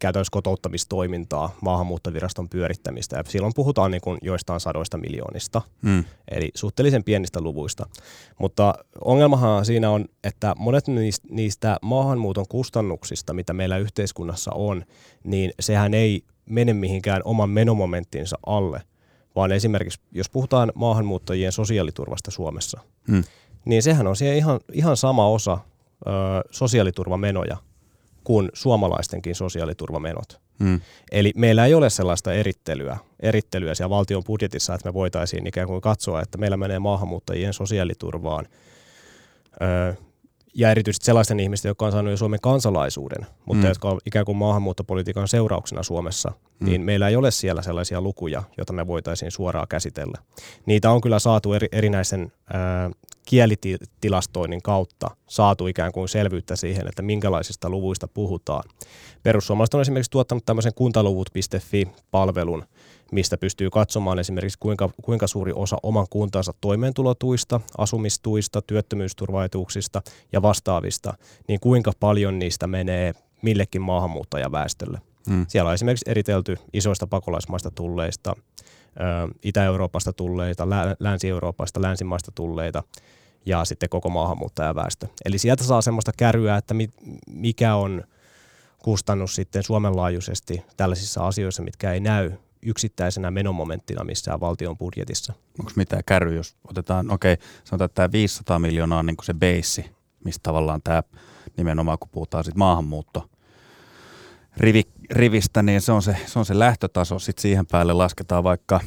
[0.00, 3.16] käytännössä kotouttamistoimintaa, maahanmuuttoviraston pyörittämistä.
[3.16, 6.04] Ja silloin puhutaan niin kuin joistain sadoista miljoonista, mm.
[6.30, 7.86] eli suhteellisen pienistä luvuista.
[8.38, 8.74] Mutta
[9.04, 10.84] ongelmahan siinä on, että monet
[11.30, 14.84] niistä maahanmuuton kustannuksista, mitä meillä yhteiskunnassa on,
[15.24, 18.82] niin sehän ei mene mihinkään oman menomomenttinsa alle,
[19.36, 23.24] vaan esimerkiksi jos puhutaan maahanmuuttajien sosiaaliturvasta Suomessa, mm.
[23.64, 25.58] niin sehän on siihen ihan, ihan sama osa
[26.06, 26.10] ö,
[26.50, 27.56] sosiaaliturvamenoja–
[28.24, 30.40] kuin suomalaistenkin sosiaaliturvamenot.
[30.64, 30.80] Hmm.
[31.12, 35.80] Eli meillä ei ole sellaista erittelyä, erittelyä siellä valtion budjetissa, että me voitaisiin ikään kuin
[35.80, 38.48] katsoa, että meillä menee maahanmuuttajien sosiaaliturvaan
[39.62, 39.94] öö,
[40.54, 43.68] ja erityisesti sellaisten ihmisten, jotka on saanut jo Suomen kansalaisuuden, mutta mm.
[43.68, 46.66] jotka on ikään kuin maahanmuuttopolitiikan seurauksena Suomessa, mm.
[46.66, 50.18] niin meillä ei ole siellä sellaisia lukuja, joita me voitaisiin suoraan käsitellä.
[50.66, 52.90] Niitä on kyllä saatu eri, erinäisen ää,
[53.24, 58.64] kielitilastoinnin kautta saatu ikään kuin selvyyttä siihen, että minkälaisista luvuista puhutaan.
[59.22, 62.64] Perussuomalaiset on esimerkiksi tuottanut tämmöisen kuntaluvut.fi-palvelun,
[63.12, 70.02] mistä pystyy katsomaan esimerkiksi kuinka, kuinka suuri osa oman kuntansa toimeentulotuista, asumistuista, työttömyysturvaetuuksista
[70.32, 71.14] ja vastaavista,
[71.48, 75.00] niin kuinka paljon niistä menee millekin maahanmuuttajaväestölle.
[75.30, 75.46] Hmm.
[75.48, 78.36] Siellä on esimerkiksi eritelty isoista pakolaismaista tulleista,
[79.42, 80.68] Itä-Euroopasta tulleita,
[81.00, 82.82] Länsi-Euroopasta, länsimaista tulleita
[83.46, 85.06] ja sitten koko maahanmuuttajaväestö.
[85.24, 86.74] Eli sieltä saa semmoista kärryä, että
[87.26, 88.04] mikä on
[88.78, 92.32] kustannus sitten Suomen laajuisesti tällaisissa asioissa, mitkä ei näy
[92.62, 95.32] yksittäisenä menomomenttina missään valtion budjetissa.
[95.58, 99.26] Onko mitään kärry, jos otetaan, okei, okay, sanotaan, että tämä 500 miljoonaa on niin kuin
[99.26, 99.90] se beissi,
[100.24, 101.02] mistä tavallaan tämä
[101.56, 103.30] nimenomaan, kun puhutaan sitten maahanmuutto
[104.56, 107.18] rivi, rivistä, niin se on se, se on se lähtötaso.
[107.18, 108.80] Sitten siihen päälle lasketaan vaikka,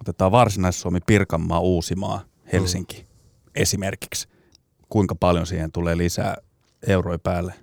[0.00, 2.20] otetaan Varsinais-Suomi, Pirkanmaa, Uusimaa,
[2.52, 3.06] Helsinki mm.
[3.54, 4.28] esimerkiksi.
[4.88, 6.36] Kuinka paljon siihen tulee lisää
[6.86, 7.54] euroja päälle?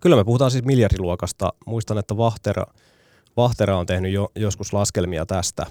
[0.00, 1.52] Kyllä me puhutaan siis miljardiluokasta.
[1.66, 2.66] Muistan, että Vahtera,
[3.40, 5.66] Vahtera on tehnyt jo, joskus laskelmia tästä.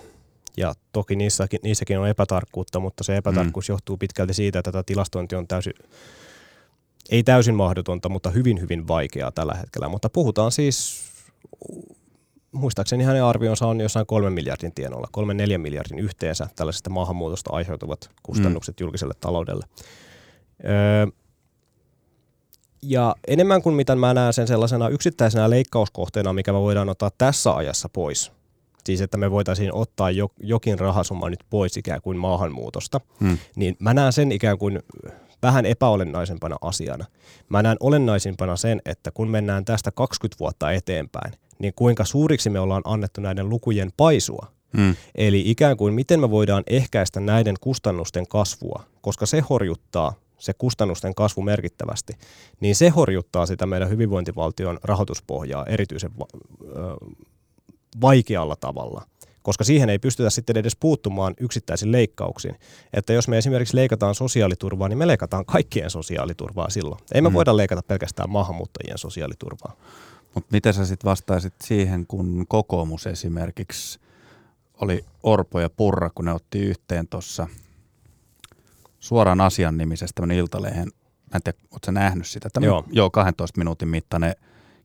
[0.57, 3.73] Ja toki niissäkin, niissäkin on epätarkkuutta, mutta se epätarkkuus mm.
[3.73, 5.73] johtuu pitkälti siitä, että tätä tilastointi on täysin,
[7.09, 9.89] ei täysin mahdotonta, mutta hyvin, hyvin vaikeaa tällä hetkellä.
[9.89, 11.03] Mutta puhutaan siis,
[12.51, 18.09] muistaakseni hänen arvionsa on jossain kolmen miljardin tienoilla, kolmen neljän miljardin yhteensä tällaisesta maahanmuutosta aiheutuvat
[18.23, 18.83] kustannukset mm.
[18.83, 19.65] julkiselle taloudelle.
[20.65, 21.07] Öö,
[22.81, 27.55] ja enemmän kuin mitä mä näen sen sellaisena yksittäisenä leikkauskohteena, mikä me voidaan ottaa tässä
[27.55, 28.31] ajassa pois.
[28.83, 33.01] Siis että me voitaisiin ottaa jo, jokin rahasumma nyt pois ikään kuin maahanmuutosta.
[33.19, 33.37] Hmm.
[33.55, 34.79] Niin mä näen sen ikään kuin
[35.41, 37.05] vähän epäolennaisempana asiana.
[37.49, 42.59] Mä näen olennaisimpana sen, että kun mennään tästä 20 vuotta eteenpäin, niin kuinka suuriksi me
[42.59, 44.47] ollaan annettu näiden lukujen paisua.
[44.77, 44.95] Hmm.
[45.15, 51.15] Eli ikään kuin miten me voidaan ehkäistä näiden kustannusten kasvua, koska se horjuttaa se kustannusten
[51.15, 52.13] kasvu merkittävästi,
[52.59, 56.27] niin se horjuttaa sitä meidän hyvinvointivaltion rahoituspohjaa erityisen va-
[58.01, 59.03] vaikealla tavalla
[59.43, 62.55] koska siihen ei pystytä sitten edes puuttumaan yksittäisiin leikkauksiin.
[62.93, 67.01] Että jos me esimerkiksi leikataan sosiaaliturvaa, niin me leikataan kaikkien sosiaaliturvaa silloin.
[67.13, 67.33] Ei me mm.
[67.33, 69.75] voida leikata pelkästään maahanmuuttajien sosiaaliturvaa.
[70.35, 73.99] Mutta miten sä sitten vastaisit siihen, kun kokoomus esimerkiksi
[74.81, 77.47] oli Orpo ja Purra, kun ne otti yhteen tuossa–
[78.99, 80.87] suoraan asian nimisestä tämmöinen Iltalehen,
[81.31, 82.49] mä en tiedä, ootko nähnyt sitä?
[82.53, 82.83] Tämä, joo.
[82.91, 84.35] joo, 12 minuutin mittainen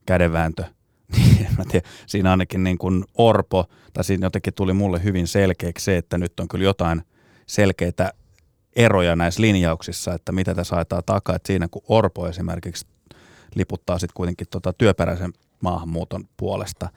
[0.06, 0.64] kädenvääntö.
[1.16, 5.84] Niin, mä tiedän, siinä ainakin niin kuin Orpo, tai siinä jotenkin tuli mulle hyvin selkeäksi
[5.84, 7.02] se, että nyt on kyllä jotain
[7.46, 8.12] selkeitä
[8.76, 11.36] eroja näissä linjauksissa, että mitä tässä haetaan takaa.
[11.36, 12.86] Että siinä kun Orpo esimerkiksi
[13.54, 16.88] liputtaa sitten kuitenkin tota työperäisen maahanmuuton puolesta,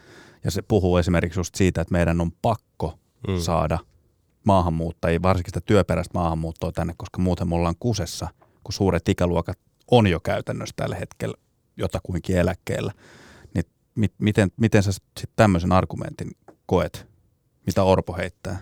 [0.43, 3.37] ja se puhuu esimerkiksi just siitä, että meidän on pakko mm.
[3.39, 3.79] saada–
[4.47, 8.27] maahanmuuttajia, varsinkin sitä työperäistä maahanmuuttoa tänne, koska muuten me ollaan kusessa,
[8.63, 9.59] kun suuret ikäluokat
[9.91, 11.37] on jo käytännössä tällä hetkellä
[11.77, 12.91] jotakuinkin eläkkeellä.
[13.53, 16.31] Niin mit, miten, miten sä sitten tämmöisen argumentin
[16.65, 17.07] koet,
[17.65, 18.59] mitä Orpo heittää?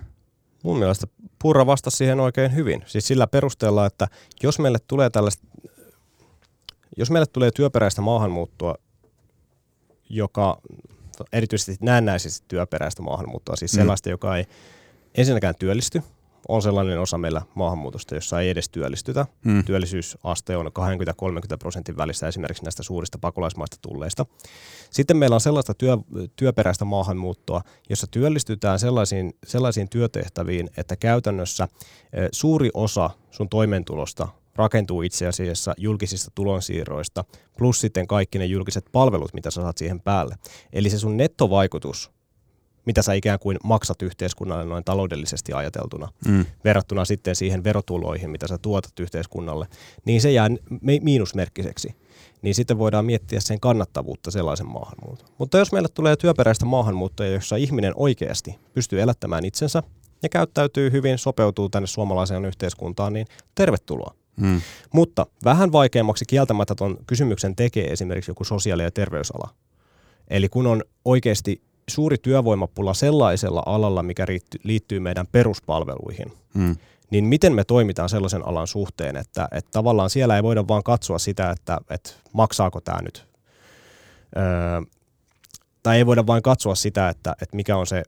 [0.63, 1.07] Mun mielestä
[1.41, 2.83] Purra vastasi siihen oikein hyvin.
[2.85, 4.07] Siis sillä perusteella, että
[4.43, 5.47] jos meille tulee tällaista,
[6.97, 8.75] jos meille tulee työperäistä maahanmuuttoa,
[10.09, 10.61] joka
[11.33, 13.75] erityisesti näennäisesti työperäistä maahanmuuttoa, siis mm.
[13.75, 14.11] sellaista, mm.
[14.11, 14.45] joka ei
[15.17, 16.01] ensinnäkään työllisty.
[16.47, 19.25] On sellainen osa meillä maahanmuutosta, jossa ei edes työllistytä.
[19.45, 19.63] Hmm.
[19.63, 20.69] Työllisyysaste on 20-30
[21.59, 24.25] prosentin välissä esimerkiksi näistä suurista pakolaismaista tulleista.
[24.89, 25.97] Sitten meillä on sellaista työ,
[26.35, 31.67] työperäistä maahanmuuttoa, jossa työllistytään sellaisiin, sellaisiin työtehtäviin, että käytännössä
[32.31, 37.23] suuri osa sun toimeentulosta rakentuu itse asiassa julkisista tulonsiirroista,
[37.57, 40.35] plus sitten kaikki ne julkiset palvelut, mitä sä saat siihen päälle.
[40.73, 42.11] Eli se sun nettovaikutus
[42.85, 46.45] mitä sä ikään kuin maksat yhteiskunnalle noin taloudellisesti ajateltuna, mm.
[46.63, 49.67] verrattuna sitten siihen verotuloihin, mitä sä tuotat yhteiskunnalle,
[50.05, 50.49] niin se jää
[51.01, 51.95] miinusmerkkiseksi.
[52.41, 55.27] Niin sitten voidaan miettiä sen kannattavuutta sellaisen maahanmuuton.
[55.37, 59.83] Mutta jos meille tulee työperäistä maahanmuuttoa, jossa ihminen oikeasti pystyy elättämään itsensä
[60.23, 64.15] ja käyttäytyy hyvin, sopeutuu tänne suomalaiseen yhteiskuntaan, niin tervetuloa.
[64.35, 64.61] Mm.
[64.93, 69.49] Mutta vähän vaikeammaksi kieltämättä tuon kysymyksen tekee esimerkiksi joku sosiaali- ja terveysala.
[70.27, 74.25] Eli kun on oikeasti suuri työvoimapula sellaisella alalla, mikä
[74.63, 76.75] liittyy meidän peruspalveluihin, mm.
[77.11, 81.19] niin miten me toimitaan sellaisen alan suhteen, että, että tavallaan siellä ei voida vaan katsoa
[81.19, 83.27] sitä, että, että maksaako tämä nyt,
[84.37, 84.43] öö,
[85.83, 88.03] tai ei voida vain katsoa sitä, että, että mikä on se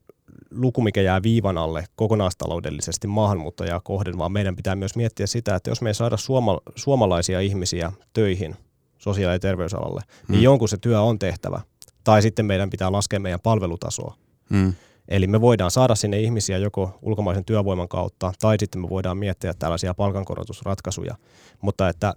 [0.52, 5.70] luku, mikä jää viivan alle kokonaistaloudellisesti maahanmuuttajaa kohden, vaan meidän pitää myös miettiä sitä, että
[5.70, 8.56] jos me ei saada suoma, suomalaisia ihmisiä töihin
[8.98, 10.32] sosiaali- ja terveysalalle, niin mm.
[10.32, 11.62] niin jonkun se työ on tehtävä–
[12.08, 14.16] tai sitten meidän pitää laskea meidän palvelutasoa.
[14.50, 14.74] Mm.
[15.08, 19.54] Eli me voidaan saada sinne ihmisiä joko ulkomaisen työvoiman kautta, tai sitten me voidaan miettiä
[19.54, 21.16] tällaisia palkankorotusratkaisuja.
[21.62, 22.14] Mutta että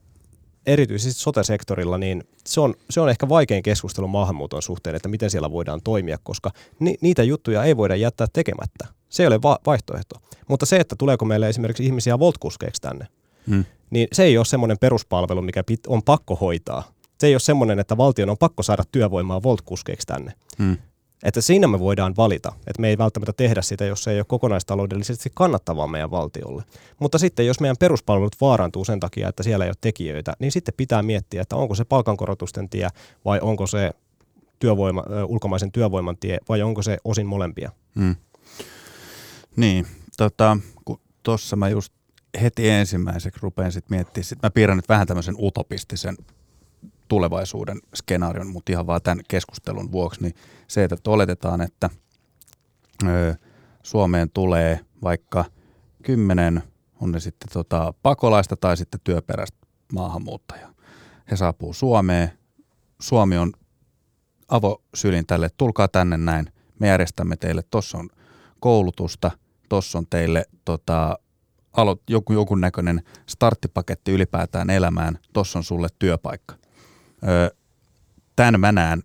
[0.67, 5.51] erityisesti sote-sektorilla, niin se on, se on ehkä vaikein keskustelu maahanmuuton suhteen, että miten siellä
[5.51, 8.87] voidaan toimia, koska ni, niitä juttuja ei voida jättää tekemättä.
[9.09, 10.17] Se ei ole va- vaihtoehto.
[10.49, 13.07] Mutta se, että tuleeko meille esimerkiksi ihmisiä voltkuskeiksi tänne,
[13.49, 13.65] hmm.
[13.91, 17.79] niin se ei ole semmoinen peruspalvelu, mikä pit- on pakko hoitaa se ei ole semmoinen,
[17.79, 20.33] että valtion on pakko saada työvoimaa voltkuskeiksi tänne.
[20.59, 20.77] Hmm.
[21.23, 24.25] Että siinä me voidaan valita, että me ei välttämättä tehdä sitä, jos se ei ole
[24.29, 26.65] kokonaistaloudellisesti kannattavaa meidän valtiolle.
[27.01, 30.75] Mutta sitten jos meidän peruspalvelut vaarantuu sen takia, että siellä ei ole tekijöitä, niin sitten
[30.77, 32.89] pitää miettiä, että onko se palkankorotusten tie
[33.25, 33.91] vai onko se
[34.59, 37.71] työvoima, ulkomaisen työvoiman tie vai onko se osin molempia.
[37.95, 38.17] Hmm.
[39.57, 40.57] Niin, tota,
[41.23, 41.93] tuossa mä just
[42.43, 46.17] heti ensimmäiseksi rupean sitten miettimään, sit mä piirrän nyt vähän tämmöisen utopistisen
[47.11, 50.35] tulevaisuuden skenaarion, mutta ihan vaan tämän keskustelun vuoksi, niin
[50.69, 51.91] se, että oletetaan, että
[53.83, 55.45] Suomeen tulee vaikka
[56.03, 56.63] kymmenen,
[57.01, 59.59] on ne sitten tota, pakolaista tai sitten työperäistä
[59.93, 60.75] maahanmuuttajaa.
[61.31, 62.31] He saapuu Suomeen.
[63.01, 63.53] Suomi on
[64.49, 66.47] avosylin tälle, tulkaa tänne näin,
[66.79, 68.09] me järjestämme teille, tuossa on
[68.61, 69.31] koulutusta,
[69.69, 71.19] tuossa on teille tota,
[71.73, 76.60] alo, joku, joku näköinen starttipaketti ylipäätään elämään, tuossa on sulle työpaikka.
[78.37, 79.03] Tämän mä näen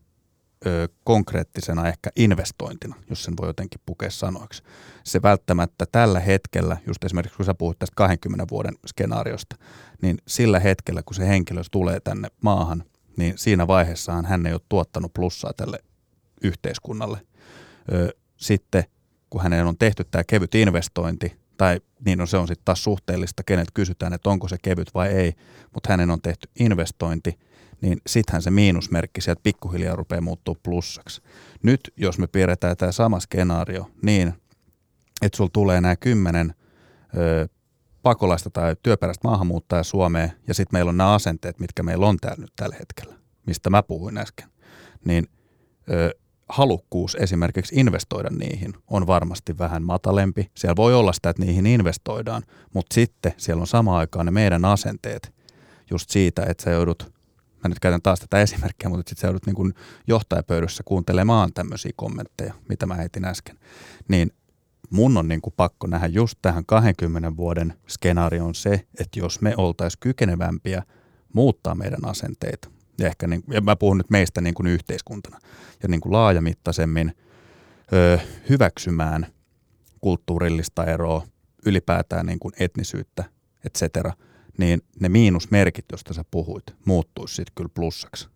[1.03, 4.63] konkreettisena ehkä investointina, jos sen voi jotenkin pukea sanoiksi.
[5.03, 9.55] Se välttämättä tällä hetkellä, just esimerkiksi kun sä puhut tästä 20 vuoden skenaariosta,
[10.01, 12.83] niin sillä hetkellä, kun se henkilö tulee tänne maahan,
[13.17, 15.79] niin siinä vaiheessaan hän ei ole tuottanut plussaa tälle
[16.43, 17.25] yhteiskunnalle.
[18.37, 18.83] Sitten
[19.29, 23.43] kun hänen on tehty tämä kevyt investointi, tai niin on, se on sitten taas suhteellista,
[23.43, 25.33] kenet kysytään, että onko se kevyt vai ei,
[25.73, 27.39] mutta hänen on tehty investointi,
[27.85, 31.21] niin sittenhän se miinusmerkki sieltä pikkuhiljaa rupeaa muuttuu plussaksi.
[31.63, 34.33] Nyt jos me piirretään tämä sama skenaario niin,
[35.21, 36.53] että sulla tulee nämä kymmenen
[38.01, 42.41] pakolaista tai työperäistä maahanmuuttajaa Suomeen, ja sitten meillä on nämä asenteet, mitkä meillä on täällä
[42.41, 43.15] nyt tällä hetkellä,
[43.45, 44.49] mistä mä puhuin äsken,
[45.05, 45.27] niin
[45.91, 46.15] ö,
[46.49, 50.51] halukkuus esimerkiksi investoida niihin on varmasti vähän matalempi.
[50.55, 54.65] Siellä voi olla sitä, että niihin investoidaan, mutta sitten siellä on samaan aikaan ne meidän
[54.65, 55.33] asenteet
[55.91, 57.14] just siitä, että sä joudut,
[57.65, 59.73] mä nyt käytän taas tätä esimerkkiä, mutta sitten sä joudut niin
[60.07, 63.59] johtajapöydässä kuuntelemaan tämmöisiä kommentteja, mitä mä heitin äsken,
[64.07, 64.31] niin
[64.89, 69.53] mun on niin kuin pakko nähdä just tähän 20 vuoden skenaarioon se, että jos me
[69.57, 70.83] oltaisiin kykenevämpiä
[71.33, 75.39] muuttaa meidän asenteita, ja ehkä niin, ja mä puhun nyt meistä niin kuin yhteiskuntana,
[75.83, 77.15] ja niin kuin laajamittaisemmin
[77.93, 79.27] ö, hyväksymään
[80.01, 81.27] kulttuurillista eroa,
[81.65, 83.23] ylipäätään niin kuin etnisyyttä,
[83.63, 84.13] et cetera,
[84.57, 88.27] niin ne miinusmerkit, joista sä puhuit, muuttuisi sitten kyllä plussaksi.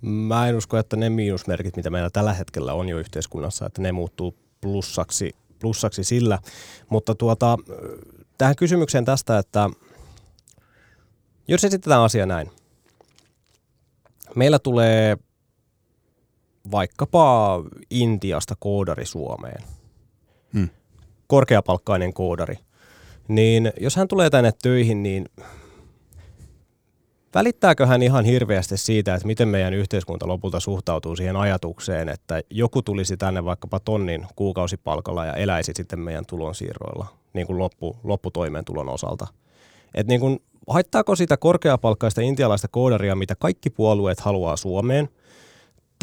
[0.00, 3.92] Mä en usko, että ne miinusmerkit, mitä meillä tällä hetkellä on jo yhteiskunnassa, että ne
[3.92, 6.38] muuttuu plussaksi, plussaksi sillä.
[6.88, 7.58] Mutta tuota,
[8.38, 9.70] tähän kysymykseen tästä, että
[11.48, 12.50] jos esitetään asia näin.
[14.36, 15.16] Meillä tulee
[16.70, 17.58] vaikkapa
[17.90, 19.62] Intiasta koodari Suomeen.
[20.52, 20.68] Hmm.
[21.26, 22.58] Korkeapalkkainen koodari.
[23.28, 25.26] Niin jos hän tulee tänne töihin, niin
[27.34, 32.82] välittääkö hän ihan hirveästi siitä, että miten meidän yhteiskunta lopulta suhtautuu siihen ajatukseen, että joku
[32.82, 39.26] tulisi tänne vaikkapa tonnin kuukausipalkalla ja eläisi sitten meidän tulonsiirroilla niin kuin loppu, lopputoimeentulon osalta.
[39.94, 45.08] Et niin kuin, haittaako sitä korkeapalkkaista intialaista koodaria, mitä kaikki puolueet haluaa Suomeen–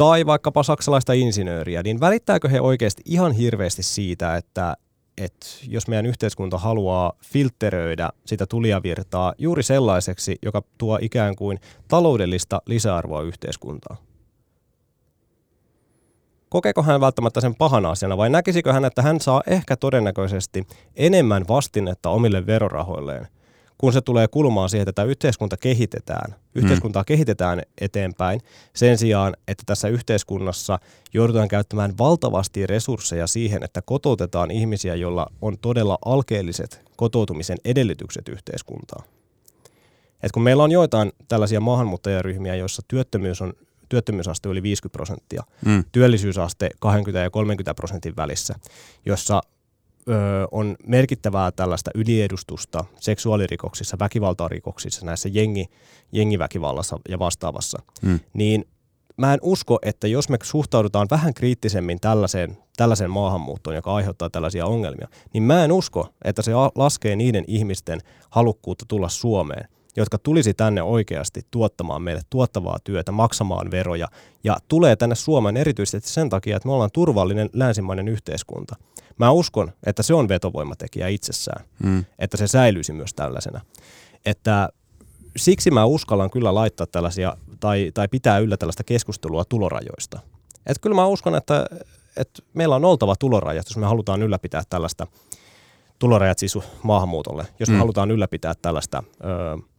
[0.00, 4.76] tai vaikkapa saksalaista insinööriä, niin välittääkö he oikeasti ihan hirveästi siitä, että,
[5.20, 12.62] että jos meidän yhteiskunta haluaa filtteröidä sitä tulijavirtaa juuri sellaiseksi, joka tuo ikään kuin taloudellista
[12.66, 13.96] lisäarvoa yhteiskuntaan?
[16.48, 20.66] Kokeeko hän välttämättä sen pahana asiana vai näkisikö hän, että hän saa ehkä todennäköisesti
[20.96, 23.28] enemmän vastinetta omille verorahoilleen–
[23.80, 27.06] kun se tulee kulmaan siihen, että tämä yhteiskunta kehitetään, yhteiskuntaa mm.
[27.06, 28.40] kehitetään eteenpäin
[28.74, 30.78] sen sijaan, että tässä yhteiskunnassa
[31.14, 39.04] joudutaan käyttämään valtavasti resursseja siihen, että kotoutetaan ihmisiä, joilla on todella alkeelliset kotoutumisen edellytykset yhteiskuntaan.
[40.22, 43.52] Et kun meillä on joitain tällaisia maahanmuuttajaryhmiä, joissa työttömyys on
[43.88, 45.84] työttömyysaste yli 50 prosenttia, mm.
[45.92, 48.54] työllisyysaste 20 ja 30 prosentin välissä,
[49.06, 49.40] jossa
[50.50, 55.66] on merkittävää tällaista yliedustusta seksuaalirikoksissa, väkivaltarikoksissa, näissä jengi,
[56.12, 58.20] jengiväkivallassa ja vastaavassa, hmm.
[58.32, 58.64] niin
[59.16, 64.66] mä en usko, että jos me suhtaudutaan vähän kriittisemmin tällaiseen, tällaiseen maahanmuuttoon, joka aiheuttaa tällaisia
[64.66, 70.54] ongelmia, niin mä en usko, että se laskee niiden ihmisten halukkuutta tulla Suomeen, jotka tulisi
[70.54, 74.08] tänne oikeasti tuottamaan meille tuottavaa työtä, maksamaan veroja
[74.44, 78.76] ja tulee tänne Suomeen erityisesti sen takia, että me ollaan turvallinen länsimainen yhteiskunta.
[79.18, 82.04] Mä uskon, että se on vetovoimatekijä itsessään, mm.
[82.18, 83.60] että se säilyisi myös tällaisena.
[84.26, 84.68] Että
[85.36, 90.20] siksi mä uskallan kyllä laittaa tällaisia, tai, tai pitää yllä tällaista keskustelua tulorajoista.
[90.66, 91.66] Että kyllä mä uskon, että,
[92.16, 95.06] että meillä on oltava tulorajat, jos me halutaan ylläpitää tällaista,
[95.98, 97.78] tulorajat siis maahanmuutolle, jos me mm.
[97.78, 99.69] halutaan ylläpitää tällaista ö,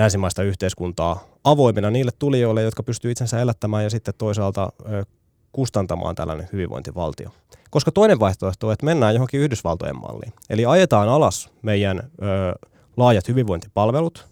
[0.00, 4.72] länsimaista yhteiskuntaa avoimena niille tulijoille, jotka pystyy itsensä elättämään ja sitten toisaalta
[5.52, 7.30] kustantamaan tällainen hyvinvointivaltio.
[7.70, 10.32] Koska toinen vaihtoehto on, että mennään johonkin Yhdysvaltojen malliin.
[10.50, 14.26] Eli ajetaan alas meidän ö, laajat hyvinvointipalvelut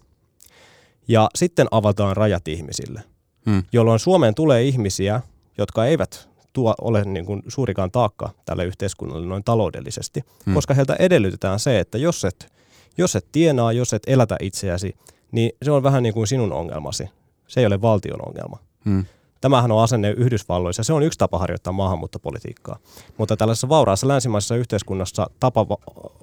[1.07, 3.03] ja sitten avataan rajat ihmisille,
[3.45, 3.63] hmm.
[3.71, 5.21] jolloin Suomeen tulee ihmisiä,
[5.57, 10.53] jotka eivät tuo ole niin kuin suurikaan taakka tälle yhteiskunnalle noin taloudellisesti, hmm.
[10.53, 12.53] koska heiltä edellytetään se, että jos et,
[12.97, 14.95] jos et tienaa, jos et elätä itseäsi,
[15.31, 17.09] niin se on vähän niin kuin sinun ongelmasi.
[17.47, 18.57] Se ei ole valtion ongelma.
[18.85, 19.05] Hmm
[19.41, 22.77] Tämähän on asenne Yhdysvalloissa se on yksi tapa harjoittaa maahanmuuttopolitiikkaa.
[23.17, 25.65] Mutta tällaisessa vauraassa länsimaisessa yhteiskunnassa tapa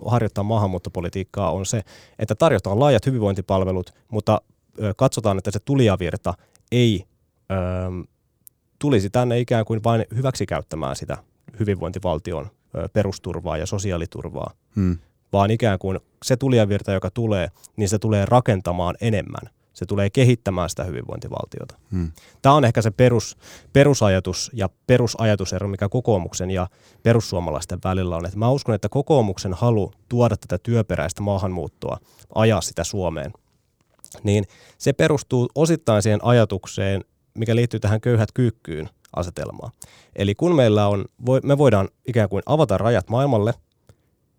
[0.07, 1.83] harjoittaa maahanmuuttopolitiikkaa on se,
[2.19, 4.41] että tarjotaan laajat hyvinvointipalvelut, mutta
[4.97, 6.35] katsotaan, että se tulijavirta
[6.73, 7.05] ei
[7.51, 7.55] ö,
[8.79, 11.17] tulisi tänne ikään kuin vain hyväksikäyttämään sitä
[11.59, 12.47] hyvinvointivaltion
[12.93, 14.99] perusturvaa ja sosiaaliturvaa, hmm.
[15.33, 20.71] vaan ikään kuin se tulijavirta, joka tulee, niin se tulee rakentamaan enemmän se tulee kehittämään
[20.71, 21.77] sitä hyvinvointivaltiota.
[21.93, 22.13] Hmm.
[22.43, 23.37] Tämä on ehkä se perus,
[23.73, 26.69] perusajatus ja perusajatusero, mikä kokoomuksen ja
[27.03, 28.27] perussuomalaisten välillä on.
[28.27, 31.99] Et mä uskon, että kokoomuksen halu tuoda tätä työperäistä maahanmuuttoa,
[32.35, 33.33] ajaa sitä Suomeen,
[34.23, 34.45] niin
[34.79, 37.05] se perustuu osittain siihen ajatukseen,
[37.35, 39.73] mikä liittyy tähän köyhät kyykkyyn asetelmaan.
[40.17, 41.05] Eli kun meillä on,
[41.43, 43.55] me voidaan ikään kuin avata rajat maailmalle,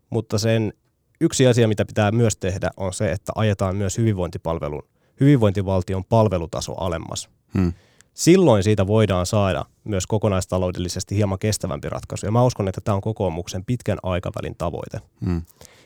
[0.10, 0.74] mutta sen
[1.22, 4.84] yksi asia, mitä pitää myös tehdä, on se, että ajetaan myös hyvinvointipalvelun
[5.20, 7.30] hyvinvointivaltion palvelutaso alemmas.
[7.54, 7.74] Hmm.
[8.14, 12.26] Silloin siitä voidaan saada myös kokonaistaloudellisesti hieman kestävämpi ratkaisu.
[12.26, 15.02] Ja mä uskon, että tämä on kokoomuksen pitkän aikavälin tavoite.
[15.26, 15.42] Hmm.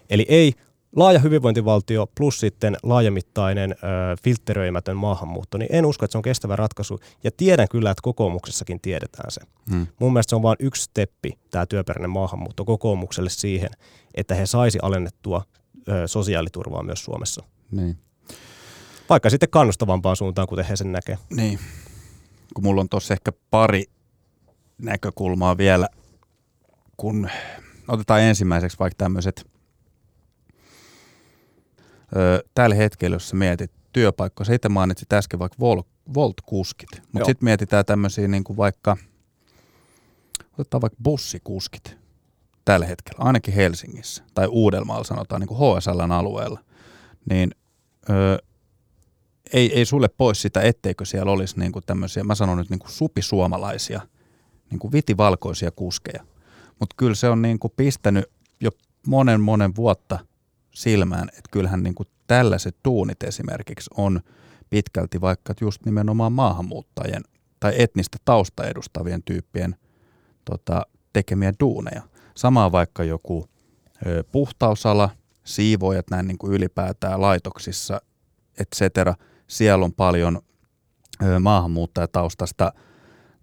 [0.09, 0.53] Eli ei
[0.95, 3.75] laaja hyvinvointivaltio plus sitten laajamittainen ö,
[4.23, 6.99] filtteröimätön maahanmuutto, niin en usko, että se on kestävä ratkaisu.
[7.23, 9.41] Ja tiedän kyllä, että kokoomuksessakin tiedetään se.
[9.71, 9.87] Hmm.
[9.99, 13.69] Mun mielestä se on vain yksi steppi, tämä työperäinen maahanmuutto kokoomukselle siihen,
[14.15, 15.43] että he saisi alennettua
[15.89, 17.43] ö, sosiaaliturvaa myös Suomessa.
[17.71, 17.97] Niin
[19.09, 21.17] vaikka sitten kannustavampaan suuntaan, kuten he sen näkee.
[21.29, 21.59] Niin,
[22.53, 23.85] kun mulla on tuossa ehkä pari
[24.77, 25.87] näkökulmaa vielä,
[26.97, 27.29] kun
[27.87, 29.47] otetaan ensimmäiseksi vaikka tämmöiset,
[32.55, 35.81] tällä hetkellä, jos sä mietit työpaikkoja, sä itse mainitsit äsken vaikka Vol,
[36.13, 38.97] Volt-kuskit, mutta sitten mietitään tämmöisiä niin kuin vaikka,
[40.53, 41.97] otetaan vaikka bussikuskit
[42.65, 46.59] tällä hetkellä, ainakin Helsingissä tai Uudellamaalla sanotaan niin kuin HSLn alueella,
[47.29, 47.51] niin
[48.09, 48.37] ö,
[49.53, 52.79] ei, ei sulle pois sitä, etteikö siellä olisi niin kuin tämmöisiä, mä sanon nyt niin
[52.79, 54.01] kuin supisuomalaisia,
[54.69, 56.25] niin kuin vitivalkoisia kuskeja.
[56.79, 58.25] Mutta kyllä se on niin kuin pistänyt
[58.61, 58.71] jo
[59.07, 60.19] monen monen vuotta
[60.73, 64.21] silmään, että kyllähän niin kuin tällaiset tuunit esimerkiksi on
[64.69, 67.23] pitkälti vaikka just nimenomaan maahanmuuttajien
[67.59, 69.75] tai etnistä tausta edustavien tyyppien
[70.45, 72.01] tota, tekemiä duuneja.
[72.35, 73.47] Samaa vaikka joku
[74.05, 75.09] ö, puhtausala,
[75.43, 78.01] siivoojat näin niin kuin ylipäätään laitoksissa,
[78.57, 79.15] et cetera–
[79.51, 80.41] siellä on paljon
[81.39, 82.73] maahanmuuttajataustasta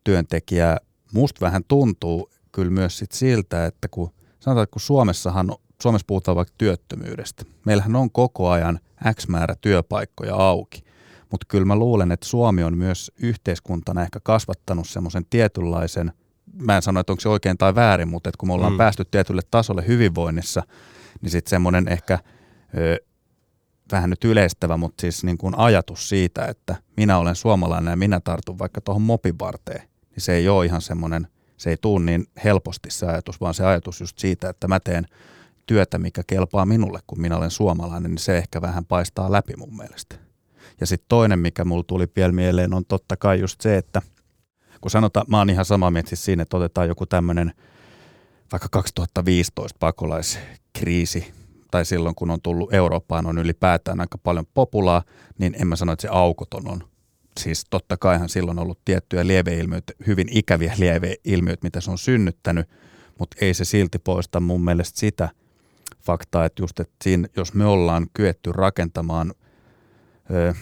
[0.04, 0.76] työntekijää.
[1.12, 4.10] Musta vähän tuntuu kyllä myös sit siltä, että kun
[4.40, 7.44] sanotaan, että kun Suomessahan, Suomessa puhutaan vaikka työttömyydestä.
[7.64, 8.80] Meillähän on koko ajan
[9.14, 10.84] X määrä työpaikkoja auki,
[11.30, 16.12] mutta kyllä mä luulen, että Suomi on myös yhteiskuntana ehkä kasvattanut semmoisen tietynlaisen,
[16.54, 18.78] mä en sano, että onko se oikein tai väärin, mutta että kun me ollaan mm.
[18.78, 20.62] päästy tietylle tasolle hyvinvoinnissa,
[21.20, 22.18] niin sitten semmoinen ehkä
[22.76, 22.96] ö,
[23.92, 28.20] vähän nyt yleistävä, mutta siis niin kuin ajatus siitä, että minä olen suomalainen ja minä
[28.20, 31.26] tartun vaikka tuohon mopin varteen, niin se ei ole ihan semmoinen,
[31.56, 35.06] se ei tule niin helposti se ajatus, vaan se ajatus just siitä, että mä teen
[35.68, 39.76] työtä, mikä kelpaa minulle, kun minä olen suomalainen, niin se ehkä vähän paistaa läpi mun
[39.76, 40.16] mielestä.
[40.80, 44.02] Ja sitten toinen, mikä mulla tuli vielä mieleen, on totta kai just se, että
[44.80, 47.52] kun sanotaan, mä oon ihan sama mieltä siis siinä, että otetaan joku tämmöinen
[48.52, 51.32] vaikka 2015 pakolaiskriisi,
[51.70, 55.02] tai silloin kun on tullut Eurooppaan on ylipäätään aika paljon populaa,
[55.38, 56.80] niin en mä sano, että se aukoton on.
[57.40, 62.66] Siis totta kaihan silloin on ollut tiettyjä lieveilmiöitä, hyvin ikäviä lieveilmiöitä, mitä se on synnyttänyt,
[63.18, 65.28] mutta ei se silti poista mun mielestä sitä
[66.08, 69.34] faktaa, että just, että siinä, jos me ollaan kyetty rakentamaan,
[70.30, 70.54] ö,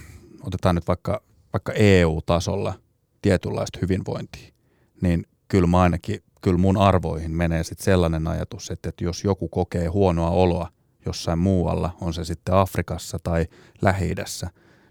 [0.43, 1.23] otetaan nyt vaikka,
[1.53, 2.75] vaikka EU-tasolla
[3.23, 4.53] tietynlaista hyvinvointia,
[5.01, 9.49] niin kyllä mä ainakin, kyllä mun arvoihin menee sitten sellainen ajatus, että, että jos joku
[9.49, 10.69] kokee huonoa oloa
[11.07, 13.47] jossain muualla, on se sitten Afrikassa tai
[13.83, 14.15] lähi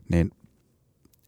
[0.10, 0.32] niin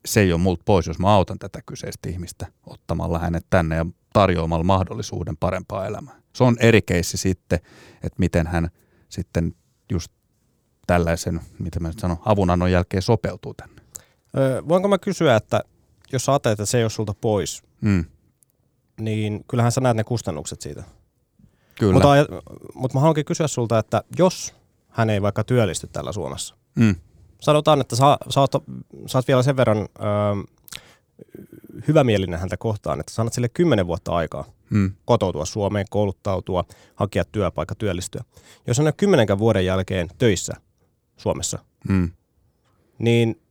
[0.06, 3.86] se ei ole multa pois, jos mä autan tätä kyseistä ihmistä ottamalla hänet tänne ja
[4.14, 6.22] tarjoamalla mahdollisuuden parempaa elämää.
[6.34, 7.60] Se on eri keissi sitten,
[7.96, 8.70] että miten hän
[9.10, 9.56] sitten
[9.92, 10.12] just
[10.88, 13.82] tällaisen, mitä mä nyt sanon, avunannon jälkeen sopeutuu tänne.
[14.38, 15.62] Öö, voinko mä kysyä, että
[16.12, 18.06] jos sä ajattelet, että se ei ole sulta pois, mm.
[19.00, 20.84] niin kyllähän sä näet ne kustannukset siitä.
[21.80, 21.94] Kyllä.
[21.94, 22.10] Mutta,
[22.74, 24.56] mutta mä haluankin kysyä sulta, että jos
[24.90, 26.56] hän ei vaikka työllisty täällä Suomessa.
[26.76, 26.96] Mm.
[27.42, 28.52] Sanotaan, että sä, sä, oot,
[29.06, 29.84] sä oot vielä sen verran ö,
[31.88, 34.92] hyvämielinen häntä kohtaan, että sanat sille kymmenen vuotta aikaa mm.
[35.06, 36.64] kotoutua Suomeen, kouluttautua,
[36.96, 38.24] hakea työpaikka, työllistyä.
[38.68, 40.54] Jos on kymmenenkään vuoden jälkeen töissä
[41.18, 41.60] Suomessa,
[41.90, 42.12] mm.
[43.00, 43.42] niin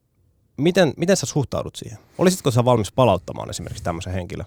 [0.57, 1.99] miten, miten sä suhtaudut siihen?
[2.19, 4.47] Olisitko sä valmis palauttamaan esimerkiksi tämmöisen henkilön?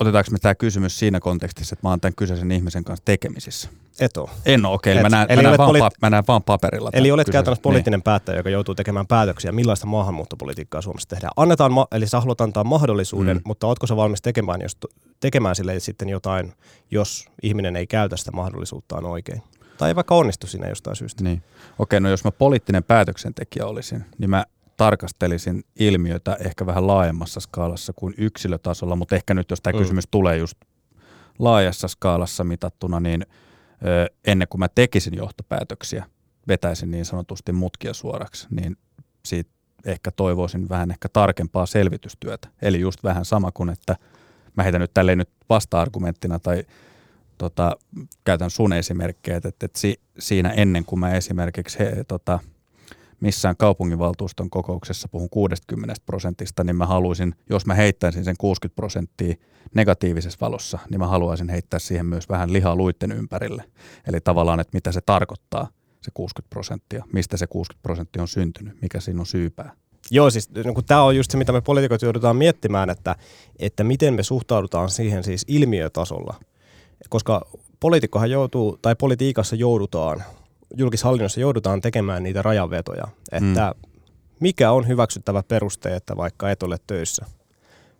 [0.00, 3.68] Otetaanko me tämä kysymys siinä kontekstissa, että mä oon tämän kyseisen ihmisen kanssa tekemisissä?
[4.00, 4.12] Et.
[4.46, 4.92] En ole, okei.
[4.92, 5.02] Okay.
[5.02, 6.90] Mä, näen, eli mä, näen poli- vaan, pa- mä näen vaan paperilla.
[6.92, 7.32] Eli olet kyseisen.
[7.32, 8.04] käytännössä poliittinen niin.
[8.04, 11.30] päättäjä, joka joutuu tekemään päätöksiä, millaista maahanmuuttopolitiikkaa Suomessa tehdään.
[11.36, 13.42] Annetaan, ma- eli sä haluat antaa mahdollisuuden, mm.
[13.44, 14.76] mutta ootko sä valmis tekemään, jos,
[15.20, 16.52] tekemään sille sitten jotain,
[16.90, 19.42] jos ihminen ei käytä sitä mahdollisuuttaan oikein?
[19.78, 21.24] Tai ei vaikka onnistu siinä jostain syystä.
[21.24, 21.42] Niin.
[21.78, 24.44] Okei, no jos mä poliittinen päätöksentekijä olisin, niin mä
[24.76, 29.78] tarkastelisin ilmiötä ehkä vähän laajemmassa skaalassa kuin yksilötasolla, mutta ehkä nyt jos tämä mm.
[29.78, 30.56] kysymys tulee just
[31.38, 33.26] laajassa skaalassa mitattuna, niin
[33.86, 36.04] ö, ennen kuin mä tekisin johtopäätöksiä,
[36.48, 38.76] vetäisin niin sanotusti mutkia suoraksi, niin
[39.24, 39.50] siitä
[39.84, 42.48] ehkä toivoisin vähän ehkä tarkempaa selvitystyötä.
[42.62, 43.96] Eli just vähän sama kuin, että
[44.56, 46.64] mä heitän nyt tälleen nyt vasta-argumenttina tai
[47.38, 47.76] tota,
[48.24, 52.38] käytän sun esimerkkejä, että, että, si, siinä ennen kuin mä esimerkiksi he, tota,
[53.22, 59.34] missään kaupunginvaltuuston kokouksessa puhun 60 prosentista, niin mä haluaisin, jos mä heittäisin sen 60 prosenttia
[59.74, 63.64] negatiivisessa valossa, niin mä haluaisin heittää siihen myös vähän lihaa luitten ympärille.
[64.06, 65.68] Eli tavallaan, että mitä se tarkoittaa,
[66.00, 69.72] se 60 prosenttia, mistä se 60 prosenttia on syntynyt, mikä siinä on syypää.
[70.10, 73.16] Joo, siis no, tämä on just se, mitä me poliitikot joudutaan miettimään, että,
[73.58, 76.34] että miten me suhtaudutaan siihen siis ilmiötasolla.
[77.08, 77.46] Koska
[77.80, 80.22] poliitikkohan joutuu, tai politiikassa joudutaan
[80.76, 83.88] julkishallinnossa joudutaan tekemään niitä rajanvetoja, että mm.
[84.40, 87.26] mikä on hyväksyttävä peruste, että vaikka et ole töissä.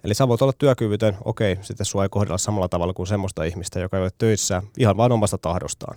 [0.05, 3.81] Eli sä voit olla työkyvytön, okei, sitten sua ei kohdella samalla tavalla kuin semmoista ihmistä,
[3.81, 5.97] joka ei ole töissä ihan vain omasta tahdostaan.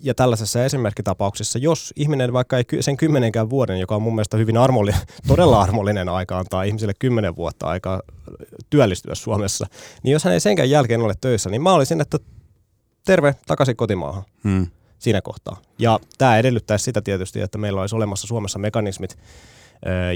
[0.00, 4.56] Ja tällaisessa esimerkkitapauksessa, jos ihminen vaikka ei sen kymmenenkään vuoden, joka on mun mielestä hyvin
[4.56, 8.02] armollinen, todella armollinen aika antaa ihmiselle kymmenen vuotta aikaa
[8.70, 9.66] työllistyä Suomessa,
[10.02, 12.18] niin jos hän ei senkään jälkeen ole töissä, niin mä olisin, että
[13.04, 14.22] terve takaisin kotimaahan.
[14.44, 14.66] Hmm
[14.98, 15.56] siinä kohtaa.
[15.78, 19.18] Ja tämä edellyttää sitä tietysti, että meillä olisi olemassa Suomessa mekanismit,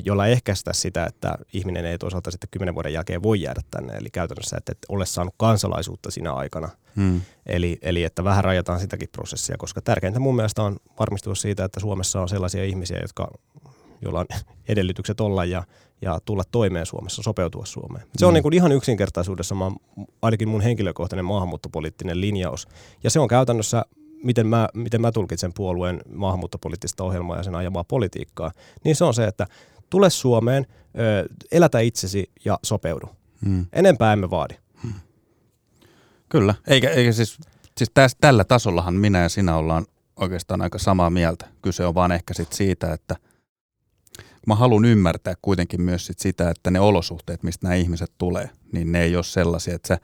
[0.04, 3.92] jolla ehkäistä sitä, että ihminen ei toisaalta sitten kymmenen vuoden jälkeen voi jäädä tänne.
[3.92, 6.68] Eli käytännössä, että et ole saanut kansalaisuutta siinä aikana.
[6.96, 7.20] Hmm.
[7.46, 11.80] Eli, eli että vähän rajataan sitäkin prosessia, koska tärkeintä mun mielestä on varmistua siitä, että
[11.80, 13.30] Suomessa on sellaisia ihmisiä, jotka,
[14.02, 14.26] joilla on
[14.68, 15.64] edellytykset olla ja,
[16.02, 18.06] ja tulla toimeen Suomessa, sopeutua Suomeen.
[18.16, 18.34] Se on hmm.
[18.34, 19.54] niin kuin ihan yksinkertaisuudessa
[20.22, 22.68] ainakin mun henkilökohtainen maahanmuuttopoliittinen linjaus.
[23.04, 23.84] Ja se on käytännössä
[24.24, 28.52] miten mä, miten mä tulkitsen puolueen maahanmuuttopoliittista ohjelmaa ja sen ajamaa politiikkaa,
[28.84, 29.46] niin se on se, että
[29.90, 30.66] tule Suomeen,
[30.98, 33.06] ö, elätä itsesi ja sopeudu.
[33.44, 33.66] Hmm.
[33.72, 34.54] Enempää emme vaadi.
[34.82, 34.92] Hmm.
[36.28, 37.38] Kyllä, eikä, eikä siis,
[37.78, 41.46] siis täs, tällä tasollahan minä ja sinä ollaan oikeastaan aika samaa mieltä.
[41.62, 43.16] Kyse on vaan ehkä sit siitä, että
[44.46, 48.92] mä haluan ymmärtää kuitenkin myös sit sitä, että ne olosuhteet, mistä nämä ihmiset tulee, niin
[48.92, 49.98] ne ei ole sellaisia, että sä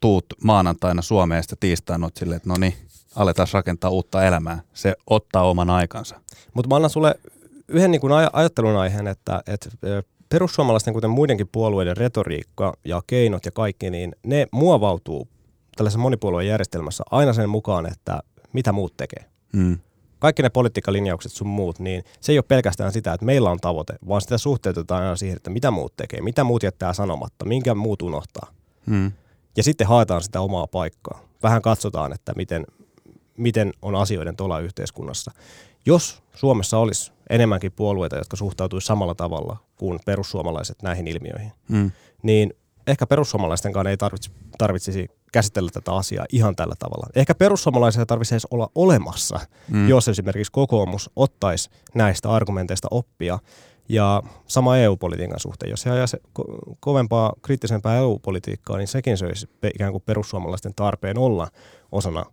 [0.00, 2.74] tuut maanantaina Suomeen ja tiistaina oot silleen, että no niin,
[3.16, 4.60] aletaan rakentaa uutta elämää.
[4.74, 6.20] Se ottaa oman aikansa.
[6.54, 7.14] Mutta mä annan sulle
[7.68, 9.68] yhden niin aj- ajattelun aiheen, että, että
[10.28, 15.28] perussuomalaisten, kuten muidenkin puolueiden retoriikka ja keinot ja kaikki, niin ne muovautuu
[15.76, 18.20] tällaisessa monipuolueen järjestelmässä aina sen mukaan, että
[18.52, 19.24] mitä muut tekee.
[19.56, 19.78] Hmm.
[20.18, 23.94] Kaikki ne politiikkalinjaukset sun muut, niin se ei ole pelkästään sitä, että meillä on tavoite,
[24.08, 28.02] vaan sitä suhteutetaan aina siihen, että mitä muut tekee, mitä muut jättää sanomatta, minkä muut
[28.02, 28.50] unohtaa.
[28.86, 29.12] Hmm.
[29.56, 31.20] Ja sitten haetaan sitä omaa paikkaa.
[31.42, 32.66] Vähän katsotaan, että miten,
[33.36, 35.32] miten on asioiden tuolla yhteiskunnassa.
[35.86, 41.90] Jos Suomessa olisi enemmänkin puolueita, jotka suhtautuisivat samalla tavalla kuin perussuomalaiset näihin ilmiöihin, mm.
[42.22, 42.52] niin
[42.86, 47.06] ehkä perussuomalaistenkaan ei tarvitsisi, tarvitsisi käsitellä tätä asiaa ihan tällä tavalla.
[47.14, 49.88] Ehkä perussuomalaisia tarvitsisi edes olla olemassa, mm.
[49.88, 53.38] jos esimerkiksi kokoomus ottaisi näistä argumenteista oppia.
[53.88, 59.92] Ja sama EU-politiikan suhteen, jos he ajaisi ko- kovempaa, kriittisempää EU-politiikkaa, niin sekin söisi ikään
[59.92, 61.48] kuin perussuomalaisten tarpeen olla
[61.92, 62.24] osana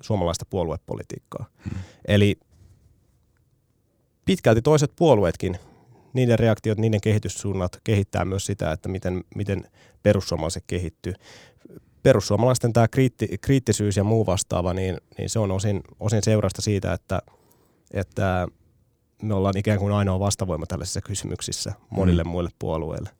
[0.00, 1.46] suomalaista puoluepolitiikkaa.
[1.64, 1.78] Hmm.
[2.08, 2.36] Eli
[4.24, 5.58] pitkälti toiset puolueetkin,
[6.12, 9.64] niiden reaktiot, niiden kehityssuunnat kehittää myös sitä, että miten, miten
[10.02, 11.14] perussuomalaiset kehittyy.
[12.02, 16.92] Perussuomalaisten tämä kriitti, kriittisyys ja muu vastaava, niin, niin se on osin, osin seurasta siitä,
[16.92, 17.22] että,
[17.90, 18.48] että
[19.22, 22.30] me ollaan ikään kuin ainoa vastavoima tällaisissa kysymyksissä monille hmm.
[22.30, 23.10] muille puolueille.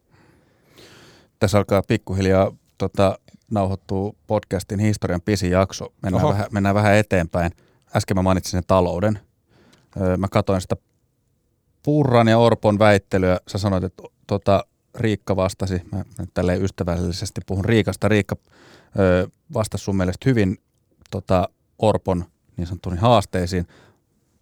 [1.38, 3.18] Tässä alkaa pikkuhiljaa tota,
[3.52, 5.92] nauhoittuu podcastin historian pisin jakso.
[6.02, 7.52] Mennään, vähän, mennään vähän eteenpäin.
[7.96, 9.18] Äsken mä mainitsin sen talouden.
[10.16, 10.76] mä katsoin sitä
[11.82, 13.38] Purran ja Orpon väittelyä.
[13.48, 18.08] Sä sanoit, että tota, Riikka vastasi, mä tälleen ystävällisesti puhun Riikasta.
[18.08, 18.36] Riikka
[19.54, 20.58] vastasi sun mielestä hyvin
[21.10, 21.48] tota,
[21.78, 22.24] Orpon
[22.56, 23.66] niin sanottuihin haasteisiin.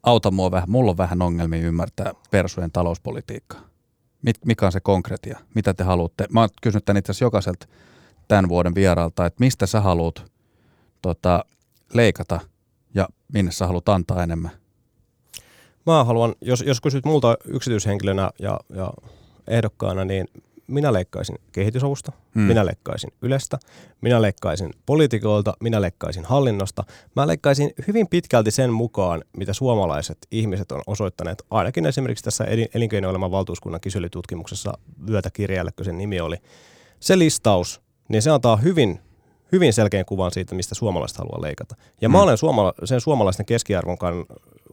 [0.03, 3.61] Auta mua vähän, mulla on vähän ongelmia ymmärtää persujen talouspolitiikkaa.
[4.45, 5.39] mikä on se konkretia?
[5.55, 6.27] Mitä te haluatte?
[6.31, 7.67] Mä oon kysynyt tämän itse asiassa jokaiselta
[8.31, 10.33] tämän vuoden vieraalta, että mistä sä haluat
[11.03, 11.45] tota,
[11.95, 12.41] leikata
[12.95, 14.51] ja minne sä haluat antaa enemmän?
[15.87, 18.93] Mä haluan, jos, jos kysyt multa yksityishenkilönä ja, ja
[19.49, 20.29] ehdokkaana, niin
[20.67, 22.43] minä leikkaisin kehitysavusta, hmm.
[22.43, 23.59] minä leikkaisin Ylestä,
[24.01, 26.85] minä leikkaisin poliitikoilta, minä leikkaisin hallinnosta.
[27.17, 32.45] Mä leikkaisin hyvin pitkälti sen mukaan, mitä suomalaiset ihmiset on osoittaneet, ainakin esimerkiksi tässä
[32.75, 34.73] elinkeinoelämän valtuuskunnan kyselytutkimuksessa
[35.07, 36.37] vyötäkirjalle, kun sen nimi oli.
[37.01, 37.81] Se listaus,
[38.11, 39.01] niin se antaa hyvin
[39.53, 41.77] hyvin selkeän kuvan siitä, mistä suomalaiset haluaa leikata.
[42.01, 42.13] Ja mm.
[42.13, 43.97] mä olen suomala- sen suomalaisten keskiarvon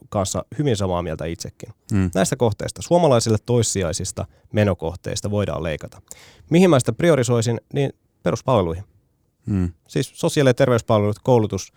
[0.08, 1.68] kanssa hyvin samaa mieltä itsekin.
[1.92, 2.10] Mm.
[2.14, 6.02] Näistä kohteista, suomalaisille toissijaisista menokohteista voidaan leikata.
[6.50, 7.92] Mihin mä sitä priorisoisin, niin
[8.22, 8.84] peruspalveluihin.
[9.46, 9.72] Mm.
[9.88, 11.72] Siis sosiaali- ja terveyspalvelut, koulutus,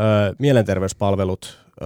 [0.00, 1.84] ö, mielenterveyspalvelut, ö,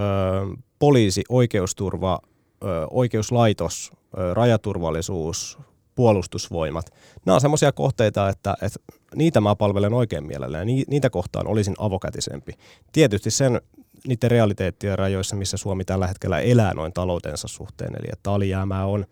[0.79, 2.19] poliisi, oikeusturva,
[2.65, 5.59] ö, oikeuslaitos, ö, rajaturvallisuus,
[5.95, 6.93] puolustusvoimat.
[7.27, 8.79] Nämä on semmoisia kohteita, että, että
[9.15, 12.53] niitä mä palvelen oikein mielellä ja niitä kohtaan olisin avokätisempi.
[12.93, 13.61] Tietysti sen
[14.07, 17.95] niiden realiteettien rajoissa, missä Suomi tällä hetkellä elää noin taloutensa suhteen.
[17.99, 19.07] Eli että alijäämää on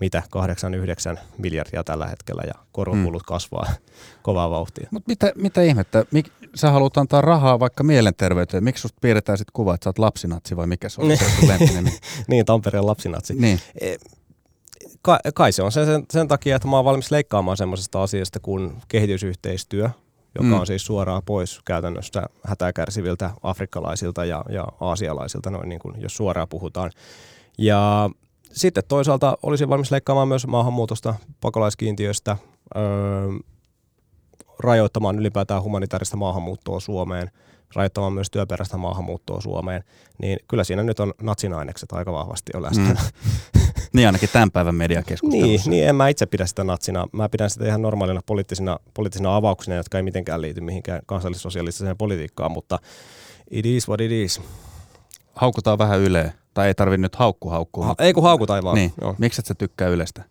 [0.00, 0.22] mitä
[1.16, 3.26] 8-9 miljardia tällä hetkellä ja koronkulut hmm.
[3.26, 3.66] kasvaa
[4.22, 4.88] kovaa vauhtia.
[4.90, 6.04] Mutta mitä, mitä ihmettä?
[6.10, 8.64] Mik, sä haluat antaa rahaa vaikka mielenterveyteen.
[8.64, 11.24] Miksi susta piirretään sitten kuva, että sä oot lapsinatsi vai mikä se on se
[12.28, 13.34] niin, Tampereen lapsinatsi.
[13.34, 13.60] Niin.
[13.80, 13.96] E,
[15.02, 18.40] kai, kai se on sen, sen, sen takia, että mä oon valmis leikkaamaan semmoisesta asiasta
[18.40, 19.90] kuin kehitysyhteistyö,
[20.34, 20.60] joka mm.
[20.60, 26.16] on siis suoraan pois käytännössä hätää kärsiviltä afrikkalaisilta ja, ja aasialaisilta, noin niin kuin, jos
[26.16, 26.90] suoraan puhutaan.
[27.58, 28.10] Ja
[28.52, 32.36] sitten toisaalta olisin valmis leikkaamaan myös maahanmuutosta, pakolaiskiintiöstä,
[32.76, 32.82] öö,
[34.58, 37.30] rajoittamaan ylipäätään humanitaarista maahanmuuttoa Suomeen,
[37.74, 39.84] rajoittamaan myös työperäistä maahanmuuttoa Suomeen,
[40.18, 42.84] niin kyllä siinä nyt on natsinainekset aika vahvasti jo läsnä.
[42.84, 43.60] Mm.
[43.94, 45.70] Niin ainakin tämän päivän mediakeskustelussa.
[45.70, 47.06] Niin, niin, en mä itse pidä sitä natsina.
[47.12, 52.52] Mä pidän sitä ihan normaalina poliittisina, poliittisina avauksina, jotka ei mitenkään liity mihinkään kansallissosialistiseen politiikkaan,
[52.52, 52.78] mutta
[53.50, 54.40] it is what it is.
[55.34, 56.32] Haukutaan vähän Yleä.
[56.54, 57.86] Tai ei tarvi nyt haukku haukkua.
[57.86, 58.74] Ha- ei kun haukutaan vaan.
[58.74, 58.92] Niin.
[59.18, 60.24] Miksi et sä tykkää Ylestä?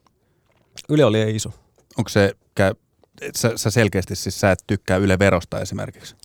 [0.89, 1.49] Yle oli iso.
[1.97, 2.31] Onko se,
[3.35, 6.15] sä, sä selkeästi siis sä et tykkää Yle verosta esimerkiksi?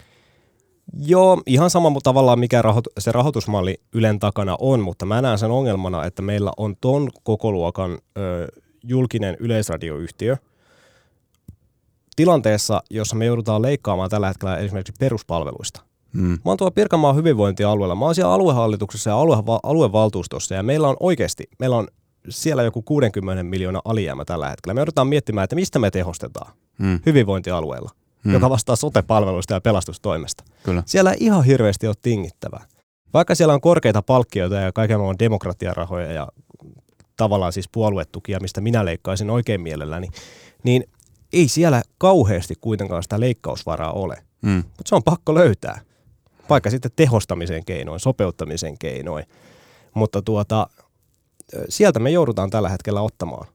[0.93, 2.63] Joo, ihan sama tavallaan mikä
[2.99, 7.99] se rahoitusmalli Ylen takana on, mutta mä näen sen ongelmana, että meillä on ton kokoluokan
[8.19, 8.49] ö,
[8.85, 10.37] julkinen yleisradioyhtiö
[12.17, 15.81] tilanteessa, jossa me joudutaan leikkaamaan tällä hetkellä esimerkiksi peruspalveluista.
[16.13, 16.29] Mm.
[16.29, 20.97] Mä oon tuolla Pirkanmaan hyvinvointialueella, mä oon siellä aluehallituksessa ja alue- aluevaltuustossa ja meillä on
[21.01, 21.89] oikeasti, meillä on
[22.29, 24.75] siellä joku 60 miljoonaa alijäämä tällä hetkellä.
[24.75, 27.01] Me joudutaan miettimään, että mistä me tehostetaan mm.
[27.07, 27.91] hyvinvointialueella
[28.25, 28.33] hmm.
[28.33, 30.45] joka vastaa sote-palveluista ja pelastustoimesta.
[30.63, 30.83] Kyllä.
[30.87, 32.67] Siellä ei ihan hirveästi ole tingittävää.
[33.15, 36.29] Vaikka siellä on korkeita palkkioita ja kaiken maailman demokratiarahoja ja
[37.17, 40.09] tavallaan siis puoluetukia, mistä minä leikkaisin oikein mielelläni,
[40.65, 40.85] niin
[41.33, 44.25] ei siellä kauheasti kuitenkaan sitä leikkausvaraa ole.
[44.47, 44.57] Hmm.
[44.57, 45.81] Mutta se on pakko löytää.
[46.51, 49.25] Vaikka sitten tehostamisen keinoin, sopeuttamisen keinoin.
[49.95, 50.67] Mutta tuota,
[51.69, 53.47] sieltä me joudutaan tällä hetkellä ottamaan.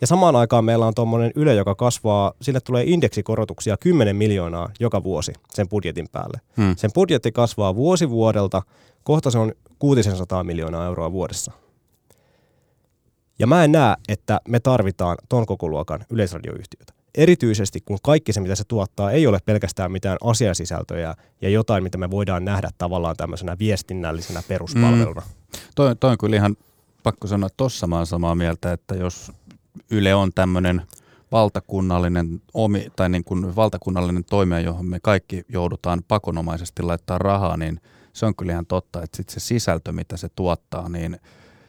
[0.00, 5.04] Ja samaan aikaan meillä on tuommoinen Yle, joka kasvaa, sille tulee indeksikorotuksia 10 miljoonaa joka
[5.04, 6.40] vuosi sen budjetin päälle.
[6.56, 6.76] Hmm.
[6.76, 8.62] Sen budjetti kasvaa vuosi vuodelta,
[9.02, 11.52] kohta se on 600 miljoonaa euroa vuodessa.
[13.38, 16.92] Ja mä en näe, että me tarvitaan ton koko luokan yleisradioyhtiötä.
[17.14, 21.98] Erityisesti kun kaikki se, mitä se tuottaa, ei ole pelkästään mitään asiasisältöjä ja jotain, mitä
[21.98, 25.20] me voidaan nähdä tavallaan tämmöisenä viestinnällisenä peruspalveluna.
[25.20, 25.60] Mm.
[25.74, 26.56] Toi, toi on kyllä ihan
[27.02, 29.32] pakko sanoa, että tossa mä samaa mieltä, että jos
[29.90, 30.82] Yle on tämmöinen
[31.32, 37.80] valtakunnallinen, omi, tai niin kuin valtakunnallinen toimija, johon me kaikki joudutaan pakonomaisesti laittaa rahaa, niin
[38.12, 41.18] se on kyllä ihan totta, että sit se sisältö, mitä se tuottaa, niin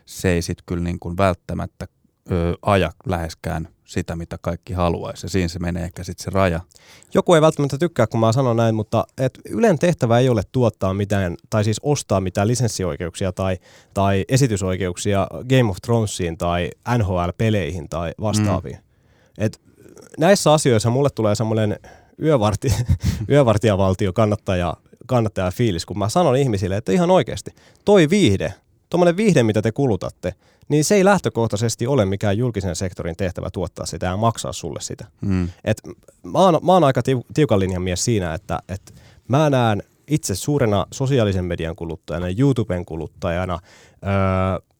[0.05, 1.87] se ei sitten kyllä niin kuin välttämättä
[2.31, 5.25] ö, aja läheskään sitä, mitä kaikki haluaisi.
[5.25, 6.59] Ja siinä se menee ehkä sitten se raja.
[7.13, 10.93] Joku ei välttämättä tykkää, kun mä sanon näin, mutta et Ylen tehtävä ei ole tuottaa
[10.93, 13.57] mitään, tai siis ostaa mitään lisenssioikeuksia tai,
[13.93, 18.77] tai esitysoikeuksia Game of Thronesiin tai NHL-peleihin tai vastaaviin.
[18.77, 18.83] Mm.
[19.37, 19.61] Et
[20.17, 21.79] näissä asioissa mulle tulee semmoinen
[22.21, 22.73] yövarti,
[23.29, 24.73] yövartijavaltio kannattaja,
[25.05, 27.51] kannattaja fiilis, kun mä sanon ihmisille, että ihan oikeasti,
[27.85, 28.53] toi viihde,
[28.89, 30.33] tuommoinen viihde, mitä te kulutatte,
[30.69, 35.05] niin se ei lähtökohtaisesti ole mikään julkisen sektorin tehtävä tuottaa sitä ja maksaa sulle sitä.
[35.21, 35.49] Mm.
[35.63, 35.81] Et
[36.23, 37.01] mä, oon, mä oon aika
[37.33, 38.93] tiukan linjan mies siinä, että et
[39.27, 43.59] mä näen itse suurena sosiaalisen median kuluttajana, YouTuben kuluttajana,
[44.03, 44.73] öö,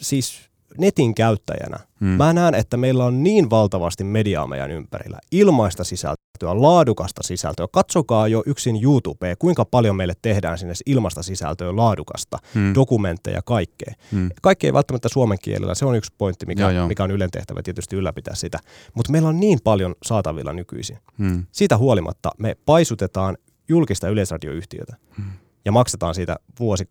[0.00, 0.40] siis
[0.78, 2.08] netin käyttäjänä, hmm.
[2.08, 5.18] mä näen, että meillä on niin valtavasti mediaa meidän ympärillä.
[5.32, 7.66] Ilmaista sisältöä, laadukasta sisältöä.
[7.72, 12.74] Katsokaa jo yksin YouTubea, kuinka paljon meille tehdään sinne ilmasta sisältöä, laadukasta, hmm.
[12.74, 13.94] dokumentteja, kaikkea.
[14.12, 14.30] Hmm.
[14.42, 16.88] Kaikki ei välttämättä suomen kielellä, se on yksi pointti, mikä, joo, joo.
[16.88, 18.58] mikä on Ylen tehtävä tietysti ylläpitää sitä.
[18.94, 20.98] Mutta meillä on niin paljon saatavilla nykyisin.
[21.18, 21.46] Hmm.
[21.52, 23.36] Siitä huolimatta me paisutetaan
[23.68, 25.30] julkista yleisradioyhtiötä hmm.
[25.64, 26.84] ja maksetaan siitä vuosi,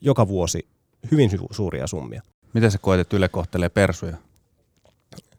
[0.00, 0.68] joka vuosi
[1.10, 2.22] hyvin suuria summia.
[2.58, 4.16] Miten sä koet, että Yle kohtelee persuja?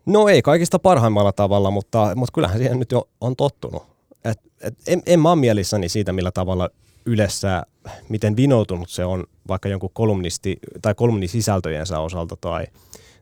[0.05, 3.83] No ei kaikista parhaimmalla tavalla, mutta, mutta kyllähän siihen nyt jo on tottunut.
[4.23, 6.69] Et, et, en, en mä ole mielissäni siitä, millä tavalla
[7.05, 7.63] Ylessä,
[8.09, 12.65] miten vinoutunut se on vaikka jonkun kolumnisti tai kolumnisisältöjensä osalta tai,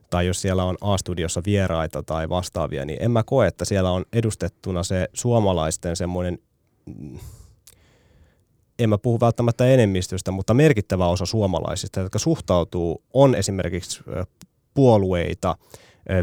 [0.09, 4.05] tai jos siellä on A-studiossa vieraita tai vastaavia, niin en mä koe, että siellä on
[4.13, 6.39] edustettuna se suomalaisten semmoinen,
[8.79, 14.03] en mä puhu välttämättä enemmistöstä, mutta merkittävä osa suomalaisista, jotka suhtautuu, on esimerkiksi
[14.73, 15.57] puolueita,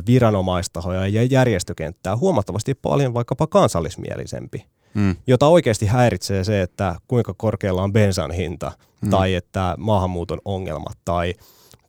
[0.06, 5.16] viranomaistahoja ja järjestökenttää huomattavasti paljon vaikkapa kansallismielisempi mm.
[5.26, 8.72] jota oikeasti häiritsee se, että kuinka korkealla on bensan hinta
[9.02, 9.10] mm.
[9.10, 11.35] tai että maahanmuuton ongelmat tai,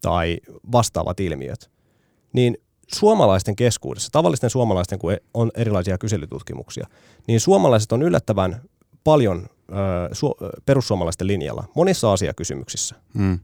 [0.02, 0.38] tai
[0.72, 1.72] vastaavat ilmiöt,
[2.34, 2.58] niin
[2.94, 6.88] suomalaisten keskuudessa, tavallisten suomalaisten, kun on erilaisia kyselytutkimuksia,
[7.28, 8.62] niin suomalaiset on yllättävän
[9.04, 9.74] paljon ö,
[10.14, 12.96] su- perussuomalaisten linjalla monissa asiakysymyksissä.
[13.14, 13.40] Mm.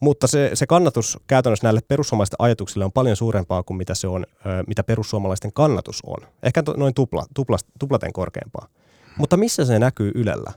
[0.00, 4.26] Mutta se, se kannatus käytännössä näille perussuomalaisten ajatuksille on paljon suurempaa kuin mitä, se on,
[4.66, 6.16] mitä perussuomalaisten kannatus on.
[6.42, 8.68] Ehkä noin tupla, tupla, tuplaten korkeampaa.
[9.16, 10.52] Mutta missä se näkyy Ylellä?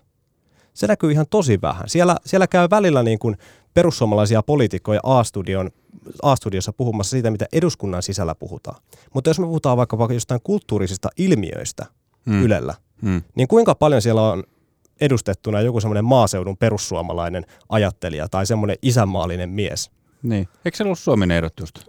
[0.74, 1.90] Se näkyy ihan tosi vähän.
[1.90, 3.38] Siellä, siellä käy välillä niin kuin
[3.74, 5.72] perussuomalaisia poliitikkoja A-studion,
[6.24, 8.82] A-studiossa puhumassa siitä, mitä eduskunnan sisällä puhutaan.
[9.14, 11.86] Mutta jos me puhutaan vaikka jostain kulttuurisista ilmiöistä
[12.26, 12.44] hmm.
[12.44, 13.22] Ylellä, hmm.
[13.36, 14.44] niin kuinka paljon siellä on
[15.02, 19.92] edustettuna joku semmoinen maaseudun perussuomalainen ajattelija tai semmoinen isänmaallinen mies.
[20.24, 20.48] Niin.
[20.66, 21.80] Eikö se ollut Suomen ehdot just?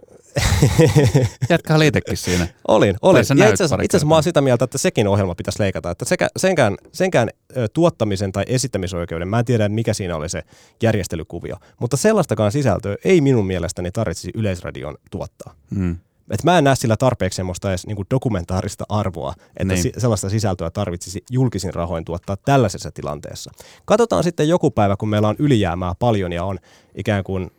[1.49, 2.47] Jätkä oli itsekin siinä.
[2.67, 3.21] Olin, olin.
[3.21, 5.91] itse asiassa, itse asiassa mä oon sitä mieltä, että sekin ohjelma pitäisi leikata.
[5.91, 7.29] Että sekä, senkään, senkään
[7.73, 10.41] tuottamisen tai esittämisoikeuden, mä en tiedä mikä siinä oli se
[10.83, 15.55] järjestelykuvio, mutta sellaistakaan sisältöä ei minun mielestäni tarvitsisi Yleisradion tuottaa.
[15.69, 15.97] Mm.
[16.33, 19.83] Et mä en näe sillä tarpeeksi semmoista edes niin dokumentaarista arvoa, että niin.
[19.83, 23.51] si- sellaista sisältöä tarvitsisi julkisin rahoin tuottaa tällaisessa tilanteessa.
[23.85, 26.59] Katsotaan sitten joku päivä, kun meillä on ylijäämää paljon ja on
[26.95, 27.51] ikään kuin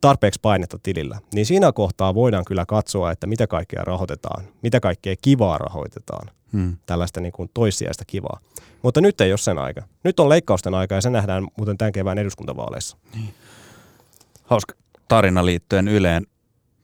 [0.00, 5.14] tarpeeksi painetta tilillä, niin siinä kohtaa voidaan kyllä katsoa, että mitä kaikkea rahoitetaan, mitä kaikkea
[5.22, 6.76] kivaa rahoitetaan, hmm.
[6.86, 8.40] tällaista niin kuin toissijaista kivaa.
[8.82, 9.82] Mutta nyt ei ole sen aika.
[10.04, 12.96] Nyt on leikkausten aika ja se nähdään muuten tämän kevään eduskuntavaaleissa.
[13.14, 13.34] Niin.
[14.42, 14.74] Hauska
[15.08, 16.26] tarina liittyen Yleen.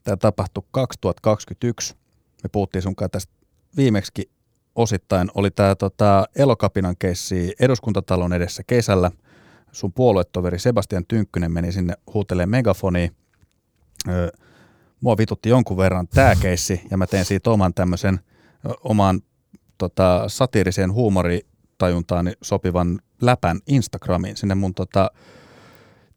[0.09, 1.95] Tämä tapahtui 2021.
[2.43, 3.33] Me puhuttiin sunkaan tästä
[3.77, 4.31] viimeksi
[4.75, 5.31] osittain.
[5.35, 9.11] Oli tämä tota, Elokapinan keissi eduskuntatalon edessä kesällä.
[9.71, 13.11] Sun puoluetoveri Sebastian Tynkkynen meni sinne huuteleen megafoniin.
[14.07, 14.29] Öö,
[15.01, 18.19] mua vitutti jonkun verran tämä keissi ja mä tein siitä oman tämmöisen
[18.83, 19.21] oman
[19.77, 25.11] tota, satiiriseen huumoritajuntaani sopivan läpän Instagramiin sinne mun tota,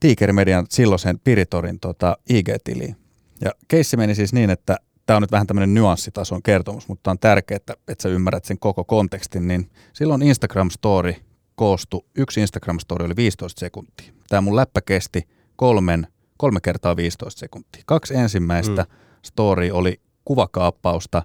[0.00, 3.01] Tiikerimedian silloisen Piritorin tota, IG-tiliin.
[3.44, 7.18] Ja keissi meni siis niin, että tämä on nyt vähän tämmöinen nyanssitason kertomus, mutta on
[7.18, 11.14] tärkeää, että, että sä ymmärrät sen koko kontekstin, niin silloin Instagram-story
[11.54, 14.12] koostui, yksi Instagram-story oli 15 sekuntia.
[14.28, 16.06] Tämä mun läppä kesti kolmen,
[16.36, 17.82] kolme kertaa 15 sekuntia.
[17.86, 18.96] Kaksi ensimmäistä mm.
[19.22, 21.22] story oli kuvakaappausta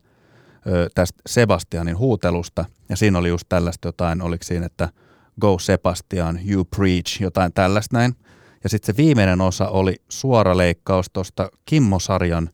[0.68, 4.90] ö, tästä Sebastianin huutelusta, ja siinä oli just tällaista jotain, oliko siinä, että
[5.42, 8.16] Go Sebastian, you preach, jotain tällaista näin.
[8.68, 12.50] Ja sitten se viimeinen osa oli suora leikkaus tuosta Kimmo-sarjan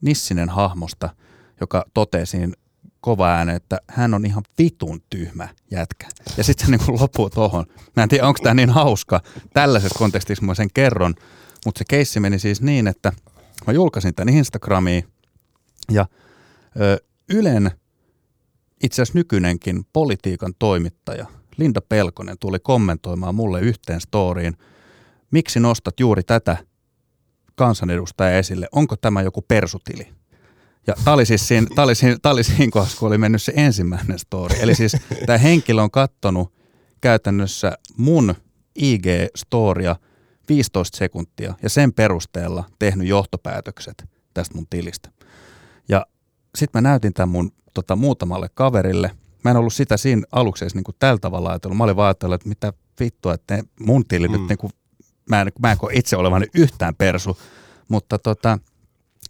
[0.00, 1.10] Nissinen hahmosta,
[1.60, 2.38] joka totesi
[3.00, 6.08] kova ääne, että hän on ihan vitun tyhmä jätkä.
[6.36, 7.66] Ja sitten se niin loppuu tuohon.
[7.96, 9.20] Mä en tiedä, onko tämä niin hauska.
[9.54, 11.14] Tällaisessa kontekstissa mä sen kerron.
[11.64, 13.12] Mutta se keissi meni siis niin, että
[13.66, 15.04] mä julkaisin tämän Instagramiin
[15.90, 16.06] ja
[16.80, 16.98] ö,
[17.28, 17.70] Ylen
[18.82, 21.26] itse asiassa nykyinenkin politiikan toimittaja
[21.56, 24.56] Linda Pelkonen tuli kommentoimaan mulle yhteen storiin–
[25.32, 26.56] miksi nostat juuri tätä
[27.54, 28.68] kansanedustajaa esille?
[28.72, 30.08] Onko tämä joku persutili?
[30.86, 33.42] Ja tämä oli siis siinä, tämä oli siinä, tämä oli siinä kohdassa, kun oli mennyt
[33.42, 34.56] se ensimmäinen story.
[34.60, 34.96] Eli siis
[35.26, 36.52] tämä henkilö on kattonut
[37.00, 38.34] käytännössä mun
[38.78, 39.96] IG-storia
[40.48, 44.04] 15 sekuntia ja sen perusteella tehnyt johtopäätökset
[44.34, 45.10] tästä mun tilistä.
[45.88, 46.06] Ja
[46.54, 49.10] sitten mä näytin tämän mun tota, muutamalle kaverille.
[49.44, 51.78] Mä en ollut sitä siinä aluksi edes niin kuin tällä tavalla ajatellut.
[51.78, 54.32] Mä olin vaan ajatellut, että mitä vittua, että mun tili mm.
[54.32, 54.72] nyt niin kuin
[55.30, 57.38] mä en, mä en koe itse olevani yhtään persu,
[57.88, 58.58] mutta tota,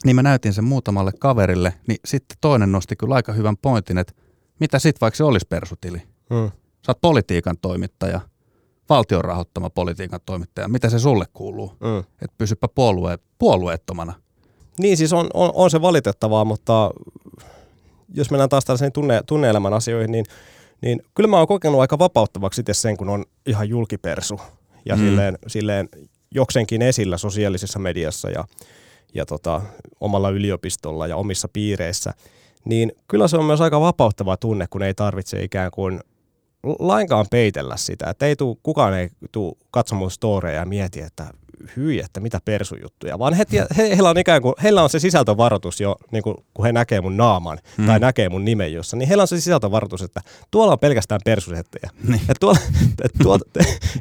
[0.04, 4.12] niin mä näytin sen muutamalle kaverille, niin sitten toinen nosti kyllä aika hyvän pointin, että
[4.60, 6.02] mitä sitten vaikka se olisi persutili?
[6.34, 6.50] Hmm.
[6.86, 8.20] Sä oot politiikan toimittaja,
[8.88, 10.68] valtion rahoittama politiikan toimittaja.
[10.68, 11.68] Mitä se sulle kuuluu?
[11.68, 11.98] Hmm.
[11.98, 14.12] Että pysypä puolue, puolueettomana.
[14.78, 16.90] Niin siis on, on, on se valitettavaa, mutta
[18.14, 20.24] jos mennään taas tällaisiin tunne, tunne-elämän asioihin, niin,
[20.80, 24.40] niin kyllä mä oon kokenut aika vapauttavaksi itse sen, kun on ihan julkipersu
[24.84, 25.02] ja mm.
[25.02, 25.88] silleen, silleen
[26.30, 28.44] jokseenkin esillä sosiaalisessa mediassa ja,
[29.14, 29.62] ja tota,
[30.00, 32.14] omalla yliopistolla ja omissa piireissä,
[32.64, 36.00] niin kyllä se on myös aika vapauttava tunne, kun ei tarvitse ikään kuin
[36.78, 38.10] lainkaan peitellä sitä.
[38.10, 41.26] Että ei tuu, kukaan ei tule katsomaan storeja ja mieti, että
[41.76, 45.80] hyi, että mitä persujuttuja, vaan he, he, heillä, on ikään kuin, heillä on se sisältövaroitus
[45.80, 47.86] jo, niin kuin, kun he näkee mun naaman hmm.
[47.86, 50.20] tai näkee mun nimen jossa, niin heillä on se sisältövaroitus, että
[50.50, 51.90] tuolla on pelkästään persusettejä.
[52.08, 52.20] Niin.
[52.20, 52.60] Että tuolla,
[53.04, 53.44] että tuolla,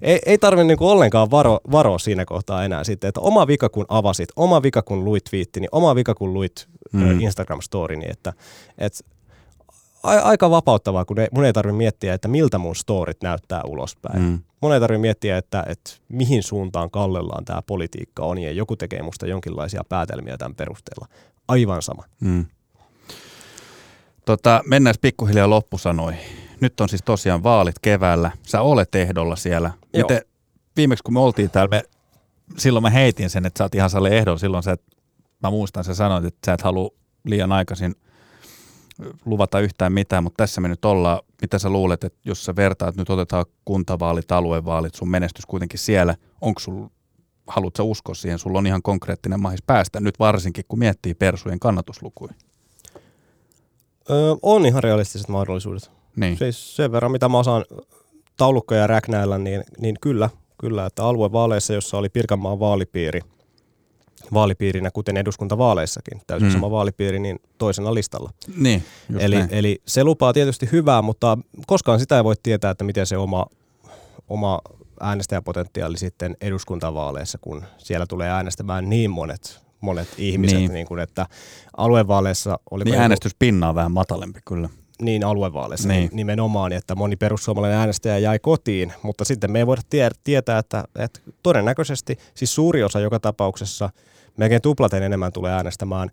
[0.02, 3.86] ei, ei tarvitse niin ollenkaan varo, varoa siinä kohtaa enää sitten, että oma vika kun
[3.90, 7.20] avasit, oma vika kun luit twiittini, oma vika kun luit hmm.
[7.20, 8.34] Instagram-storini, että,
[8.78, 9.00] että
[10.04, 14.22] aika vapauttavaa, kun ei, mun ei tarvitse miettiä, että miltä mun storit näyttää ulospäin.
[14.22, 14.40] Mm.
[14.62, 19.02] Mun ei tarvitse miettiä, että, että mihin suuntaan kallellaan tämä politiikka on ja joku tekee
[19.02, 21.08] musta jonkinlaisia päätelmiä tämän perusteella.
[21.48, 22.04] Aivan sama.
[22.20, 22.46] Mm.
[24.26, 26.14] Tota, mennään pikkuhiljaa loppusanoi.
[26.62, 28.32] Nyt on siis tosiaan vaalit keväällä.
[28.44, 29.72] Sä olet ehdolla siellä.
[29.98, 30.22] Miten,
[30.78, 31.84] viimeksi kun me oltiin täällä, me,
[32.58, 34.38] silloin mä heitin sen, että sä oot ihan salle ehdolla.
[34.38, 34.76] Silloin sä,
[35.44, 36.90] mä muistan, sä sanoit, että sä et halua
[37.26, 37.96] liian aikaisin–
[39.26, 41.20] luvata yhtään mitään, mutta tässä me nyt ollaan.
[41.42, 46.16] Mitä sä luulet, että jos sä vertaat, nyt otetaan kuntavaalit, aluevaalit, sun menestys kuitenkin siellä,
[46.42, 46.86] onko sul,
[47.48, 51.60] haluat sä uskoa siihen, sulla on ihan konkreettinen mahis päästä, nyt varsinkin kun miettii persujen
[51.60, 52.34] kannatuslukuja?
[54.10, 55.92] Öö, on ihan realistiset mahdollisuudet.
[56.16, 56.38] Niin.
[56.38, 57.66] Siis sen verran, mitä mä osaan
[58.38, 63.22] taulukkoja räknäillä, niin, niin kyllä, kyllä, että aluevaaleissa, jossa oli Pirkanmaan vaalipiiri–
[64.34, 66.54] vaalipiirinä, kuten eduskuntavaaleissakin, täysin mm.
[66.54, 68.30] sama vaalipiiri, niin toisena listalla.
[68.58, 68.84] Niin,
[69.20, 71.38] eli, eli se lupaa tietysti hyvää, mutta
[71.68, 73.46] koskaan sitä ei voi tietää, että miten se oma,
[74.28, 74.62] oma
[75.00, 80.74] äänestäjäpotentiaali sitten eduskuntavaaleissa, kun siellä tulee äänestämään niin monet, monet ihmiset, niin.
[80.74, 81.26] Niin kuin, että
[81.78, 82.84] aluevaaleissa oli...
[82.84, 84.70] Niin äänestyspinna on vähän matalempi kyllä
[85.02, 86.10] niin aluevaaleissa niin.
[86.14, 90.84] nimenomaan, että moni perussuomalainen äänestäjä jäi kotiin, mutta sitten me ei voida tie- tietää, että,
[91.00, 93.90] että todennäköisesti, siis suuri osa joka tapauksessa,
[94.38, 96.10] melkein tuplaten enemmän tulee äänestämään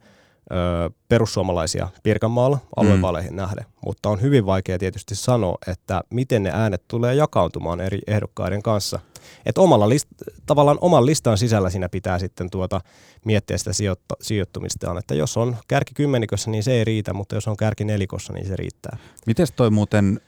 [0.52, 3.36] ö, perussuomalaisia Pirkanmaalla aluevaaleihin mm.
[3.36, 8.62] nähden, mutta on hyvin vaikea tietysti sanoa, että miten ne äänet tulee jakautumaan eri ehdokkaiden
[8.62, 9.00] kanssa.
[9.46, 12.80] Että omalla list- tavallaan oman listan sisällä siinä pitää sitten tuota
[13.24, 17.48] miettiä sitä sijoitta- sijoittumistaan, että jos on kärki kymmenikössä, niin se ei riitä, mutta jos
[17.48, 18.96] on kärki nelikossa, niin se riittää.
[19.26, 20.20] Miten toi muuten,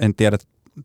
[0.00, 0.38] en tiedä,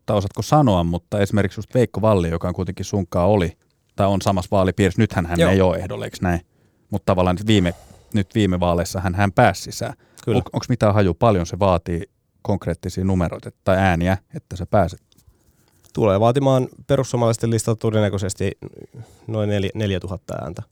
[0.05, 3.57] tai osaatko sanoa, mutta esimerkiksi just Veikko Valli, joka on kuitenkin sunkaa oli,
[3.95, 5.51] tai on samassa vaalipiirissä, nythän hän Joo.
[5.51, 6.41] ei ole ehdolle, eikö näin?
[6.89, 7.73] Mutta tavallaan viime,
[8.13, 9.93] nyt viime vaaleissa hän, hän pääsi sisään.
[10.27, 12.03] On, Onko mitään haju, paljon se vaatii
[12.41, 14.99] konkreettisia numeroita tai ääniä, että sä pääset?
[15.93, 18.51] Tulee vaatimaan perussuomalaisten listalta todennäköisesti
[19.27, 20.63] noin 4000 ääntä.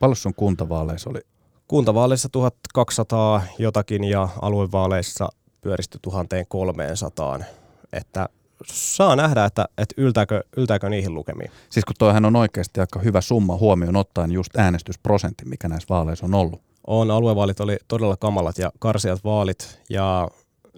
[0.00, 1.20] Paljon sun kuntavaaleissa oli?
[1.68, 5.28] Kuntavaaleissa 1200 jotakin ja aluevaaleissa
[5.60, 7.38] pyöristy 1300.
[7.92, 8.28] Että
[8.66, 11.50] saa nähdä, että, että yltääkö, yltääkö niihin lukemiin.
[11.70, 16.26] Siis kun toihan on oikeasti aika hyvä summa huomioon ottaen just äänestysprosentti, mikä näissä vaaleissa
[16.26, 16.60] on ollut.
[16.86, 20.28] On, aluevaalit oli todella kamalat ja karsiat vaalit ja,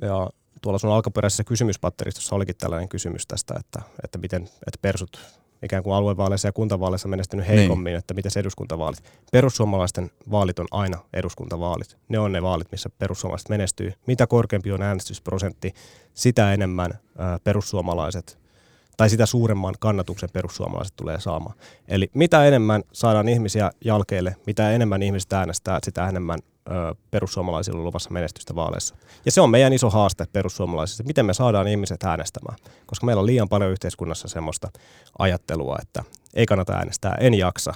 [0.03, 0.31] ja
[0.63, 5.19] tuolla sun alkuperäisessä kysymyspatteristossa olikin tällainen kysymys tästä, että, että miten että persut
[5.65, 7.99] ikään kuin aluevaaleissa ja kuntavaaleissa menestynyt heikommin, niin.
[7.99, 9.05] että miten se eduskuntavaalit.
[9.33, 11.97] Perussuomalaisten vaalit on aina eduskuntavaalit.
[12.09, 13.93] Ne on ne vaalit, missä perussuomalaiset menestyy.
[14.07, 15.75] Mitä korkeampi on äänestysprosentti,
[16.15, 16.91] sitä enemmän
[17.45, 18.44] perussuomalaiset
[18.97, 21.57] tai sitä suuremman kannatuksen perussuomalaiset tulee saamaan.
[21.89, 26.39] Eli mitä enemmän saadaan ihmisiä jalkeille, mitä enemmän ihmiset äänestää, sitä enemmän
[26.71, 28.97] ö, perussuomalaisilla on luvassa menestystä vaaleissa.
[29.25, 32.59] Ja se on meidän iso haaste perussuomalaisissa, miten me saadaan ihmiset äänestämään.
[32.87, 34.69] Koska meillä on liian paljon yhteiskunnassa semmoista
[35.19, 36.05] ajattelua, että
[36.35, 37.75] ei kannata äänestää, en jaksa.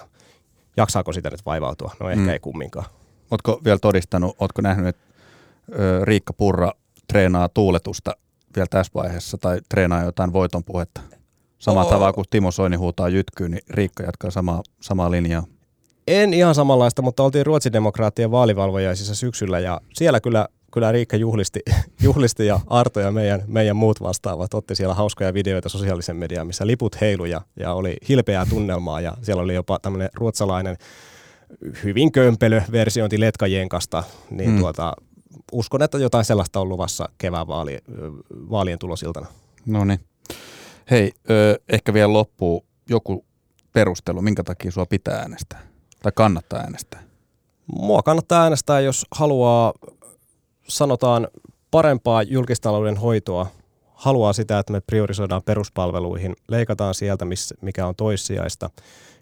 [0.77, 1.95] Jaksaako sitä nyt vaivautua?
[2.01, 2.28] No ehkä mm.
[2.28, 2.86] ei kumminkaan.
[3.31, 5.05] Oletko vielä todistanut, oletko nähnyt, että
[6.03, 6.73] Riikka Purra
[7.09, 8.16] treenaa tuuletusta
[8.57, 11.01] vielä tässä vaiheessa tai treenaa jotain voiton puhetta?
[11.59, 11.93] Samalla oh.
[11.93, 15.45] tavalla kuin Timo Soini huutaa jytkyyn, niin Riikka jatkaa samaa, samaa linjaa.
[16.07, 21.61] En ihan samanlaista, mutta oltiin Ruotsin-demokraattien vaalivalvojaisissa syksyllä ja siellä kyllä, kyllä Riikka juhlisti,
[22.03, 26.66] juhlisti ja Arto ja meidän, meidän muut vastaavat otti siellä hauskoja videoita sosiaalisen mediaan, missä
[26.66, 27.41] liput heilu ja,
[27.75, 30.77] oli hilpeää tunnelmaa ja siellä oli jopa tämmöinen ruotsalainen
[31.85, 34.59] hyvin kömpelö versiointi Letkajenkasta, niin hmm.
[34.59, 34.95] tuota,
[35.52, 37.78] uskon, että jotain sellaista on luvassa kevään vaali,
[38.31, 39.27] vaalien tulosiltana.
[39.66, 40.01] No niin.
[40.90, 43.24] Hei, ö, ehkä vielä loppuu joku
[43.73, 45.69] perustelu, minkä takia sua pitää äänestää
[46.02, 47.02] tai kannattaa äänestää?
[47.66, 49.73] Mua kannattaa äänestää, jos haluaa,
[50.69, 51.28] sanotaan,
[51.70, 53.47] parempaa julkistalouden hoitoa,
[53.94, 57.24] haluaa sitä, että me priorisoidaan peruspalveluihin, leikataan sieltä,
[57.60, 58.70] mikä on toissijaista.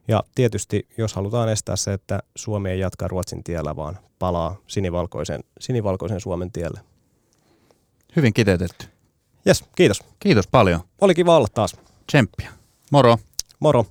[0.09, 5.41] Ja tietysti, jos halutaan estää se, että Suomi ei jatka Ruotsin tiellä, vaan palaa sinivalkoisen,
[5.61, 6.81] sinivalkoisen Suomen tielle.
[8.17, 8.87] Hyvin kiteytetty.
[9.45, 10.01] Jes, kiitos.
[10.21, 10.81] Kiitos paljon.
[11.01, 11.77] Oli kiva olla taas.
[12.07, 12.51] Tsemppiä.
[12.91, 13.19] Moro.
[13.61, 13.87] Moro.